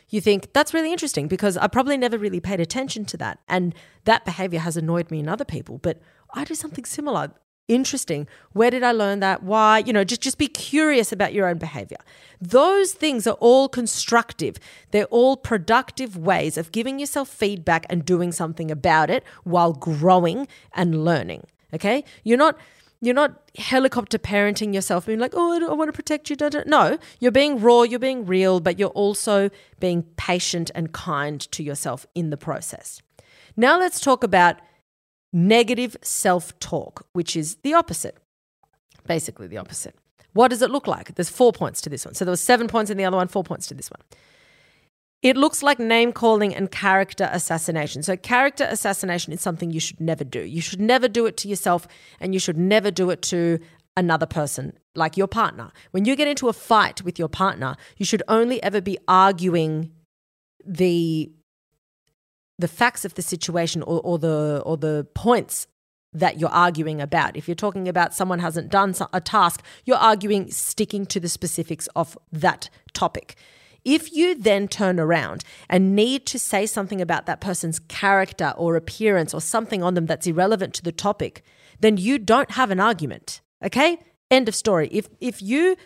you 0.08 0.20
think 0.20 0.52
that's 0.52 0.72
really 0.72 0.92
interesting 0.92 1.28
because 1.28 1.56
I 1.56 1.66
probably 1.66 1.96
never 1.96 2.18
really 2.18 2.40
paid 2.40 2.60
attention 2.60 3.04
to 3.06 3.16
that. 3.18 3.40
And 3.48 3.74
that 4.04 4.24
behavior 4.24 4.60
has 4.60 4.76
annoyed 4.76 5.10
me 5.10 5.20
in 5.20 5.28
other 5.28 5.44
people, 5.44 5.78
but 5.78 6.00
I 6.34 6.44
do 6.44 6.54
something 6.54 6.84
similar. 6.84 7.32
Interesting. 7.68 8.28
Where 8.52 8.70
did 8.70 8.84
I 8.84 8.92
learn 8.92 9.18
that? 9.20 9.42
Why? 9.42 9.78
You 9.78 9.92
know, 9.92 10.04
just, 10.04 10.20
just 10.20 10.38
be 10.38 10.46
curious 10.46 11.10
about 11.10 11.32
your 11.32 11.48
own 11.48 11.58
behavior. 11.58 11.96
Those 12.40 12.92
things 12.92 13.26
are 13.26 13.36
all 13.40 13.68
constructive. 13.68 14.56
They're 14.92 15.06
all 15.06 15.36
productive 15.36 16.16
ways 16.16 16.56
of 16.56 16.70
giving 16.70 17.00
yourself 17.00 17.28
feedback 17.28 17.84
and 17.90 18.04
doing 18.04 18.30
something 18.30 18.70
about 18.70 19.10
it 19.10 19.24
while 19.42 19.72
growing 19.72 20.46
and 20.74 21.04
learning. 21.04 21.44
Okay? 21.74 22.04
You're 22.22 22.38
not 22.38 22.56
you're 23.06 23.14
not 23.14 23.50
helicopter 23.56 24.18
parenting 24.18 24.74
yourself, 24.74 25.06
being 25.06 25.18
like, 25.18 25.32
oh, 25.34 25.70
I, 25.70 25.74
want 25.74 25.88
to 25.88 25.92
protect 25.92 26.28
you. 26.28 26.36
No, 26.66 26.98
you're 27.20 27.32
being 27.32 27.60
raw, 27.60 27.82
you're 27.82 27.98
being 27.98 28.26
real, 28.26 28.60
but 28.60 28.78
you're 28.78 28.88
also 28.90 29.50
being 29.80 30.02
patient 30.16 30.70
and 30.74 30.92
kind 30.92 31.40
to 31.52 31.62
yourself 31.62 32.06
in 32.14 32.30
the 32.30 32.36
process. 32.36 33.00
Now 33.56 33.78
let's 33.78 34.00
talk 34.00 34.24
about 34.24 34.56
negative 35.32 35.96
self 36.02 36.58
talk, 36.58 37.06
which 37.12 37.36
is 37.36 37.56
the 37.56 37.74
opposite. 37.74 38.16
Basically, 39.06 39.46
the 39.46 39.58
opposite. 39.58 39.94
What 40.32 40.48
does 40.48 40.60
it 40.60 40.70
look 40.70 40.86
like? 40.86 41.14
There's 41.14 41.30
four 41.30 41.52
points 41.52 41.80
to 41.82 41.88
this 41.88 42.04
one. 42.04 42.14
So 42.14 42.24
there 42.24 42.32
was 42.32 42.42
seven 42.42 42.68
points 42.68 42.90
in 42.90 42.98
the 42.98 43.04
other 43.04 43.16
one, 43.16 43.28
four 43.28 43.44
points 43.44 43.66
to 43.68 43.74
this 43.74 43.90
one. 43.90 44.00
It 45.22 45.36
looks 45.36 45.62
like 45.62 45.78
name 45.78 46.12
calling 46.12 46.54
and 46.54 46.70
character 46.70 47.28
assassination. 47.32 48.02
So, 48.02 48.16
character 48.16 48.66
assassination 48.68 49.32
is 49.32 49.40
something 49.40 49.70
you 49.70 49.80
should 49.80 50.00
never 50.00 50.24
do. 50.24 50.40
You 50.40 50.60
should 50.60 50.80
never 50.80 51.08
do 51.08 51.26
it 51.26 51.36
to 51.38 51.48
yourself, 51.48 51.88
and 52.20 52.34
you 52.34 52.40
should 52.40 52.58
never 52.58 52.90
do 52.90 53.10
it 53.10 53.22
to 53.22 53.58
another 53.96 54.26
person, 54.26 54.74
like 54.94 55.16
your 55.16 55.26
partner. 55.26 55.72
When 55.90 56.04
you 56.04 56.16
get 56.16 56.28
into 56.28 56.48
a 56.48 56.52
fight 56.52 57.02
with 57.02 57.18
your 57.18 57.28
partner, 57.28 57.76
you 57.96 58.04
should 58.04 58.22
only 58.28 58.62
ever 58.62 58.80
be 58.80 58.98
arguing 59.08 59.92
the 60.64 61.32
the 62.58 62.68
facts 62.68 63.04
of 63.04 63.14
the 63.14 63.22
situation 63.22 63.82
or, 63.82 64.00
or 64.02 64.18
the 64.18 64.62
or 64.64 64.76
the 64.76 65.06
points 65.14 65.66
that 66.12 66.40
you're 66.40 66.50
arguing 66.50 67.00
about. 67.00 67.36
If 67.36 67.48
you're 67.48 67.54
talking 67.54 67.88
about 67.88 68.14
someone 68.14 68.38
hasn't 68.38 68.70
done 68.70 68.94
a 69.12 69.20
task, 69.20 69.62
you're 69.84 69.96
arguing 69.96 70.50
sticking 70.50 71.04
to 71.06 71.20
the 71.20 71.28
specifics 71.28 71.88
of 71.94 72.16
that 72.32 72.70
topic. 72.94 73.36
If 73.86 74.12
you 74.12 74.34
then 74.34 74.66
turn 74.66 74.98
around 74.98 75.44
and 75.70 75.94
need 75.94 76.26
to 76.26 76.40
say 76.40 76.66
something 76.66 77.00
about 77.00 77.26
that 77.26 77.40
person's 77.40 77.78
character 77.78 78.52
or 78.56 78.74
appearance 78.74 79.32
or 79.32 79.40
something 79.40 79.80
on 79.80 79.94
them 79.94 80.06
that's 80.06 80.26
irrelevant 80.26 80.74
to 80.74 80.82
the 80.82 80.90
topic, 80.90 81.44
then 81.78 81.96
you 81.96 82.18
don't 82.18 82.50
have 82.50 82.72
an 82.72 82.80
argument. 82.80 83.40
Okay? 83.64 84.00
End 84.28 84.48
of 84.48 84.56
story. 84.56 84.88
If 84.90 85.08
if 85.20 85.40
you 85.40 85.76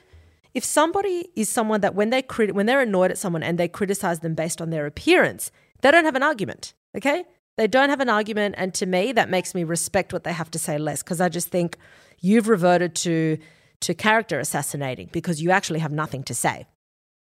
if 0.55 0.65
somebody 0.65 1.29
is 1.37 1.51
someone 1.51 1.83
that 1.83 1.95
when 1.95 2.09
they 2.09 2.23
crit- 2.23 2.55
when 2.55 2.65
they're 2.65 2.81
annoyed 2.81 3.11
at 3.11 3.19
someone 3.19 3.43
and 3.43 3.59
they 3.59 3.69
criticize 3.69 4.21
them 4.21 4.35
based 4.35 4.63
on 4.63 4.71
their 4.71 4.87
appearance, 4.87 5.53
they 5.83 5.91
don't 5.91 6.07
have 6.07 6.17
an 6.17 6.23
argument. 6.23 6.73
Okay? 6.97 7.25
They 7.59 7.67
don't 7.67 7.91
have 7.91 8.01
an 8.01 8.09
argument 8.09 8.55
and 8.57 8.73
to 8.75 8.87
me 8.87 9.13
that 9.13 9.29
makes 9.29 9.55
me 9.55 9.63
respect 9.63 10.15
what 10.15 10.25
they 10.25 10.33
have 10.33 10.51
to 10.53 10.59
say 10.59 10.79
less 10.79 11.03
because 11.03 11.21
I 11.21 11.29
just 11.29 11.49
think 11.49 11.77
you've 12.19 12.49
reverted 12.49 12.95
to 12.95 13.37
to 13.81 13.93
character 13.93 14.41
assassinating 14.41 15.11
because 15.13 15.43
you 15.43 15.51
actually 15.51 15.81
have 15.81 15.93
nothing 15.93 16.23
to 16.25 16.35
say 16.35 16.67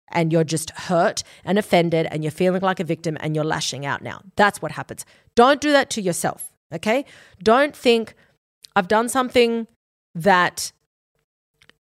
and 0.10 0.32
you're 0.32 0.44
just 0.44 0.70
hurt 0.72 1.24
and 1.44 1.58
offended 1.58 2.08
and 2.12 2.24
you're 2.24 2.32
feeling 2.32 2.62
like 2.62 2.80
a 2.80 2.84
victim 2.84 3.18
and 3.20 3.36
you're 3.36 3.46
lashing 3.46 3.86
out 3.86 4.02
now. 4.02 4.22
That's 4.36 4.62
what 4.62 4.72
happens. 4.72 5.06
Don't 5.36 5.62
do 5.62 5.72
that 5.72 5.90
to 5.92 6.02
yourself, 6.02 6.54
okay? 6.74 7.06
Don't 7.42 7.76
think, 7.76 8.14
I've 8.76 8.88
done 8.88 9.10
something 9.10 9.68
that 10.14 10.72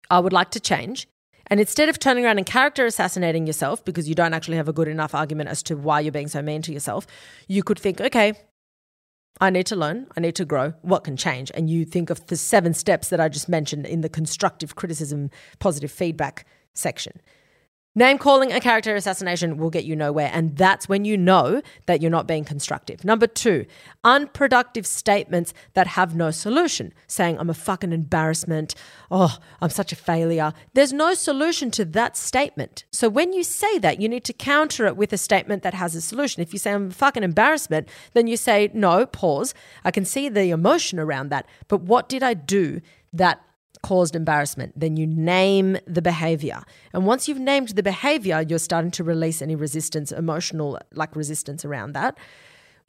I 0.09 0.19
would 0.19 0.33
like 0.33 0.51
to 0.51 0.59
change. 0.59 1.07
And 1.47 1.59
instead 1.59 1.89
of 1.89 1.99
turning 1.99 2.25
around 2.25 2.37
and 2.37 2.45
character 2.45 2.85
assassinating 2.85 3.45
yourself 3.45 3.85
because 3.85 4.09
you 4.09 4.15
don't 4.15 4.33
actually 4.33 4.57
have 4.57 4.67
a 4.67 4.73
good 4.73 4.87
enough 4.87 5.13
argument 5.13 5.49
as 5.49 5.61
to 5.63 5.75
why 5.75 5.99
you're 5.99 6.11
being 6.11 6.27
so 6.27 6.41
mean 6.41 6.61
to 6.63 6.73
yourself, 6.73 7.05
you 7.47 7.61
could 7.61 7.77
think, 7.77 8.01
okay, 8.01 8.33
I 9.39 9.49
need 9.49 9.65
to 9.67 9.75
learn, 9.75 10.07
I 10.15 10.21
need 10.21 10.35
to 10.35 10.45
grow, 10.45 10.73
what 10.81 11.03
can 11.03 11.17
change? 11.17 11.51
And 11.53 11.69
you 11.69 11.85
think 11.85 12.09
of 12.09 12.25
the 12.27 12.37
seven 12.37 12.73
steps 12.73 13.09
that 13.09 13.19
I 13.19 13.29
just 13.29 13.49
mentioned 13.49 13.85
in 13.85 14.01
the 14.01 14.09
constructive 14.09 14.75
criticism, 14.75 15.29
positive 15.59 15.91
feedback 15.91 16.47
section. 16.73 17.21
Name 17.97 18.17
calling 18.17 18.51
and 18.51 18.61
character 18.61 18.93
assassination 18.93 19.57
will 19.57 19.69
get 19.69 19.85
you 19.85 19.95
nowhere. 19.95 20.29
And 20.33 20.57
that's 20.57 20.89
when 20.89 21.05
you 21.05 21.17
know 21.17 21.61
that 21.85 22.01
you're 22.01 22.11
not 22.11 22.27
being 22.27 22.43
constructive. 22.43 23.05
Number 23.05 23.25
two, 23.25 23.65
unproductive 24.03 24.85
statements 24.85 25.53
that 25.75 25.87
have 25.87 26.13
no 26.13 26.29
solution. 26.29 26.93
Saying, 27.07 27.39
I'm 27.39 27.49
a 27.49 27.53
fucking 27.53 27.93
embarrassment. 27.93 28.75
Oh, 29.09 29.37
I'm 29.61 29.69
such 29.69 29.93
a 29.93 29.95
failure. 29.95 30.51
There's 30.73 30.91
no 30.91 31.13
solution 31.13 31.71
to 31.71 31.85
that 31.85 32.17
statement. 32.17 32.83
So 32.91 33.07
when 33.07 33.31
you 33.31 33.43
say 33.43 33.79
that, 33.79 34.01
you 34.01 34.09
need 34.09 34.25
to 34.25 34.33
counter 34.33 34.85
it 34.87 34.97
with 34.97 35.13
a 35.13 35.17
statement 35.17 35.63
that 35.63 35.73
has 35.73 35.95
a 35.95 36.01
solution. 36.01 36.41
If 36.41 36.51
you 36.51 36.59
say, 36.59 36.73
I'm 36.73 36.89
a 36.89 36.91
fucking 36.91 37.23
embarrassment, 37.23 37.87
then 38.13 38.27
you 38.27 38.35
say, 38.35 38.69
no, 38.73 39.05
pause. 39.05 39.53
I 39.85 39.91
can 39.91 40.03
see 40.03 40.27
the 40.27 40.49
emotion 40.49 40.99
around 40.99 41.29
that. 41.29 41.47
But 41.69 41.83
what 41.83 42.09
did 42.09 42.23
I 42.23 42.33
do 42.33 42.81
that 43.13 43.41
caused 43.81 44.15
embarrassment. 44.15 44.79
Then 44.79 44.97
you 44.97 45.07
name 45.07 45.77
the 45.85 46.01
behavior. 46.01 46.63
And 46.93 47.05
once 47.05 47.27
you've 47.27 47.39
named 47.39 47.69
the 47.69 47.83
behavior, 47.83 48.43
you're 48.47 48.59
starting 48.59 48.91
to 48.91 49.03
release 49.03 49.41
any 49.41 49.55
resistance, 49.55 50.11
emotional 50.11 50.79
like 50.93 51.15
resistance 51.15 51.65
around 51.65 51.93
that 51.93 52.17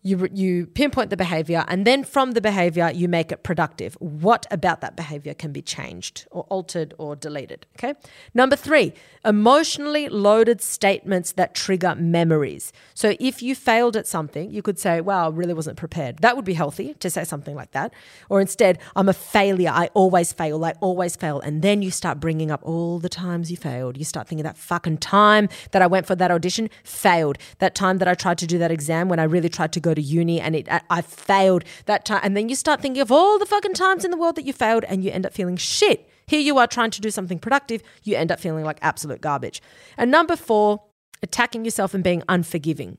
you 0.07 0.29
you 0.33 0.67
pinpoint 0.67 1.11
the 1.11 1.17
behavior 1.17 1.65
and 1.67 1.85
then 1.85 2.05
from 2.05 2.33
the 2.33 2.41
behavior 2.41 2.91
you 2.95 3.09
make 3.09 3.33
it 3.33 3.43
productive. 3.43 3.95
What 3.95 4.47
about 4.51 4.81
that 4.81 4.95
behavior 4.97 5.35
can 5.35 5.53
be 5.53 5.63
changed 5.63 6.27
or 6.31 6.45
altered 6.45 6.95
or 6.97 7.17
deleted 7.17 7.67
okay? 7.77 7.95
Number 8.33 8.55
3 8.55 8.93
emotionally 9.25 10.09
loaded 10.09 10.63
statements 10.63 11.33
that 11.33 11.55
trigger 11.55 11.97
memories. 11.97 12.73
So 12.95 13.17
if 13.19 13.43
you 13.43 13.57
failed 13.57 13.97
at 13.97 14.07
something 14.07 14.51
you 14.51 14.63
could 14.63 14.79
say 14.79 15.01
wow 15.01 15.27
I 15.27 15.31
really 15.31 15.55
wasn't 15.55 15.77
prepared. 15.77 16.19
That 16.19 16.37
would 16.37 16.45
be 16.45 16.55
healthy 16.55 16.95
to 16.95 17.11
say 17.11 17.25
something 17.25 17.57
like 17.57 17.73
that. 17.73 17.93
Or 18.29 18.41
instead 18.41 18.79
I'm 18.95 19.09
a 19.09 19.13
failure. 19.13 19.73
I 19.75 19.91
always 19.95 20.33
fail. 20.33 20.65
I 20.65 20.75
always 20.81 21.17
fail. 21.17 21.41
And 21.41 21.63
then 21.63 21.83
you 21.83 21.91
start 21.91 22.21
bringing 22.21 22.53
up 22.53 22.61
all 22.63 23.01
the 23.01 23.09
times 23.09 23.51
you 23.51 23.57
failed. 23.57 23.97
You 23.97 24.05
start 24.05 24.29
thinking 24.29 24.45
that 24.45 24.57
fucking 24.57 24.99
time 24.99 25.49
that 25.73 25.83
I 25.83 25.89
went 25.89 26.07
for 26.07 26.15
that 26.15 26.31
audition 26.31 26.71
failed. 26.85 27.39
That 27.59 27.75
time 27.75 27.99
that 27.99 28.07
I 28.07 28.15
tried 28.15 28.39
to 28.39 28.47
do 28.47 28.59
that 28.59 28.71
exam 28.71 29.09
when 29.09 29.19
I 29.19 29.25
really 29.25 29.49
tried 29.49 29.73
to 29.73 29.81
go 29.81 29.96
to 29.97 30.03
uni 30.03 30.41
and 30.41 30.55
it 30.55 30.69
I 30.89 31.03
failed 31.03 31.65
that 31.87 32.05
time 32.05 32.21
and 32.23 32.37
then 32.37 32.49
you 32.49 32.55
start 32.55 32.81
thinking 32.81 33.03
of 33.03 33.11
all 33.11 33.39
the 33.39 33.47
fucking 33.47 33.75
times 33.75 34.05
in 34.05 34.11
the 34.11 34.17
world 34.17 34.37
that 34.37 34.45
you 34.45 34.53
failed 34.53 34.85
and 34.85 35.03
you 35.03 35.11
end 35.11 35.27
up 35.27 35.33
feeling 35.33 35.57
shit. 35.57 36.09
Here 36.27 36.41
you 36.41 36.59
are 36.59 36.67
trying 36.67 36.91
to 36.91 37.01
do 37.01 37.11
something 37.11 37.39
productive, 37.39 37.83
you 38.03 38.17
end 38.17 38.33
up 38.33 38.41
feeling 38.41 38.65
like 38.65 38.79
absolute 38.83 39.21
garbage. 39.21 39.63
And 39.97 40.11
number 40.11 40.37
4, 40.37 40.83
attacking 41.23 41.65
yourself 41.65 41.95
and 41.95 42.03
being 42.03 42.23
unforgiving. 42.29 42.99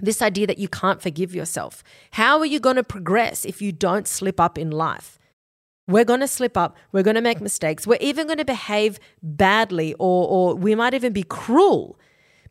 This 0.00 0.22
idea 0.22 0.46
that 0.46 0.58
you 0.58 0.68
can't 0.68 1.02
forgive 1.02 1.34
yourself. 1.34 1.82
How 2.12 2.38
are 2.38 2.46
you 2.46 2.60
going 2.60 2.76
to 2.76 2.84
progress 2.84 3.44
if 3.44 3.60
you 3.60 3.72
don't 3.72 4.06
slip 4.06 4.38
up 4.38 4.58
in 4.58 4.70
life? 4.70 5.18
We're 5.88 6.04
going 6.04 6.20
to 6.20 6.28
slip 6.28 6.56
up. 6.56 6.76
We're 6.92 7.02
going 7.02 7.16
to 7.16 7.22
make 7.22 7.40
mistakes. 7.40 7.86
We're 7.86 7.98
even 8.00 8.26
going 8.26 8.38
to 8.38 8.44
behave 8.44 9.00
badly, 9.22 9.94
or, 9.94 10.28
or 10.28 10.54
we 10.54 10.74
might 10.74 10.94
even 10.94 11.14
be 11.14 11.22
cruel 11.22 11.98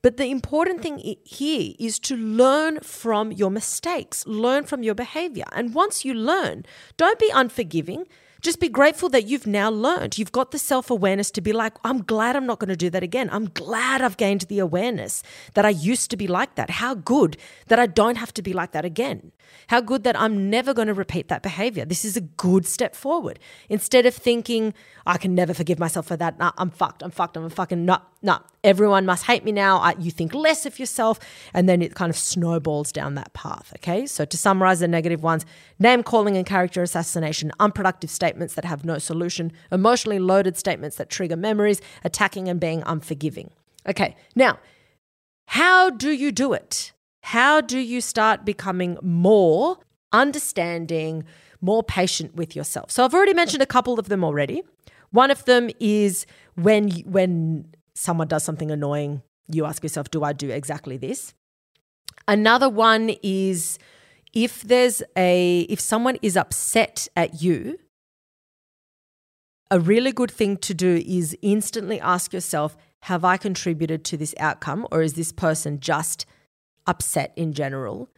but 0.01 0.17
the 0.17 0.25
important 0.25 0.81
thing 0.81 1.15
here 1.23 1.73
is 1.79 1.99
to 1.99 2.15
learn 2.15 2.79
from 2.81 3.31
your 3.31 3.49
mistakes, 3.49 4.25
learn 4.27 4.65
from 4.65 4.83
your 4.83 4.95
behavior. 4.95 5.45
And 5.51 5.73
once 5.73 6.05
you 6.05 6.13
learn, 6.13 6.65
don't 6.97 7.19
be 7.19 7.31
unforgiving. 7.33 8.05
Just 8.41 8.59
be 8.59 8.69
grateful 8.69 9.09
that 9.09 9.25
you've 9.25 9.47
now 9.47 9.69
learned. 9.69 10.17
You've 10.17 10.31
got 10.31 10.51
the 10.51 10.59
self 10.59 10.89
awareness 10.89 11.31
to 11.31 11.41
be 11.41 11.53
like, 11.53 11.73
I'm 11.83 12.03
glad 12.03 12.35
I'm 12.35 12.45
not 12.45 12.59
going 12.59 12.69
to 12.69 12.75
do 12.75 12.89
that 12.91 13.03
again. 13.03 13.29
I'm 13.31 13.49
glad 13.49 14.01
I've 14.01 14.17
gained 14.17 14.41
the 14.41 14.59
awareness 14.59 15.23
that 15.55 15.65
I 15.65 15.69
used 15.69 16.11
to 16.11 16.17
be 16.17 16.27
like 16.27 16.55
that. 16.55 16.69
How 16.69 16.93
good 16.93 17.37
that 17.67 17.79
I 17.79 17.87
don't 17.87 18.15
have 18.15 18.33
to 18.35 18.41
be 18.41 18.53
like 18.53 18.71
that 18.73 18.85
again. 18.85 19.31
How 19.67 19.81
good 19.81 20.03
that 20.03 20.19
I'm 20.19 20.49
never 20.49 20.73
going 20.73 20.87
to 20.87 20.93
repeat 20.93 21.29
that 21.29 21.41
behavior. 21.41 21.85
This 21.85 22.05
is 22.05 22.15
a 22.15 22.21
good 22.21 22.65
step 22.65 22.95
forward. 22.95 23.39
Instead 23.69 24.05
of 24.05 24.13
thinking, 24.13 24.73
I 25.05 25.17
can 25.17 25.33
never 25.33 25.53
forgive 25.53 25.79
myself 25.79 26.05
for 26.05 26.17
that. 26.17 26.37
Nah, 26.37 26.51
I'm 26.57 26.69
fucked. 26.69 27.01
I'm 27.01 27.11
fucked. 27.11 27.37
I'm 27.37 27.45
a 27.45 27.49
fucking 27.49 27.85
nah, 27.85 27.99
nah. 28.21 28.39
Everyone 28.63 29.05
must 29.05 29.25
hate 29.25 29.45
me 29.45 29.51
now. 29.51 29.77
I, 29.77 29.95
you 29.97 30.11
think 30.11 30.33
less 30.33 30.65
of 30.65 30.77
yourself. 30.77 31.19
And 31.53 31.69
then 31.69 31.81
it 31.81 31.95
kind 31.95 32.09
of 32.09 32.17
snowballs 32.17 32.91
down 32.91 33.15
that 33.15 33.31
path. 33.33 33.71
Okay. 33.77 34.05
So 34.05 34.25
to 34.25 34.37
summarize 34.37 34.81
the 34.81 34.87
negative 34.87 35.23
ones 35.23 35.45
name 35.79 36.03
calling 36.03 36.35
and 36.35 36.45
character 36.45 36.81
assassination, 36.83 37.51
unproductive 37.59 38.09
statements 38.09 38.55
that 38.55 38.65
have 38.65 38.83
no 38.83 38.97
solution, 38.97 39.51
emotionally 39.71 40.19
loaded 40.19 40.57
statements 40.57 40.97
that 40.97 41.09
trigger 41.09 41.37
memories, 41.37 41.81
attacking 42.03 42.49
and 42.49 42.59
being 42.59 42.83
unforgiving. 42.85 43.51
Okay. 43.87 44.15
Now, 44.35 44.59
how 45.47 45.89
do 45.89 46.11
you 46.11 46.31
do 46.31 46.53
it? 46.53 46.91
How 47.21 47.61
do 47.61 47.79
you 47.79 48.01
start 48.01 48.45
becoming 48.45 48.97
more 49.01 49.77
understanding, 50.11 51.23
more 51.61 51.83
patient 51.83 52.35
with 52.35 52.55
yourself? 52.55 52.91
So 52.91 53.05
I've 53.05 53.13
already 53.13 53.33
mentioned 53.33 53.63
a 53.63 53.67
couple 53.67 53.97
of 53.97 54.09
them 54.09 54.23
already. 54.23 54.63
One 55.11 55.31
of 55.31 55.45
them 55.45 55.69
is 55.79 56.25
when 56.55 56.89
when 57.05 57.65
someone 57.97 58.27
does 58.27 58.43
something 58.43 58.71
annoying, 58.71 59.23
you 59.47 59.65
ask 59.65 59.83
yourself, 59.83 60.11
do 60.11 60.23
I 60.23 60.33
do 60.33 60.49
exactly 60.49 60.97
this? 60.97 61.33
Another 62.27 62.69
one 62.69 63.15
is 63.23 63.79
if 64.33 64.61
there's 64.61 65.01
a 65.15 65.61
if 65.61 65.79
someone 65.79 66.17
is 66.21 66.37
upset 66.37 67.07
at 67.15 67.41
you, 67.41 67.79
a 69.71 69.79
really 69.79 70.11
good 70.11 70.31
thing 70.31 70.57
to 70.57 70.73
do 70.73 71.01
is 71.05 71.35
instantly 71.41 71.99
ask 71.99 72.33
yourself, 72.33 72.77
have 73.03 73.25
I 73.25 73.37
contributed 73.37 74.03
to 74.05 74.17
this 74.17 74.35
outcome 74.39 74.87
or 74.91 75.01
is 75.01 75.13
this 75.13 75.31
person 75.31 75.79
just 75.79 76.25
upset 76.85 77.33
in 77.35 77.53
general? 77.53 78.09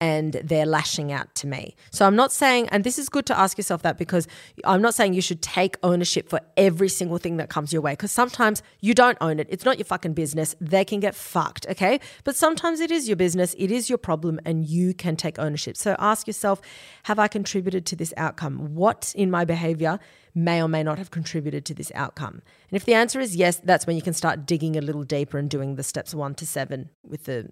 And 0.00 0.34
they're 0.44 0.66
lashing 0.66 1.12
out 1.12 1.34
to 1.36 1.46
me. 1.46 1.76
So 1.90 2.06
I'm 2.06 2.16
not 2.16 2.32
saying, 2.32 2.68
and 2.70 2.84
this 2.84 2.98
is 2.98 3.08
good 3.08 3.26
to 3.26 3.38
ask 3.38 3.56
yourself 3.56 3.82
that 3.82 3.96
because 3.96 4.26
I'm 4.64 4.82
not 4.82 4.94
saying 4.94 5.14
you 5.14 5.22
should 5.22 5.40
take 5.40 5.76
ownership 5.82 6.28
for 6.28 6.40
every 6.56 6.88
single 6.88 7.18
thing 7.18 7.36
that 7.36 7.48
comes 7.48 7.72
your 7.72 7.80
way 7.80 7.92
because 7.92 8.12
sometimes 8.12 8.62
you 8.80 8.92
don't 8.92 9.16
own 9.20 9.38
it. 9.38 9.46
It's 9.50 9.64
not 9.64 9.78
your 9.78 9.84
fucking 9.84 10.14
business. 10.14 10.56
They 10.60 10.84
can 10.84 11.00
get 11.00 11.14
fucked, 11.14 11.66
okay? 11.70 12.00
But 12.24 12.36
sometimes 12.36 12.80
it 12.80 12.90
is 12.90 13.08
your 13.08 13.16
business, 13.16 13.54
it 13.56 13.70
is 13.70 13.88
your 13.88 13.98
problem, 13.98 14.40
and 14.44 14.66
you 14.66 14.94
can 14.94 15.16
take 15.16 15.38
ownership. 15.38 15.76
So 15.76 15.96
ask 15.98 16.26
yourself, 16.26 16.60
have 17.04 17.18
I 17.18 17.28
contributed 17.28 17.86
to 17.86 17.96
this 17.96 18.12
outcome? 18.16 18.74
What 18.74 19.12
in 19.16 19.30
my 19.30 19.44
behavior 19.44 20.00
may 20.34 20.60
or 20.62 20.68
may 20.68 20.82
not 20.82 20.98
have 20.98 21.12
contributed 21.12 21.64
to 21.66 21.74
this 21.74 21.92
outcome? 21.94 22.42
And 22.68 22.76
if 22.76 22.84
the 22.84 22.94
answer 22.94 23.20
is 23.20 23.36
yes, 23.36 23.56
that's 23.62 23.86
when 23.86 23.96
you 23.96 24.02
can 24.02 24.12
start 24.14 24.44
digging 24.44 24.76
a 24.76 24.80
little 24.80 25.04
deeper 25.04 25.38
and 25.38 25.48
doing 25.48 25.76
the 25.76 25.82
steps 25.82 26.14
one 26.14 26.34
to 26.34 26.46
seven 26.46 26.90
with 27.02 27.24
the 27.24 27.50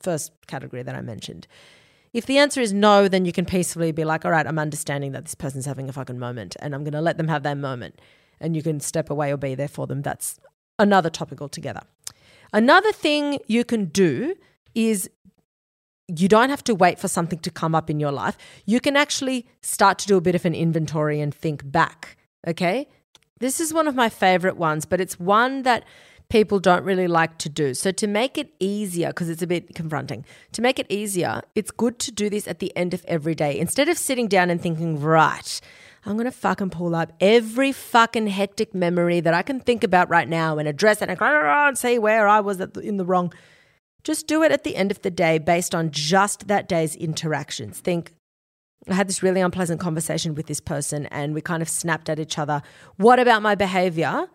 first 0.00 0.32
category 0.46 0.82
that 0.82 0.94
I 0.94 1.00
mentioned. 1.00 1.46
If 2.12 2.26
the 2.26 2.38
answer 2.38 2.60
is 2.60 2.72
no, 2.72 3.08
then 3.08 3.24
you 3.24 3.32
can 3.32 3.44
peacefully 3.44 3.92
be 3.92 4.04
like, 4.04 4.24
all 4.24 4.30
right, 4.30 4.46
I'm 4.46 4.58
understanding 4.58 5.12
that 5.12 5.24
this 5.24 5.34
person's 5.34 5.66
having 5.66 5.88
a 5.88 5.92
fucking 5.92 6.18
moment 6.18 6.56
and 6.60 6.74
I'm 6.74 6.82
going 6.82 6.92
to 6.92 7.00
let 7.00 7.18
them 7.18 7.28
have 7.28 7.42
their 7.42 7.54
moment. 7.54 8.00
And 8.40 8.56
you 8.56 8.62
can 8.62 8.80
step 8.80 9.10
away 9.10 9.32
or 9.32 9.36
be 9.36 9.54
there 9.54 9.68
for 9.68 9.86
them. 9.86 10.02
That's 10.02 10.38
another 10.78 11.10
topic 11.10 11.42
altogether. 11.42 11.82
Another 12.52 12.92
thing 12.92 13.40
you 13.46 13.64
can 13.64 13.86
do 13.86 14.36
is 14.74 15.10
you 16.06 16.28
don't 16.28 16.48
have 16.48 16.64
to 16.64 16.74
wait 16.74 16.98
for 16.98 17.08
something 17.08 17.38
to 17.40 17.50
come 17.50 17.74
up 17.74 17.90
in 17.90 18.00
your 18.00 18.12
life. 18.12 18.38
You 18.64 18.80
can 18.80 18.96
actually 18.96 19.46
start 19.60 19.98
to 19.98 20.06
do 20.06 20.16
a 20.16 20.22
bit 20.22 20.34
of 20.34 20.46
an 20.46 20.54
inventory 20.54 21.20
and 21.20 21.34
think 21.34 21.70
back. 21.70 22.16
Okay. 22.46 22.88
This 23.40 23.60
is 23.60 23.74
one 23.74 23.86
of 23.86 23.94
my 23.94 24.08
favorite 24.08 24.56
ones, 24.56 24.86
but 24.86 25.00
it's 25.00 25.20
one 25.20 25.62
that 25.62 25.84
people 26.30 26.58
don't 26.58 26.84
really 26.84 27.08
like 27.08 27.38
to 27.38 27.48
do. 27.48 27.74
So, 27.74 27.90
to 27.92 28.06
make 28.06 28.38
it 28.38 28.52
easier, 28.60 29.08
because 29.08 29.28
it's 29.28 29.42
a 29.42 29.46
bit 29.46 29.74
confronting, 29.74 30.24
to 30.52 30.62
make 30.62 30.78
it 30.78 30.86
easier, 30.88 31.42
it's 31.54 31.70
good 31.70 31.98
to 32.00 32.12
do 32.12 32.28
this 32.30 32.46
at 32.46 32.58
the 32.58 32.74
end 32.76 32.94
of 32.94 33.04
every 33.06 33.34
day. 33.34 33.58
Instead 33.58 33.88
of 33.88 33.98
sitting 33.98 34.28
down 34.28 34.50
and 34.50 34.60
thinking, 34.60 35.00
right, 35.00 35.60
I'm 36.04 36.14
going 36.14 36.26
to 36.26 36.30
fucking 36.30 36.70
pull 36.70 36.94
up 36.94 37.12
every 37.20 37.72
fucking 37.72 38.28
hectic 38.28 38.74
memory 38.74 39.20
that 39.20 39.34
I 39.34 39.42
can 39.42 39.60
think 39.60 39.84
about 39.84 40.08
right 40.08 40.28
now 40.28 40.58
and 40.58 40.68
address 40.68 41.02
it 41.02 41.08
and, 41.10 41.78
say 41.78 41.98
where 41.98 42.28
I 42.28 42.40
was 42.40 42.60
in 42.60 42.96
the 42.96 43.04
wrong. 43.04 43.32
Just 44.04 44.26
do 44.26 44.42
it 44.42 44.52
at 44.52 44.64
the 44.64 44.76
end 44.76 44.90
of 44.90 45.02
the 45.02 45.10
day 45.10 45.38
based 45.38 45.74
on 45.74 45.90
just 45.90 46.48
that 46.48 46.68
day's 46.68 46.94
interactions. 46.96 47.80
Think, 47.80 48.12
I 48.88 48.94
had 48.94 49.08
this 49.08 49.22
really 49.22 49.40
unpleasant 49.40 49.80
conversation 49.80 50.34
with 50.34 50.46
this 50.46 50.60
person 50.60 51.06
and 51.06 51.34
we 51.34 51.40
kind 51.40 51.62
of 51.62 51.68
snapped 51.68 52.08
at 52.08 52.20
each 52.20 52.38
other. 52.38 52.62
What 52.96 53.18
about 53.18 53.42
my 53.42 53.54
behavior 53.54 54.28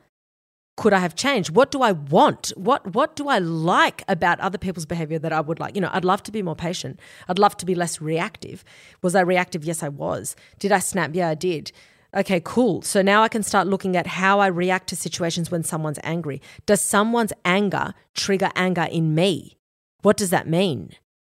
could 0.76 0.94
I 0.94 1.00
have 1.00 1.16
changed? 1.16 1.52
What 1.52 1.72
do 1.72 1.82
I 1.82 1.92
want? 1.92 2.52
What 2.56 2.94
what 2.96 3.16
do 3.16 3.28
I 3.28 3.38
like 3.38 4.04
about 4.08 4.40
other 4.40 4.58
people's 4.58 4.86
behavior 4.86 5.20
that 5.20 5.32
I 5.32 5.40
would 5.40 5.60
like? 5.60 5.76
You 5.76 5.82
know, 5.82 5.90
I'd 5.94 6.06
love 6.06 6.24
to 6.24 6.32
be 6.32 6.42
more 6.42 6.56
patient. 6.56 7.00
I'd 7.28 7.40
love 7.40 7.56
to 7.58 7.66
be 7.66 7.76
less 7.76 8.02
reactive. 8.02 8.64
Was 9.02 9.14
I 9.14 9.22
reactive? 9.22 9.64
Yes, 9.64 9.84
I 9.84 9.90
was. 9.90 10.36
Did 10.58 10.72
I 10.72 10.80
snap? 10.80 11.12
Yeah, 11.14 11.30
I 11.30 11.36
did. 11.36 11.72
Okay, 12.16 12.42
cool. 12.44 12.82
So 12.82 13.02
now 13.02 13.24
I 13.24 13.28
can 13.28 13.44
start 13.44 13.68
looking 13.68 13.98
at 13.98 14.06
how 14.06 14.40
I 14.40 14.48
react 14.48 14.88
to 14.90 14.96
situations 14.96 15.50
when 15.50 15.64
someone's 15.64 16.00
angry. 16.04 16.42
Does 16.66 16.82
someone's 16.82 17.34
anger 17.46 17.94
trigger 18.14 18.52
anger 18.56 18.88
in 18.92 19.16
me? 19.16 19.58
What 20.02 20.18
does 20.18 20.30
that 20.32 20.48
mean? 20.48 20.92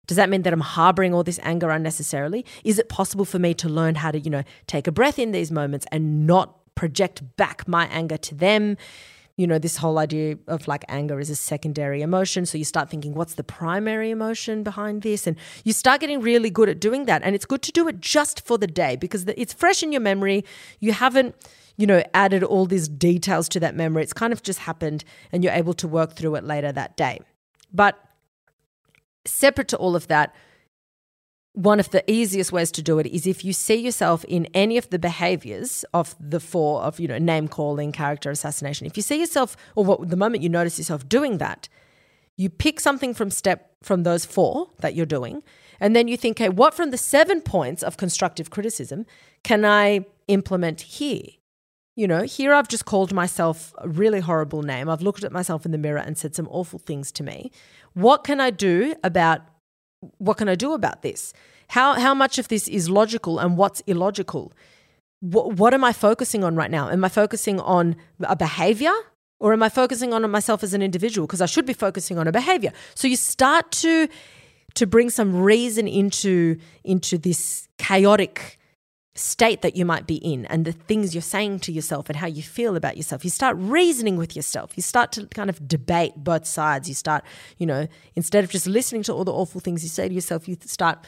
Does 0.08 0.18
that 0.18 0.30
mean 0.30 0.44
that 0.44 0.54
I'm 0.54 0.62
harboring 0.62 1.14
all 1.14 1.24
this 1.24 1.40
anger 1.44 1.70
unnecessarily? 1.70 2.46
Is 2.64 2.78
it 2.78 2.90
possible 2.90 3.26
for 3.26 3.40
me 3.40 3.54
to 3.56 3.70
learn 3.70 3.96
how 3.96 4.12
to, 4.12 4.20
you 4.20 4.30
know, 4.30 4.44
take 4.68 4.88
a 4.88 4.92
breath 4.92 5.18
in 5.18 5.32
these 5.32 5.52
moments 5.52 5.86
and 5.92 6.28
not 6.28 6.76
project 6.76 7.36
back 7.38 7.68
my 7.68 7.88
anger 7.88 8.18
to 8.18 8.36
them? 8.36 8.78
You 9.38 9.46
know, 9.46 9.60
this 9.60 9.78
whole 9.78 9.98
idea 9.98 10.38
of 10.48 10.68
like 10.68 10.86
anger 10.88 11.20
is 11.20 11.30
a 11.30 11.36
secondary 11.36 12.02
emotion. 12.02 12.46
So 12.46 12.58
you 12.58 12.64
start 12.64 12.90
thinking, 12.90 13.14
what's 13.14 13.34
the 13.34 13.44
primary 13.44 14.10
emotion 14.10 14.64
behind 14.64 15.02
this? 15.02 15.28
And 15.28 15.36
you 15.66 15.74
start 15.74 16.00
getting 16.00 16.22
really 16.22 16.50
good 16.50 16.70
at 16.70 16.80
doing 16.80 17.06
that. 17.06 17.22
And 17.24 17.36
it's 17.36 17.46
good 17.46 17.62
to 17.64 17.72
do 17.72 17.88
it 17.90 18.00
just 18.00 18.46
for 18.46 18.58
the 18.58 18.68
day 18.68 18.96
because 18.96 19.26
it's 19.36 19.54
fresh 19.54 19.84
in 19.84 19.92
your 19.92 20.02
memory. 20.02 20.46
You 20.80 20.94
haven't, 20.94 21.36
you 21.76 21.86
know, 21.86 22.02
added 22.14 22.44
all 22.44 22.66
these 22.66 22.88
details 22.88 23.50
to 23.50 23.60
that 23.60 23.76
memory. 23.76 24.04
It's 24.04 24.14
kind 24.14 24.32
of 24.32 24.42
just 24.42 24.60
happened 24.60 25.04
and 25.34 25.44
you're 25.44 25.54
able 25.54 25.74
to 25.76 25.88
work 25.88 26.14
through 26.14 26.36
it 26.36 26.46
later 26.46 26.72
that 26.72 26.96
day. 26.96 27.20
But 27.74 28.00
separate 29.26 29.68
to 29.70 29.78
all 29.78 29.98
of 29.98 30.08
that, 30.08 30.34
one 31.56 31.80
of 31.80 31.90
the 31.92 32.10
easiest 32.12 32.52
ways 32.52 32.70
to 32.70 32.82
do 32.82 33.00
it 33.00 33.08
is 33.08 33.26
if 33.26 33.46
you 33.46 33.54
see 33.54 33.76
yourself 33.76 34.26
in 34.26 34.46
any 34.54 34.78
of 34.78 34.90
the 34.90 35.00
behaviors 35.00 35.86
of 35.94 36.14
the 36.20 36.40
four 36.40 36.82
of 36.84 37.00
you 37.00 37.08
know 37.08 37.18
name 37.18 37.48
calling 37.48 37.92
character 37.92 38.30
assassination 38.30 38.86
if 38.86 38.98
you 38.98 39.04
see 39.04 39.20
yourself 39.20 39.56
or 39.74 39.86
what, 39.86 40.10
the 40.10 40.18
moment 40.18 40.44
you 40.44 40.50
notice 40.50 40.78
yourself 40.78 41.08
doing 41.08 41.38
that 41.38 41.68
you 42.36 42.50
pick 42.50 42.80
something 42.80 43.14
from 43.14 43.32
step 43.32 43.72
from 43.82 44.04
those 44.04 44.26
four 44.26 44.70
that 44.80 44.96
you're 44.96 45.06
doing 45.06 45.42
and 45.80 45.96
then 45.96 46.10
you 46.10 46.18
think 46.18 46.38
hey 46.38 46.50
what 46.50 46.74
from 46.74 46.92
the 46.92 46.98
seven 46.98 47.40
points 47.40 47.82
of 47.82 47.96
constructive 47.96 48.50
criticism 48.50 49.06
can 49.44 49.64
i 49.64 50.06
implement 50.28 50.82
here? 50.82 51.24
You 51.96 52.08
know 52.08 52.24
here 52.24 52.54
i've 52.54 52.68
just 52.68 52.84
called 52.84 53.14
myself 53.14 53.74
a 53.78 53.88
really 53.88 54.20
horrible 54.20 54.62
name. 54.62 54.90
I've 54.90 55.02
looked 55.02 55.24
at 55.24 55.32
myself 55.32 55.66
in 55.66 55.72
the 55.72 55.78
mirror 55.78 56.00
and 56.00 56.18
said 56.18 56.36
some 56.36 56.50
awful 56.52 56.80
things 56.80 57.14
to 57.14 57.24
me. 57.24 57.52
What 57.94 58.26
can 58.26 58.42
i 58.42 58.50
do 58.50 58.96
about 59.06 59.42
what 60.18 60.38
can 60.38 60.50
I 60.50 60.56
do 60.56 60.74
about 60.74 61.02
this? 61.02 61.34
How, 61.70 61.94
how 61.94 62.14
much 62.14 62.38
of 62.38 62.48
this 62.48 62.68
is 62.68 62.90
logical 62.90 63.40
and 63.40 63.58
what's 63.58 63.82
illogical? 63.82 64.54
What, 65.20 65.54
what 65.54 65.74
am 65.74 65.84
I 65.84 65.94
focusing 65.94 66.44
on 66.44 66.56
right 66.56 66.70
now? 66.70 66.90
Am 66.90 67.04
I 67.04 67.10
focusing 67.10 67.60
on 67.60 67.96
a 68.22 68.36
behavior 68.36 68.94
or 69.40 69.54
am 69.54 69.64
I 69.64 69.70
focusing 69.70 70.14
on 70.14 70.30
myself 70.30 70.64
as 70.64 70.74
an 70.74 70.82
individual? 70.82 71.28
Because 71.28 71.42
I 71.42 71.46
should 71.46 71.66
be 71.66 71.74
focusing 71.74 72.18
on 72.18 72.28
a 72.28 72.32
behavior. 72.32 72.72
So 72.94 73.08
you 73.08 73.16
start 73.16 73.72
to 73.84 74.08
to 74.76 74.86
bring 74.86 75.10
some 75.10 75.42
reason 75.42 75.88
into 75.88 76.58
into 76.84 77.18
this 77.18 77.68
chaotic 77.78 78.60
state 79.16 79.62
that 79.62 79.78
you 79.78 79.86
might 79.86 80.06
be 80.06 80.16
in 80.16 80.46
and 80.48 80.66
the 80.66 80.74
things 80.74 81.16
you're 81.16 81.22
saying 81.22 81.58
to 81.58 81.72
yourself 81.72 82.10
and 82.10 82.18
how 82.18 82.28
you 82.28 82.44
feel 82.44 82.76
about 82.76 82.98
yourself. 82.98 83.24
You 83.24 83.30
start 83.30 83.56
reasoning 83.58 84.18
with 84.18 84.36
yourself. 84.36 84.74
You 84.76 84.84
start 84.84 85.14
to 85.14 85.26
kind 85.28 85.50
of 85.50 85.66
debate 85.68 86.14
both 86.18 86.46
sides. 86.46 86.90
You 86.90 86.96
start, 86.96 87.24
you 87.58 87.66
know, 87.66 87.88
instead 88.16 88.44
of 88.44 88.50
just 88.50 88.68
listening 88.68 89.04
to 89.04 89.14
all 89.14 89.24
the 89.24 89.32
awful 89.32 89.62
things 89.62 89.84
you 89.84 89.90
say 89.90 90.10
to 90.10 90.14
yourself, 90.14 90.50
you 90.50 90.58
start 90.66 91.06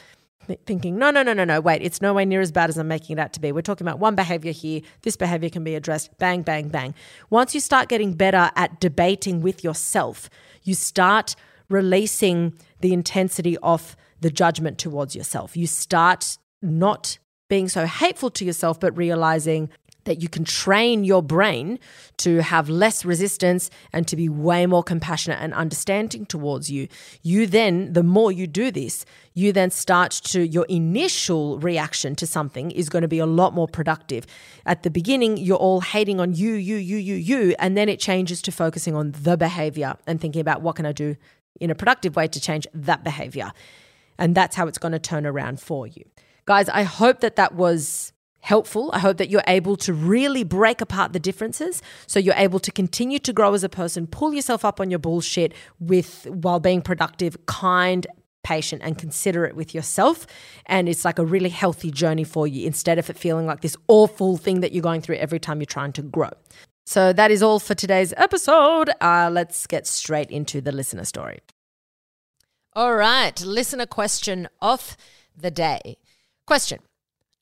thinking, 0.64 0.96
no, 0.96 1.10
no, 1.10 1.22
no, 1.22 1.34
no, 1.34 1.44
no, 1.44 1.60
wait, 1.60 1.82
it's 1.82 2.00
nowhere 2.00 2.24
near 2.24 2.40
as 2.40 2.50
bad 2.50 2.70
as 2.70 2.78
I'm 2.78 2.88
making 2.88 3.18
it 3.18 3.20
out 3.20 3.34
to 3.34 3.40
be. 3.40 3.52
We're 3.52 3.60
talking 3.60 3.86
about 3.86 3.98
one 3.98 4.14
behavior 4.14 4.52
here. 4.52 4.80
This 5.02 5.16
behavior 5.16 5.50
can 5.50 5.62
be 5.62 5.74
addressed. 5.74 6.16
Bang, 6.16 6.40
bang, 6.40 6.68
bang. 6.68 6.94
Once 7.28 7.54
you 7.54 7.60
start 7.60 7.90
getting 7.90 8.14
better 8.14 8.50
at 8.56 8.80
debating 8.80 9.42
with 9.42 9.62
yourself, 9.62 10.30
you 10.62 10.74
start 10.74 11.36
releasing 11.68 12.54
the 12.80 12.94
intensity 12.94 13.58
of 13.58 13.94
the 14.20 14.30
judgment 14.30 14.78
towards 14.78 15.14
yourself. 15.14 15.54
You 15.54 15.66
start 15.66 16.38
not 16.62 17.18
being 17.48 17.68
so 17.68 17.86
hateful 17.86 18.30
to 18.30 18.44
yourself, 18.44 18.78
but 18.78 18.96
realizing 18.96 19.70
that 20.08 20.22
you 20.22 20.28
can 20.28 20.42
train 20.42 21.04
your 21.04 21.22
brain 21.22 21.78
to 22.16 22.40
have 22.42 22.68
less 22.68 23.04
resistance 23.04 23.70
and 23.92 24.08
to 24.08 24.16
be 24.16 24.28
way 24.28 24.66
more 24.66 24.82
compassionate 24.82 25.38
and 25.40 25.52
understanding 25.52 26.24
towards 26.24 26.70
you. 26.70 26.88
You 27.22 27.46
then, 27.46 27.92
the 27.92 28.02
more 28.02 28.32
you 28.32 28.46
do 28.46 28.70
this, 28.70 29.04
you 29.34 29.52
then 29.52 29.70
start 29.70 30.10
to, 30.10 30.46
your 30.46 30.64
initial 30.68 31.58
reaction 31.58 32.16
to 32.16 32.26
something 32.26 32.70
is 32.70 32.88
going 32.88 33.02
to 33.02 33.08
be 33.08 33.18
a 33.18 33.26
lot 33.26 33.54
more 33.54 33.68
productive. 33.68 34.26
At 34.64 34.82
the 34.82 34.90
beginning, 34.90 35.36
you're 35.36 35.58
all 35.58 35.82
hating 35.82 36.20
on 36.20 36.34
you, 36.34 36.54
you, 36.54 36.76
you, 36.76 36.96
you, 36.96 37.14
you, 37.14 37.54
and 37.58 37.76
then 37.76 37.88
it 37.88 38.00
changes 38.00 38.40
to 38.42 38.50
focusing 38.50 38.94
on 38.96 39.12
the 39.12 39.36
behavior 39.36 39.96
and 40.06 40.20
thinking 40.20 40.40
about 40.40 40.62
what 40.62 40.76
can 40.76 40.86
I 40.86 40.92
do 40.92 41.16
in 41.60 41.70
a 41.70 41.74
productive 41.74 42.16
way 42.16 42.28
to 42.28 42.40
change 42.40 42.66
that 42.72 43.04
behavior. 43.04 43.52
And 44.18 44.34
that's 44.34 44.56
how 44.56 44.66
it's 44.66 44.78
going 44.78 44.92
to 44.92 44.98
turn 44.98 45.26
around 45.26 45.60
for 45.60 45.86
you. 45.86 46.04
Guys, 46.48 46.70
I 46.70 46.82
hope 46.82 47.20
that 47.20 47.36
that 47.36 47.54
was 47.54 48.14
helpful. 48.40 48.88
I 48.94 49.00
hope 49.00 49.18
that 49.18 49.28
you're 49.28 49.42
able 49.46 49.76
to 49.76 49.92
really 49.92 50.44
break 50.44 50.80
apart 50.80 51.12
the 51.12 51.20
differences 51.20 51.82
so 52.06 52.18
you're 52.18 52.32
able 52.38 52.58
to 52.60 52.72
continue 52.72 53.18
to 53.18 53.34
grow 53.34 53.52
as 53.52 53.64
a 53.64 53.68
person, 53.68 54.06
pull 54.06 54.32
yourself 54.32 54.64
up 54.64 54.80
on 54.80 54.88
your 54.88 54.98
bullshit 54.98 55.52
with 55.78 56.26
while 56.26 56.58
being 56.58 56.80
productive, 56.80 57.36
kind, 57.44 58.06
patient 58.42 58.80
and 58.82 58.96
considerate 58.96 59.56
with 59.56 59.74
yourself 59.74 60.26
and 60.64 60.88
it's 60.88 61.04
like 61.04 61.18
a 61.18 61.26
really 61.26 61.50
healthy 61.50 61.90
journey 61.90 62.24
for 62.24 62.46
you 62.46 62.66
instead 62.66 62.98
of 62.98 63.10
it 63.10 63.18
feeling 63.18 63.44
like 63.44 63.60
this 63.60 63.76
awful 63.86 64.38
thing 64.38 64.60
that 64.60 64.72
you're 64.72 64.80
going 64.80 65.02
through 65.02 65.16
every 65.16 65.38
time 65.38 65.60
you're 65.60 65.66
trying 65.66 65.92
to 65.92 66.00
grow. 66.00 66.30
So 66.86 67.12
that 67.12 67.30
is 67.30 67.42
all 67.42 67.58
for 67.58 67.74
today's 67.74 68.14
episode. 68.16 68.88
Uh, 69.02 69.28
let's 69.30 69.66
get 69.66 69.86
straight 69.86 70.30
into 70.30 70.62
the 70.62 70.72
listener 70.72 71.04
story. 71.04 71.40
All 72.72 72.94
right, 72.94 73.38
listener 73.42 73.84
question 73.84 74.48
of 74.62 74.96
the 75.36 75.50
day. 75.50 75.98
Question 76.48 76.78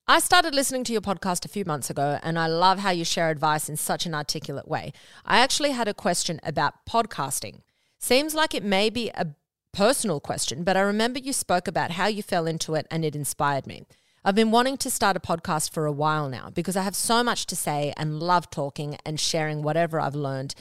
I 0.08 0.18
started 0.18 0.52
listening 0.52 0.82
to 0.82 0.92
your 0.92 1.00
podcast 1.00 1.44
a 1.44 1.48
few 1.48 1.64
months 1.64 1.90
ago, 1.90 2.18
and 2.24 2.36
I 2.36 2.48
love 2.48 2.80
how 2.80 2.90
you 2.90 3.04
share 3.04 3.30
advice 3.30 3.68
in 3.68 3.76
such 3.76 4.04
an 4.04 4.16
articulate 4.16 4.66
way. 4.66 4.92
I 5.24 5.38
actually 5.38 5.70
had 5.70 5.86
a 5.86 5.94
question 5.94 6.40
about 6.42 6.84
podcasting. 6.90 7.60
Seems 8.00 8.34
like 8.34 8.52
it 8.52 8.64
may 8.64 8.90
be 8.90 9.10
a 9.10 9.28
personal 9.72 10.18
question, 10.18 10.64
but 10.64 10.76
I 10.76 10.80
remember 10.80 11.20
you 11.20 11.32
spoke 11.32 11.68
about 11.68 11.92
how 11.92 12.08
you 12.08 12.20
fell 12.20 12.48
into 12.48 12.74
it 12.74 12.88
and 12.90 13.04
it 13.04 13.14
inspired 13.14 13.64
me. 13.64 13.84
I've 14.24 14.34
been 14.34 14.50
wanting 14.50 14.76
to 14.78 14.90
start 14.90 15.16
a 15.16 15.20
podcast 15.20 15.70
for 15.70 15.86
a 15.86 15.92
while 15.92 16.28
now 16.28 16.50
because 16.52 16.76
I 16.76 16.82
have 16.82 16.96
so 16.96 17.22
much 17.22 17.46
to 17.46 17.54
say 17.54 17.94
and 17.96 18.18
love 18.18 18.50
talking 18.50 18.98
and 19.06 19.20
sharing 19.20 19.62
whatever 19.62 20.00
I've 20.00 20.16
learned 20.16 20.56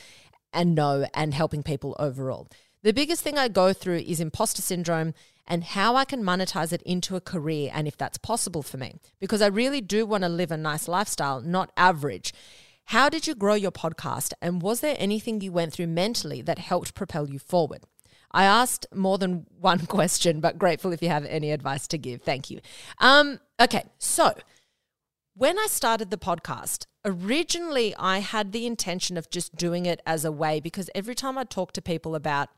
and 0.54 0.76
know 0.76 1.08
and 1.16 1.34
helping 1.34 1.64
people 1.64 1.96
overall. 1.98 2.48
The 2.84 2.94
biggest 2.94 3.24
thing 3.24 3.40
I 3.40 3.48
go 3.48 3.74
through 3.74 4.04
is 4.06 4.20
imposter 4.20 4.62
syndrome 4.62 5.16
and 5.48 5.64
how 5.64 5.96
I 5.96 6.06
can 6.06 6.24
monetize 6.24 6.74
it 6.74 6.82
into 6.84 7.16
a 7.16 7.22
career 7.22 7.72
and 7.74 7.88
if 7.88 7.98
that's 7.98 8.18
possible 8.18 8.64
for 8.64 8.78
me. 8.78 8.96
Because 9.20 9.42
I 9.42 9.48
really 9.48 9.82
do 9.82 10.06
want 10.06 10.24
to 10.24 10.30
live 10.30 10.52
a 10.52 10.58
nice 10.58 10.88
lifestyle, 10.88 11.42
not 11.42 11.72
average. 11.78 12.34
How 12.86 13.10
did 13.10 13.28
you 13.28 13.36
grow 13.36 13.56
your 13.56 13.72
podcast? 13.72 14.34
And 14.42 14.62
was 14.62 14.82
there 14.82 14.96
anything 15.00 15.42
you 15.42 15.52
went 15.52 15.74
through 15.74 15.88
mentally 15.88 16.42
that 16.44 16.60
helped 16.60 16.94
propel 16.94 17.30
you 17.30 17.40
forward? 17.40 17.84
I 18.32 18.44
asked 18.44 18.86
more 18.94 19.18
than 19.18 19.46
one 19.60 19.86
question, 19.86 20.40
but 20.40 20.60
grateful 20.60 20.92
if 20.92 21.02
you 21.02 21.10
have 21.10 21.26
any 21.26 21.52
advice 21.52 21.88
to 21.88 21.98
give. 21.98 22.22
Thank 22.22 22.50
you. 22.50 22.60
Um, 23.00 23.40
okay, 23.60 23.86
so 23.98 24.34
when 25.36 25.58
I 25.58 25.68
started 25.68 26.12
the 26.12 26.18
podcast, 26.18 26.86
originally 27.04 27.96
I 27.98 28.20
had 28.20 28.52
the 28.52 28.66
intention 28.66 29.18
of 29.18 29.30
just 29.30 29.56
doing 29.56 29.86
it 29.86 30.02
as 30.06 30.26
a 30.26 30.32
way 30.32 30.60
because 30.60 30.90
every 30.96 31.16
time 31.16 31.38
I 31.38 31.44
talk 31.44 31.72
to 31.74 31.82
people 31.82 32.16
about 32.16 32.50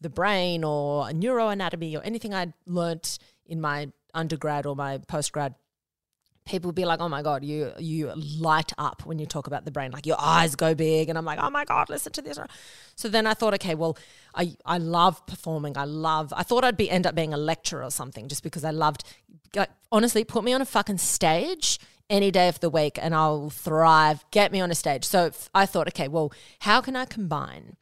the 0.00 0.10
brain 0.10 0.64
or 0.64 1.06
neuroanatomy 1.10 1.96
or 1.96 2.02
anything 2.02 2.34
I'd 2.34 2.52
learnt 2.66 3.18
in 3.46 3.60
my 3.60 3.88
undergrad 4.14 4.66
or 4.66 4.74
my 4.74 4.98
postgrad, 4.98 5.54
people 6.46 6.68
would 6.68 6.74
be 6.74 6.84
like, 6.84 7.00
"Oh 7.00 7.08
my 7.08 7.22
god, 7.22 7.44
you 7.44 7.72
you 7.78 8.12
light 8.14 8.72
up 8.78 9.04
when 9.06 9.18
you 9.18 9.26
talk 9.26 9.46
about 9.46 9.64
the 9.64 9.70
brain. 9.70 9.90
Like 9.92 10.06
your 10.06 10.16
eyes 10.18 10.56
go 10.56 10.74
big." 10.74 11.08
And 11.08 11.18
I'm 11.18 11.24
like, 11.24 11.38
"Oh 11.40 11.50
my 11.50 11.64
god, 11.64 11.88
listen 11.88 12.12
to 12.12 12.22
this." 12.22 12.38
So 12.96 13.08
then 13.08 13.26
I 13.26 13.34
thought, 13.34 13.54
okay, 13.54 13.74
well, 13.74 13.96
I 14.34 14.56
I 14.64 14.78
love 14.78 15.24
performing. 15.26 15.76
I 15.76 15.84
love. 15.84 16.32
I 16.36 16.42
thought 16.42 16.64
I'd 16.64 16.76
be 16.76 16.90
end 16.90 17.06
up 17.06 17.14
being 17.14 17.34
a 17.34 17.38
lecturer 17.38 17.82
or 17.84 17.90
something, 17.90 18.28
just 18.28 18.42
because 18.42 18.64
I 18.64 18.70
loved. 18.70 19.04
Like, 19.54 19.70
honestly, 19.90 20.24
put 20.24 20.44
me 20.44 20.52
on 20.52 20.62
a 20.62 20.66
fucking 20.66 20.98
stage 20.98 21.78
any 22.08 22.30
day 22.30 22.48
of 22.48 22.58
the 22.60 22.68
week 22.68 22.98
and 23.00 23.14
I'll 23.14 23.50
thrive. 23.50 24.24
Get 24.32 24.52
me 24.52 24.60
on 24.60 24.70
a 24.70 24.74
stage. 24.74 25.04
So 25.04 25.30
I 25.54 25.64
thought, 25.64 25.86
okay, 25.88 26.08
well, 26.08 26.32
how 26.60 26.80
can 26.80 26.96
I 26.96 27.04
combine 27.04 27.76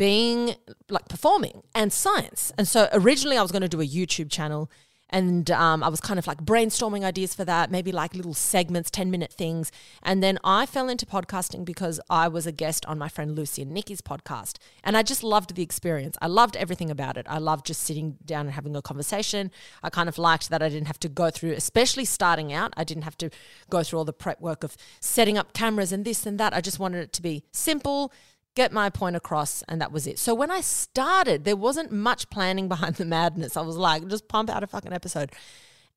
being 0.00 0.54
like 0.88 1.08
performing 1.08 1.62
and 1.74 1.92
science? 1.92 2.52
And 2.56 2.66
so 2.66 2.88
originally 2.90 3.36
I 3.36 3.42
was 3.42 3.52
going 3.52 3.60
to 3.60 3.68
do 3.68 3.82
a 3.82 3.86
YouTube 3.86 4.30
channel 4.30 4.70
and 5.10 5.50
um, 5.50 5.82
I 5.82 5.88
was 5.88 6.00
kind 6.00 6.18
of 6.18 6.26
like 6.26 6.38
brainstorming 6.44 7.04
ideas 7.04 7.34
for 7.34 7.44
that, 7.44 7.70
maybe 7.70 7.92
like 7.92 8.14
little 8.14 8.32
segments, 8.32 8.90
10 8.90 9.10
minute 9.10 9.32
things. 9.32 9.70
And 10.02 10.22
then 10.22 10.38
I 10.44 10.66
fell 10.66 10.88
into 10.88 11.04
podcasting 11.04 11.64
because 11.64 12.00
I 12.08 12.28
was 12.28 12.46
a 12.46 12.52
guest 12.52 12.86
on 12.86 12.96
my 12.96 13.08
friend 13.08 13.36
Lucy 13.36 13.62
and 13.62 13.72
Nikki's 13.72 14.00
podcast. 14.00 14.58
And 14.84 14.96
I 14.96 15.02
just 15.02 15.22
loved 15.22 15.54
the 15.56 15.62
experience. 15.62 16.16
I 16.22 16.28
loved 16.28 16.56
everything 16.56 16.90
about 16.90 17.16
it. 17.16 17.26
I 17.28 17.38
loved 17.38 17.66
just 17.66 17.82
sitting 17.82 18.16
down 18.24 18.46
and 18.46 18.54
having 18.54 18.76
a 18.76 18.82
conversation. 18.82 19.50
I 19.82 19.90
kind 19.90 20.08
of 20.08 20.16
liked 20.16 20.48
that 20.48 20.62
I 20.62 20.68
didn't 20.68 20.86
have 20.86 21.00
to 21.00 21.08
go 21.08 21.30
through, 21.30 21.52
especially 21.52 22.04
starting 22.04 22.52
out, 22.52 22.72
I 22.76 22.84
didn't 22.84 23.02
have 23.02 23.18
to 23.18 23.30
go 23.68 23.82
through 23.82 23.98
all 23.98 24.04
the 24.04 24.12
prep 24.12 24.40
work 24.40 24.62
of 24.62 24.76
setting 25.00 25.36
up 25.36 25.52
cameras 25.52 25.92
and 25.92 26.04
this 26.04 26.24
and 26.24 26.38
that. 26.38 26.54
I 26.54 26.60
just 26.60 26.78
wanted 26.78 27.02
it 27.02 27.12
to 27.14 27.22
be 27.22 27.42
simple, 27.50 28.12
get 28.56 28.72
my 28.72 28.90
point 28.90 29.16
across, 29.16 29.62
and 29.68 29.80
that 29.80 29.92
was 29.92 30.06
it. 30.06 30.18
So 30.18 30.34
when 30.34 30.50
I 30.50 30.60
started, 30.60 31.44
there 31.44 31.56
wasn't 31.56 31.92
much 31.92 32.30
planning 32.30 32.68
behind 32.74 32.96
the 32.96 33.04
madness. 33.04 33.56
I 33.56 33.62
was 33.62 33.76
like, 33.76 34.06
just 34.08 34.28
pump 34.28 34.50
out 34.50 34.62
a 34.62 34.66
fucking 34.66 34.92
episode. 34.92 35.32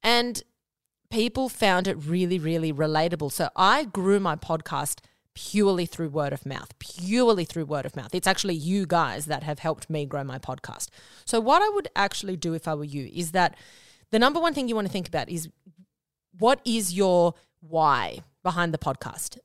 And 0.01 0.41
people 1.09 1.49
found 1.49 1.87
it 1.87 1.95
really, 1.95 2.39
really 2.39 2.73
relatable. 2.73 3.31
So 3.31 3.49
I 3.55 3.85
grew 3.85 4.19
my 4.19 4.35
podcast 4.35 4.99
purely 5.35 5.85
through 5.85 6.09
word 6.09 6.33
of 6.33 6.45
mouth, 6.45 6.77
purely 6.79 7.45
through 7.45 7.65
word 7.65 7.85
of 7.85 7.95
mouth. 7.95 8.13
It's 8.13 8.27
actually 8.27 8.55
you 8.55 8.85
guys 8.85 9.25
that 9.25 9.43
have 9.43 9.59
helped 9.59 9.89
me 9.89 10.05
grow 10.05 10.23
my 10.23 10.37
podcast. 10.37 10.89
So, 11.25 11.39
what 11.39 11.61
I 11.61 11.69
would 11.69 11.87
actually 11.95 12.37
do 12.37 12.53
if 12.53 12.67
I 12.67 12.75
were 12.75 12.83
you 12.83 13.09
is 13.13 13.31
that 13.31 13.55
the 14.11 14.19
number 14.19 14.39
one 14.39 14.53
thing 14.53 14.67
you 14.67 14.75
want 14.75 14.87
to 14.87 14.93
think 14.93 15.07
about 15.07 15.29
is 15.29 15.49
what 16.37 16.59
is 16.65 16.93
your 16.93 17.33
why 17.61 18.19
behind 18.43 18.73
the 18.73 18.77
podcast? 18.77 19.37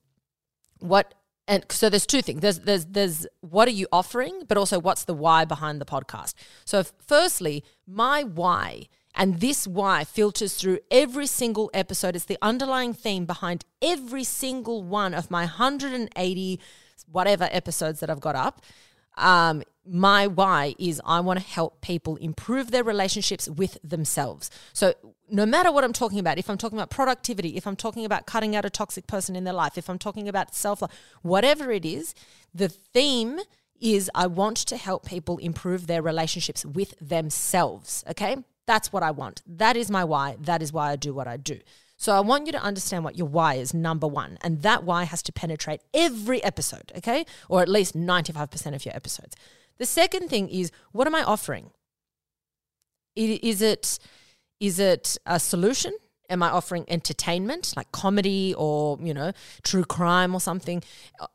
What 0.80 1.14
and 1.48 1.64
so 1.70 1.88
there's 1.88 2.06
two 2.06 2.22
things. 2.22 2.40
There's 2.40 2.60
there's 2.60 2.84
there's 2.84 3.26
what 3.40 3.66
are 3.66 3.72
you 3.72 3.88
offering, 3.90 4.42
but 4.46 4.58
also 4.58 4.78
what's 4.78 5.04
the 5.04 5.14
why 5.14 5.46
behind 5.46 5.80
the 5.80 5.86
podcast. 5.86 6.34
So 6.64 6.84
firstly, 7.00 7.64
my 7.86 8.22
why 8.22 8.88
and 9.14 9.40
this 9.40 9.66
why 9.66 10.04
filters 10.04 10.54
through 10.54 10.78
every 10.90 11.26
single 11.26 11.70
episode. 11.72 12.14
It's 12.14 12.26
the 12.26 12.38
underlying 12.42 12.92
theme 12.92 13.24
behind 13.24 13.64
every 13.82 14.24
single 14.24 14.84
one 14.84 15.14
of 15.14 15.30
my 15.30 15.40
180 15.40 16.60
whatever 17.10 17.48
episodes 17.50 18.00
that 18.00 18.10
I've 18.10 18.20
got 18.20 18.36
up. 18.36 18.60
Um, 19.18 19.62
my 19.90 20.26
why 20.26 20.74
is 20.78 21.00
I 21.04 21.20
want 21.20 21.40
to 21.40 21.44
help 21.46 21.80
people 21.80 22.16
improve 22.16 22.70
their 22.70 22.84
relationships 22.84 23.48
with 23.48 23.78
themselves. 23.82 24.50
So, 24.72 24.94
no 25.30 25.44
matter 25.44 25.70
what 25.72 25.84
I'm 25.84 25.92
talking 25.92 26.18
about, 26.18 26.38
if 26.38 26.48
I'm 26.48 26.58
talking 26.58 26.78
about 26.78 26.90
productivity, 26.90 27.56
if 27.56 27.66
I'm 27.66 27.76
talking 27.76 28.04
about 28.04 28.26
cutting 28.26 28.54
out 28.56 28.64
a 28.64 28.70
toxic 28.70 29.06
person 29.06 29.36
in 29.36 29.44
their 29.44 29.54
life, 29.54 29.76
if 29.76 29.88
I'm 29.88 29.98
talking 29.98 30.28
about 30.28 30.54
self 30.54 30.82
love, 30.82 30.90
whatever 31.22 31.70
it 31.70 31.84
is, 31.84 32.14
the 32.54 32.68
theme 32.68 33.40
is 33.80 34.10
I 34.14 34.26
want 34.26 34.56
to 34.58 34.76
help 34.76 35.06
people 35.06 35.38
improve 35.38 35.86
their 35.86 36.02
relationships 36.02 36.64
with 36.64 36.94
themselves. 37.00 38.04
Okay. 38.08 38.36
That's 38.66 38.92
what 38.92 39.02
I 39.02 39.12
want. 39.12 39.40
That 39.46 39.78
is 39.78 39.90
my 39.90 40.04
why. 40.04 40.36
That 40.40 40.60
is 40.60 40.74
why 40.74 40.90
I 40.90 40.96
do 40.96 41.14
what 41.14 41.26
I 41.26 41.38
do. 41.38 41.58
So 41.98 42.14
I 42.14 42.20
want 42.20 42.46
you 42.46 42.52
to 42.52 42.62
understand 42.62 43.02
what 43.02 43.18
your 43.18 43.26
why 43.26 43.54
is, 43.54 43.74
number 43.74 44.06
one. 44.06 44.38
And 44.40 44.62
that 44.62 44.84
why 44.84 45.02
has 45.02 45.20
to 45.24 45.32
penetrate 45.32 45.80
every 45.92 46.42
episode, 46.44 46.92
okay? 46.96 47.26
Or 47.48 47.60
at 47.60 47.68
least 47.68 47.96
95% 47.96 48.74
of 48.74 48.84
your 48.86 48.94
episodes. 48.94 49.34
The 49.78 49.86
second 49.86 50.28
thing 50.28 50.48
is 50.48 50.70
what 50.92 51.06
am 51.08 51.14
I 51.14 51.24
offering? 51.24 51.70
Is 53.16 53.60
it 53.60 53.98
is 54.60 54.78
it 54.78 55.18
a 55.26 55.40
solution? 55.40 55.92
Am 56.30 56.42
I 56.42 56.50
offering 56.50 56.84
entertainment 56.88 57.74
like 57.76 57.90
comedy 57.90 58.54
or, 58.56 58.98
you 59.00 59.14
know, 59.14 59.32
true 59.62 59.84
crime 59.84 60.34
or 60.34 60.40
something? 60.40 60.82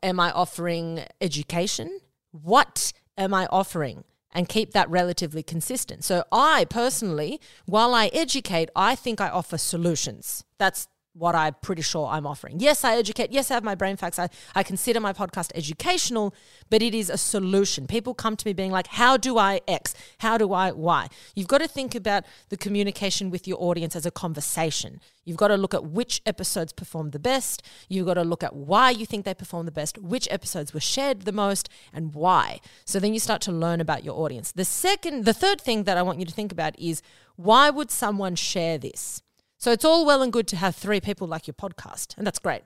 Am 0.02 0.18
I 0.18 0.30
offering 0.30 1.04
education? 1.20 2.00
What 2.30 2.92
am 3.18 3.34
I 3.34 3.46
offering? 3.46 4.04
And 4.34 4.48
keep 4.48 4.72
that 4.72 4.90
relatively 4.90 5.44
consistent. 5.44 6.02
So, 6.02 6.24
I 6.32 6.64
personally, 6.64 7.40
while 7.66 7.94
I 7.94 8.06
educate, 8.08 8.68
I 8.74 8.96
think 8.96 9.20
I 9.20 9.28
offer 9.28 9.56
solutions. 9.58 10.44
That's 10.58 10.88
what 11.14 11.34
I'm 11.34 11.54
pretty 11.62 11.82
sure 11.82 12.08
I'm 12.08 12.26
offering. 12.26 12.58
Yes, 12.58 12.84
I 12.84 12.96
educate. 12.96 13.30
Yes, 13.32 13.50
I 13.50 13.54
have 13.54 13.64
my 13.64 13.76
brain 13.76 13.96
facts. 13.96 14.18
I, 14.18 14.28
I 14.54 14.62
consider 14.62 14.98
my 14.98 15.12
podcast 15.12 15.52
educational, 15.54 16.34
but 16.70 16.82
it 16.82 16.94
is 16.94 17.08
a 17.08 17.16
solution. 17.16 17.86
People 17.86 18.14
come 18.14 18.36
to 18.36 18.46
me 18.46 18.52
being 18.52 18.72
like, 18.72 18.88
how 18.88 19.16
do 19.16 19.38
I 19.38 19.60
X? 19.68 19.94
How 20.18 20.36
do 20.36 20.52
I 20.52 20.72
Y? 20.72 21.08
You've 21.34 21.48
got 21.48 21.58
to 21.58 21.68
think 21.68 21.94
about 21.94 22.24
the 22.48 22.56
communication 22.56 23.30
with 23.30 23.46
your 23.46 23.62
audience 23.62 23.94
as 23.94 24.04
a 24.04 24.10
conversation. 24.10 25.00
You've 25.24 25.36
got 25.36 25.48
to 25.48 25.56
look 25.56 25.72
at 25.72 25.86
which 25.86 26.20
episodes 26.26 26.72
performed 26.72 27.12
the 27.12 27.18
best. 27.20 27.62
You've 27.88 28.06
got 28.06 28.14
to 28.14 28.24
look 28.24 28.42
at 28.42 28.54
why 28.54 28.90
you 28.90 29.06
think 29.06 29.24
they 29.24 29.34
performed 29.34 29.68
the 29.68 29.72
best, 29.72 29.96
which 29.98 30.28
episodes 30.30 30.74
were 30.74 30.80
shared 30.80 31.22
the 31.22 31.32
most, 31.32 31.68
and 31.92 32.12
why. 32.12 32.60
So 32.84 32.98
then 32.98 33.14
you 33.14 33.20
start 33.20 33.40
to 33.42 33.52
learn 33.52 33.80
about 33.80 34.04
your 34.04 34.20
audience. 34.20 34.50
The 34.50 34.64
second, 34.64 35.24
the 35.24 35.32
third 35.32 35.60
thing 35.60 35.84
that 35.84 35.96
I 35.96 36.02
want 36.02 36.18
you 36.18 36.26
to 36.26 36.32
think 36.32 36.50
about 36.50 36.78
is 36.78 37.02
why 37.36 37.70
would 37.70 37.90
someone 37.90 38.34
share 38.34 38.78
this? 38.78 39.22
So 39.58 39.72
it's 39.72 39.84
all 39.84 40.04
well 40.04 40.22
and 40.22 40.32
good 40.32 40.46
to 40.48 40.56
have 40.56 40.76
three 40.76 41.00
people 41.00 41.26
like 41.26 41.46
your 41.46 41.54
podcast, 41.54 42.16
and 42.16 42.26
that's 42.26 42.38
great. 42.38 42.62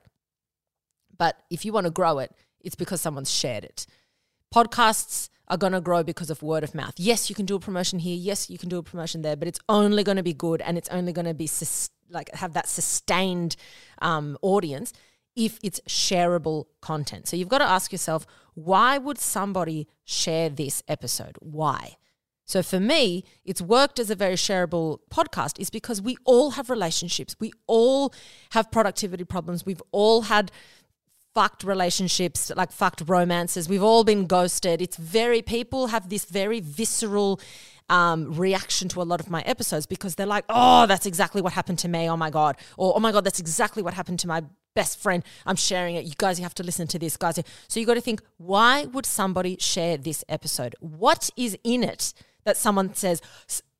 But 1.17 1.37
if 1.49 1.65
you 1.65 1.73
want 1.73 1.85
to 1.85 1.91
grow 1.91 2.19
it, 2.19 2.31
it's 2.61 2.75
because 2.75 3.01
someone's 3.01 3.31
shared 3.31 3.63
it. 3.63 3.85
Podcasts 4.53 5.29
are 5.47 5.57
going 5.57 5.73
to 5.73 5.81
grow 5.81 6.03
because 6.03 6.29
of 6.29 6.41
word 6.41 6.63
of 6.63 6.75
mouth. 6.75 6.93
Yes, 6.97 7.29
you 7.29 7.35
can 7.35 7.45
do 7.45 7.55
a 7.55 7.59
promotion 7.59 7.99
here. 7.99 8.15
Yes, 8.15 8.49
you 8.49 8.57
can 8.57 8.69
do 8.69 8.77
a 8.77 8.83
promotion 8.83 9.21
there, 9.21 9.35
but 9.35 9.47
it's 9.47 9.59
only 9.67 10.03
going 10.03 10.17
to 10.17 10.23
be 10.23 10.33
good 10.33 10.61
and 10.61 10.77
it's 10.77 10.89
only 10.89 11.11
going 11.11 11.25
to 11.25 11.33
be 11.33 11.47
sus- 11.47 11.89
like 12.09 12.33
have 12.35 12.53
that 12.53 12.67
sustained 12.67 13.55
um, 14.01 14.37
audience 14.41 14.93
if 15.35 15.59
it's 15.63 15.79
shareable 15.87 16.65
content. 16.81 17.27
So 17.27 17.37
you've 17.37 17.49
got 17.49 17.59
to 17.59 17.69
ask 17.69 17.91
yourself, 17.91 18.25
why 18.55 18.97
would 18.97 19.17
somebody 19.17 19.87
share 20.03 20.49
this 20.49 20.83
episode? 20.87 21.35
Why? 21.39 21.97
So 22.49 22.63
for 22.63 22.79
me, 22.79 23.25
it's 23.45 23.61
worked 23.61 23.99
as 23.99 24.09
a 24.09 24.15
very 24.15 24.33
shareable 24.33 24.97
podcast 25.11 25.59
is 25.59 25.69
because 25.69 26.01
we 26.01 26.17
all 26.25 26.51
have 26.51 26.71
relationships. 26.71 27.35
We 27.39 27.51
all 27.67 28.11
have 28.53 28.71
productivity 28.71 29.23
problems. 29.23 29.67
We've 29.67 29.83
all 29.91 30.23
had 30.23 30.51
fucked 31.35 31.63
relationships, 31.63 32.51
like 32.55 32.71
fucked 32.71 33.03
romances. 33.05 33.69
We've 33.69 33.83
all 33.83 34.03
been 34.03 34.25
ghosted. 34.25 34.81
It's 34.81 34.97
very, 34.97 35.43
people 35.43 35.87
have 35.87 36.09
this 36.09 36.25
very 36.25 36.59
visceral 36.59 37.39
um, 37.87 38.33
reaction 38.33 38.89
to 38.89 39.01
a 39.03 39.05
lot 39.05 39.19
of 39.19 39.29
my 39.29 39.41
episodes 39.41 39.85
because 39.85 40.15
they're 40.15 40.25
like, 40.25 40.45
oh, 40.49 40.87
that's 40.87 41.05
exactly 41.05 41.43
what 41.43 41.53
happened 41.53 41.77
to 41.79 41.87
me. 41.87 42.09
Oh 42.09 42.17
my 42.17 42.31
God. 42.31 42.57
Or, 42.77 42.93
oh 42.95 42.99
my 42.99 43.11
God, 43.11 43.25
that's 43.25 43.39
exactly 43.39 43.83
what 43.83 43.93
happened 43.93 44.17
to 44.21 44.27
my 44.27 44.41
best 44.73 44.99
friend. 44.99 45.23
I'm 45.45 45.55
sharing 45.55 45.93
it. 45.93 46.05
You 46.05 46.13
guys, 46.17 46.39
you 46.39 46.43
have 46.43 46.55
to 46.55 46.63
listen 46.63 46.87
to 46.87 46.97
this, 46.97 47.15
guys. 47.15 47.39
So 47.67 47.79
you 47.79 47.85
got 47.85 47.93
to 47.93 48.01
think, 48.01 48.23
why 48.37 48.85
would 48.85 49.05
somebody 49.05 49.55
share 49.59 49.97
this 49.97 50.25
episode? 50.27 50.75
What 50.79 51.29
is 51.37 51.55
in 51.63 51.83
it? 51.83 52.11
That 52.43 52.57
someone 52.57 52.93
says, 52.93 53.21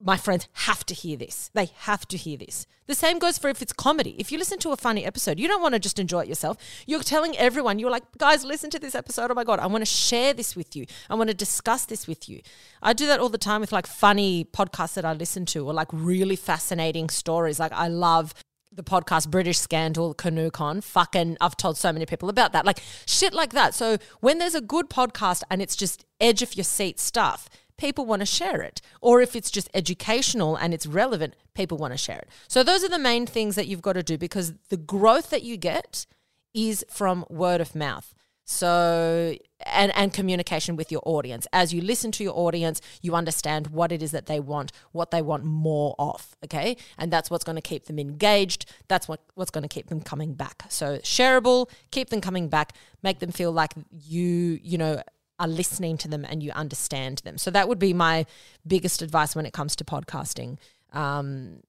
my 0.02 0.16
friends 0.16 0.48
have 0.54 0.86
to 0.86 0.94
hear 0.94 1.18
this. 1.18 1.50
They 1.54 1.72
have 1.80 2.08
to 2.08 2.18
hear 2.18 2.38
this. 2.38 2.66
The 2.88 2.96
same 2.96 3.20
goes 3.20 3.38
for 3.38 3.50
if 3.50 3.62
it's 3.62 3.74
comedy. 3.74 4.16
If 4.18 4.32
you 4.32 4.38
listen 4.38 4.58
to 4.60 4.72
a 4.72 4.78
funny 4.78 5.06
episode, 5.06 5.40
you 5.40 5.48
don't 5.48 5.62
want 5.62 5.74
to 5.74 5.80
just 5.80 6.00
enjoy 6.00 6.22
it 6.22 6.28
yourself. 6.28 6.58
You're 6.88 7.04
telling 7.04 7.38
everyone, 7.38 7.80
you're 7.80 7.92
like, 7.92 8.04
guys, 8.18 8.46
listen 8.46 8.70
to 8.72 8.80
this 8.80 8.96
episode. 8.96 9.30
Oh 9.30 9.34
my 9.34 9.44
God, 9.44 9.60
I 9.60 9.68
want 9.68 9.82
to 9.82 9.86
share 9.86 10.34
this 10.34 10.56
with 10.56 10.76
you. 10.76 10.86
I 11.10 11.16
want 11.16 11.30
to 11.30 11.36
discuss 11.36 11.86
this 11.86 12.08
with 12.08 12.30
you. 12.30 12.42
I 12.82 12.94
do 12.94 13.06
that 13.08 13.20
all 13.20 13.30
the 13.30 13.38
time 13.38 13.62
with 13.62 13.72
like 13.72 13.86
funny 13.86 14.46
podcasts 14.46 14.94
that 14.94 15.06
I 15.06 15.14
listen 15.14 15.46
to 15.48 15.68
or 15.68 15.74
like 15.74 15.90
really 15.92 16.38
fascinating 16.38 17.10
stories. 17.10 17.60
Like, 17.60 17.74
I 17.74 17.90
love 17.90 18.34
the 18.72 18.84
podcast 18.84 19.30
British 19.30 19.60
Scandal, 19.60 20.14
Canoe 20.14 20.50
Con. 20.50 20.82
Fucking, 20.82 21.38
I've 21.42 21.58
told 21.58 21.78
so 21.78 21.92
many 21.92 22.06
people 22.06 22.30
about 22.30 22.54
that. 22.54 22.66
Like 22.66 22.82
shit 23.06 23.34
like 23.34 23.52
that. 23.52 23.76
So 23.76 23.98
when 24.22 24.38
there's 24.40 24.56
a 24.56 24.62
good 24.62 24.90
podcast 24.90 25.44
and 25.52 25.62
it's 25.62 25.76
just 25.76 26.06
edge 26.22 26.42
of 26.42 26.56
your 26.56 26.64
seat 26.64 27.00
stuff, 27.00 27.50
people 27.80 28.06
want 28.06 28.20
to 28.20 28.26
share 28.26 28.62
it. 28.62 28.82
Or 29.02 29.22
if 29.22 29.36
it's 29.36 29.50
just 29.50 29.70
educational 29.74 30.56
and 30.56 30.74
it's 30.74 30.86
relevant, 30.86 31.34
people 31.56 31.78
want 31.78 31.94
to 31.94 31.98
share 31.98 32.20
it. 32.20 32.30
So 32.48 32.62
those 32.62 32.84
are 32.84 32.90
the 32.90 33.00
main 33.00 33.26
things 33.26 33.56
that 33.56 33.68
you've 33.68 33.82
got 33.82 33.94
to 33.94 34.04
do 34.04 34.18
because 34.18 34.54
the 34.70 34.78
growth 34.78 35.32
that 35.32 35.42
you 35.42 35.58
get 35.58 36.06
is 36.54 36.86
from 36.90 37.26
word 37.30 37.62
of 37.62 37.74
mouth. 37.74 38.14
So 38.46 39.36
and 39.64 39.96
and 39.96 40.12
communication 40.12 40.76
with 40.76 40.92
your 40.92 41.04
audience. 41.06 41.46
As 41.54 41.72
you 41.72 41.82
listen 41.82 42.12
to 42.14 42.24
your 42.24 42.36
audience, 42.36 42.82
you 43.00 43.14
understand 43.14 43.68
what 43.68 43.92
it 43.92 44.02
is 44.02 44.10
that 44.10 44.26
they 44.26 44.40
want, 44.40 44.72
what 44.92 45.12
they 45.12 45.22
want 45.22 45.44
more 45.44 45.94
of, 46.00 46.36
okay? 46.44 46.76
And 46.98 47.14
that's 47.14 47.30
what's 47.30 47.44
going 47.44 47.58
to 47.58 47.62
keep 47.62 47.86
them 47.86 48.00
engaged. 48.00 48.66
That's 48.88 49.08
what 49.08 49.22
what's 49.36 49.52
going 49.52 49.62
to 49.62 49.68
keep 49.68 49.90
them 49.90 50.02
coming 50.02 50.34
back. 50.34 50.64
So 50.70 50.98
shareable, 50.98 51.70
keep 51.92 52.10
them 52.10 52.22
coming 52.22 52.50
back, 52.50 52.74
make 53.04 53.20
them 53.20 53.32
feel 53.32 53.52
like 53.52 53.74
you, 53.92 54.60
you 54.64 54.80
know, 54.80 55.04
are 55.40 55.48
listening 55.48 55.98
to 55.98 56.08
them 56.08 56.26
and 56.26 56.44
you 56.44 56.52
understand 56.52 57.20
them. 57.20 57.38
So 57.38 57.50
that 57.52 57.68
would 57.68 57.80
be 57.80 57.94
my 57.94 58.26
biggest 58.68 59.02
advice 59.02 59.36
when 59.36 59.46
it 59.46 59.54
comes 59.54 59.76
to 59.78 59.84
podcasting. 59.84 60.58
Um, 60.94 61.62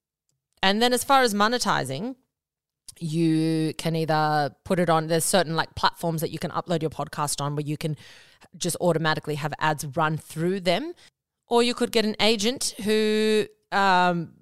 and 0.63 0.83
then 0.83 0.93
as 0.93 1.05
far 1.05 1.23
as 1.23 1.33
monetizing, 1.33 2.17
you 2.99 3.73
can 3.79 3.97
either 3.97 4.55
put 4.65 4.79
it 4.79 4.91
on 4.91 5.07
there's 5.07 5.25
certain 5.25 5.57
like 5.57 5.75
platforms 5.75 6.21
that 6.21 6.31
you 6.31 6.39
can 6.39 6.51
upload 6.51 6.83
your 6.83 6.91
podcast 6.91 7.41
on 7.41 7.57
where 7.57 7.65
you 7.65 7.77
can 7.77 7.97
just 8.57 8.77
automatically 8.81 9.37
have 9.37 9.55
ads 9.59 9.85
run 9.97 10.17
through 10.17 10.61
them 10.61 10.93
or 11.47 11.63
you 11.63 11.73
could 11.73 11.93
get 11.93 12.05
an 12.05 12.17
agent 12.21 12.75
who 12.85 13.47
um, 13.73 14.33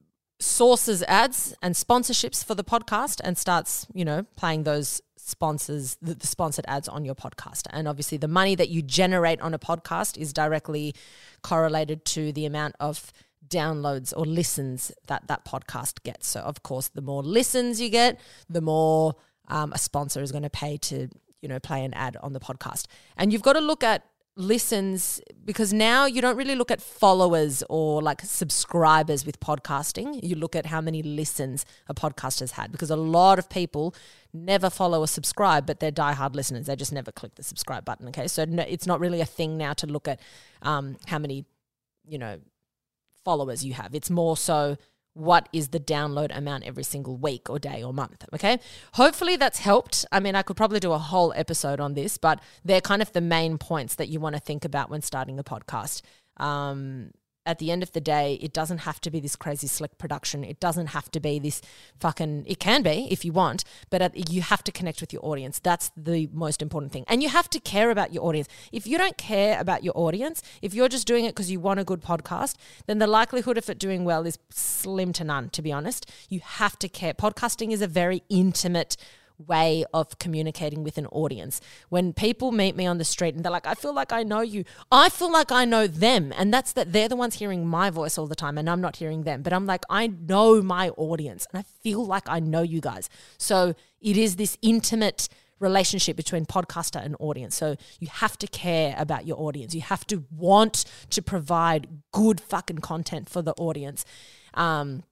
sources 0.40 1.02
ads 1.04 1.54
and 1.62 1.74
sponsorships 1.74 2.44
for 2.44 2.54
the 2.54 2.64
podcast 2.64 3.20
and 3.22 3.36
starts 3.36 3.86
you 3.92 4.04
know 4.04 4.24
playing 4.34 4.64
those 4.64 5.00
sponsors 5.28 5.96
the, 6.00 6.14
the 6.14 6.26
sponsored 6.26 6.64
ads 6.68 6.88
on 6.88 7.04
your 7.04 7.14
podcast 7.14 7.66
and 7.70 7.86
obviously 7.86 8.16
the 8.16 8.28
money 8.28 8.54
that 8.54 8.68
you 8.68 8.80
generate 8.82 9.40
on 9.40 9.52
a 9.52 9.58
podcast 9.58 10.16
is 10.16 10.32
directly 10.32 10.94
correlated 11.42 12.04
to 12.04 12.32
the 12.32 12.46
amount 12.46 12.74
of 12.80 13.12
downloads 13.48 14.12
or 14.16 14.24
listens 14.24 14.92
that 15.06 15.26
that 15.28 15.44
podcast 15.44 16.02
gets. 16.02 16.28
So, 16.28 16.40
of 16.40 16.62
course, 16.62 16.88
the 16.88 17.02
more 17.02 17.22
listens 17.22 17.80
you 17.80 17.88
get, 17.88 18.20
the 18.48 18.60
more 18.60 19.16
um, 19.48 19.72
a 19.72 19.78
sponsor 19.78 20.22
is 20.22 20.32
going 20.32 20.42
to 20.42 20.50
pay 20.50 20.76
to 20.76 21.08
you 21.40 21.48
know 21.48 21.58
play 21.58 21.84
an 21.84 21.94
ad 21.94 22.16
on 22.22 22.32
the 22.32 22.40
podcast. 22.40 22.86
And 23.16 23.32
you've 23.32 23.42
got 23.42 23.54
to 23.54 23.60
look 23.60 23.82
at 23.82 24.04
listens 24.36 25.20
because 25.44 25.72
now 25.72 26.06
you 26.06 26.22
don't 26.22 26.36
really 26.36 26.54
look 26.54 26.70
at 26.70 26.80
followers 26.80 27.64
or 27.68 28.00
like 28.00 28.20
subscribers 28.22 29.26
with 29.26 29.40
podcasting. 29.40 30.20
You 30.22 30.36
look 30.36 30.54
at 30.54 30.66
how 30.66 30.80
many 30.80 31.02
listens 31.02 31.66
a 31.88 31.94
podcast 31.94 32.40
has 32.40 32.52
had 32.52 32.70
because 32.70 32.90
a 32.90 32.96
lot 32.96 33.38
of 33.38 33.48
people 33.48 33.94
never 34.32 34.70
follow 34.70 35.00
or 35.00 35.08
subscribe, 35.08 35.66
but 35.66 35.80
they're 35.80 35.92
diehard 35.92 36.34
listeners. 36.34 36.66
They 36.66 36.76
just 36.76 36.92
never 36.92 37.12
click 37.12 37.34
the 37.34 37.42
subscribe 37.42 37.84
button. 37.84 38.08
Okay, 38.08 38.28
so 38.28 38.44
no, 38.44 38.64
it's 38.68 38.86
not 38.86 39.00
really 39.00 39.20
a 39.20 39.26
thing 39.26 39.56
now 39.56 39.72
to 39.74 39.86
look 39.86 40.08
at 40.08 40.20
um, 40.62 40.96
how 41.06 41.18
many 41.18 41.44
you 42.06 42.18
know 42.18 42.38
followers 43.24 43.64
you 43.64 43.74
have. 43.74 43.94
It's 43.94 44.10
more 44.10 44.36
so 44.36 44.76
what 45.18 45.48
is 45.52 45.68
the 45.68 45.80
download 45.80 46.34
amount 46.36 46.64
every 46.64 46.84
single 46.84 47.16
week 47.16 47.50
or 47.50 47.58
day 47.58 47.82
or 47.82 47.92
month. 47.92 48.24
Okay. 48.32 48.58
Hopefully 48.94 49.34
that's 49.34 49.58
helped. 49.58 50.06
I 50.12 50.20
mean, 50.20 50.36
I 50.36 50.42
could 50.42 50.56
probably 50.56 50.78
do 50.78 50.92
a 50.92 50.98
whole 50.98 51.32
episode 51.34 51.80
on 51.80 51.94
this, 51.94 52.18
but 52.18 52.40
they're 52.64 52.80
kind 52.80 53.02
of 53.02 53.12
the 53.12 53.20
main 53.20 53.58
points 53.58 53.96
that 53.96 54.08
you 54.08 54.20
want 54.20 54.36
to 54.36 54.40
think 54.40 54.64
about 54.64 54.90
when 54.90 55.02
starting 55.02 55.40
a 55.40 55.44
podcast. 55.44 56.02
Um, 56.36 57.10
at 57.48 57.58
the 57.58 57.70
end 57.70 57.82
of 57.82 57.92
the 57.92 58.00
day, 58.00 58.34
it 58.42 58.52
doesn't 58.52 58.78
have 58.78 59.00
to 59.00 59.10
be 59.10 59.20
this 59.20 59.34
crazy 59.34 59.66
slick 59.66 59.96
production. 59.96 60.44
It 60.44 60.60
doesn't 60.60 60.88
have 60.88 61.10
to 61.12 61.18
be 61.18 61.38
this 61.38 61.62
fucking, 61.98 62.44
it 62.46 62.60
can 62.60 62.82
be 62.82 63.08
if 63.10 63.24
you 63.24 63.32
want, 63.32 63.64
but 63.88 64.02
at, 64.02 64.30
you 64.30 64.42
have 64.42 64.62
to 64.64 64.70
connect 64.70 65.00
with 65.00 65.14
your 65.14 65.24
audience. 65.24 65.58
That's 65.58 65.90
the 65.96 66.28
most 66.30 66.60
important 66.60 66.92
thing. 66.92 67.06
And 67.08 67.22
you 67.22 67.30
have 67.30 67.48
to 67.50 67.58
care 67.58 67.90
about 67.90 68.12
your 68.12 68.22
audience. 68.24 68.48
If 68.70 68.86
you 68.86 68.98
don't 68.98 69.16
care 69.16 69.58
about 69.58 69.82
your 69.82 69.96
audience, 69.96 70.42
if 70.60 70.74
you're 70.74 70.90
just 70.90 71.06
doing 71.06 71.24
it 71.24 71.30
because 71.30 71.50
you 71.50 71.58
want 71.58 71.80
a 71.80 71.84
good 71.84 72.02
podcast, 72.02 72.54
then 72.86 72.98
the 72.98 73.06
likelihood 73.06 73.56
of 73.56 73.70
it 73.70 73.78
doing 73.78 74.04
well 74.04 74.26
is 74.26 74.38
slim 74.50 75.14
to 75.14 75.24
none, 75.24 75.48
to 75.50 75.62
be 75.62 75.72
honest. 75.72 76.10
You 76.28 76.40
have 76.44 76.78
to 76.80 76.88
care. 76.88 77.14
Podcasting 77.14 77.72
is 77.72 77.80
a 77.80 77.86
very 77.86 78.22
intimate 78.28 78.98
way 79.46 79.84
of 79.94 80.18
communicating 80.18 80.82
with 80.82 80.98
an 80.98 81.06
audience. 81.06 81.60
When 81.88 82.12
people 82.12 82.52
meet 82.52 82.76
me 82.76 82.86
on 82.86 82.98
the 82.98 83.04
street 83.04 83.34
and 83.34 83.44
they're 83.44 83.52
like, 83.52 83.66
I 83.66 83.74
feel 83.74 83.94
like 83.94 84.12
I 84.12 84.22
know 84.22 84.40
you, 84.40 84.64
I 84.90 85.08
feel 85.08 85.30
like 85.32 85.52
I 85.52 85.64
know 85.64 85.86
them. 85.86 86.32
And 86.36 86.52
that's 86.52 86.72
that 86.72 86.92
they're 86.92 87.08
the 87.08 87.16
ones 87.16 87.36
hearing 87.36 87.66
my 87.66 87.90
voice 87.90 88.18
all 88.18 88.26
the 88.26 88.34
time 88.34 88.58
and 88.58 88.68
I'm 88.68 88.80
not 88.80 88.96
hearing 88.96 89.22
them. 89.22 89.42
But 89.42 89.52
I'm 89.52 89.66
like, 89.66 89.84
I 89.88 90.08
know 90.08 90.62
my 90.62 90.90
audience 90.90 91.46
and 91.52 91.60
I 91.60 91.64
feel 91.82 92.04
like 92.04 92.28
I 92.28 92.40
know 92.40 92.62
you 92.62 92.80
guys. 92.80 93.08
So 93.38 93.74
it 94.00 94.16
is 94.16 94.36
this 94.36 94.58
intimate 94.62 95.28
relationship 95.60 96.16
between 96.16 96.46
podcaster 96.46 97.04
and 97.04 97.16
audience. 97.18 97.56
So 97.56 97.76
you 97.98 98.08
have 98.08 98.38
to 98.38 98.46
care 98.46 98.94
about 98.98 99.26
your 99.26 99.40
audience. 99.40 99.74
You 99.74 99.80
have 99.82 100.06
to 100.08 100.24
want 100.30 100.84
to 101.10 101.22
provide 101.22 101.88
good 102.12 102.40
fucking 102.40 102.78
content 102.78 103.28
for 103.28 103.42
the 103.42 103.54
audience. 103.54 104.04
Um, 104.54 105.02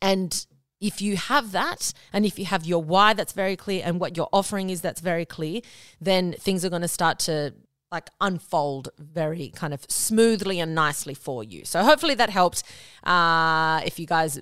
and 0.00 0.46
if 0.82 1.00
you 1.00 1.16
have 1.16 1.52
that 1.52 1.94
and 2.12 2.26
if 2.26 2.38
you 2.38 2.44
have 2.44 2.66
your 2.66 2.82
why 2.82 3.14
that's 3.14 3.32
very 3.32 3.56
clear 3.56 3.82
and 3.84 4.00
what 4.00 4.16
your 4.16 4.28
offering 4.32 4.68
is 4.68 4.82
that's 4.82 5.00
very 5.00 5.24
clear 5.24 5.60
then 6.00 6.32
things 6.32 6.64
are 6.64 6.70
going 6.70 6.82
to 6.82 6.88
start 6.88 7.18
to 7.18 7.54
like 7.92 8.08
unfold 8.20 8.88
very 8.98 9.50
kind 9.54 9.74
of 9.74 9.84
smoothly 9.88 10.58
and 10.58 10.74
nicely 10.74 11.14
for 11.14 11.44
you. 11.44 11.64
So 11.64 11.84
hopefully 11.84 12.14
that 12.14 12.30
helped 12.30 12.64
uh, 13.04 13.82
if 13.84 14.00
you 14.00 14.06
guys 14.06 14.40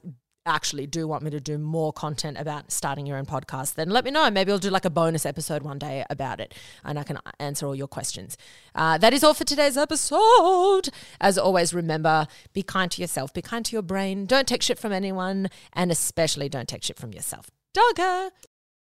actually 0.50 0.86
do 0.86 1.08
want 1.08 1.22
me 1.22 1.30
to 1.30 1.40
do 1.40 1.56
more 1.56 1.92
content 1.92 2.36
about 2.38 2.70
starting 2.70 3.06
your 3.06 3.16
own 3.16 3.26
podcast, 3.26 3.74
then 3.74 3.88
let 3.88 4.04
me 4.04 4.10
know. 4.10 4.30
Maybe 4.30 4.52
I'll 4.52 4.58
do 4.58 4.70
like 4.70 4.84
a 4.84 4.90
bonus 4.90 5.24
episode 5.24 5.62
one 5.62 5.78
day 5.78 6.04
about 6.10 6.40
it 6.40 6.54
and 6.84 6.98
I 6.98 7.04
can 7.04 7.18
answer 7.38 7.66
all 7.66 7.74
your 7.74 7.88
questions. 7.88 8.36
Uh, 8.74 8.98
that 8.98 9.12
is 9.12 9.24
all 9.24 9.34
for 9.34 9.44
today's 9.44 9.76
episode. 9.76 10.88
As 11.20 11.38
always, 11.38 11.72
remember 11.72 12.26
be 12.52 12.62
kind 12.62 12.90
to 12.90 13.00
yourself, 13.00 13.32
be 13.32 13.42
kind 13.42 13.64
to 13.64 13.72
your 13.72 13.82
brain. 13.82 14.26
Don't 14.26 14.46
take 14.46 14.62
shit 14.62 14.78
from 14.78 14.92
anyone, 14.92 15.48
and 15.72 15.90
especially 15.90 16.48
don't 16.48 16.68
take 16.68 16.82
shit 16.82 16.98
from 16.98 17.12
yourself. 17.12 17.50
Dogger. 17.72 18.30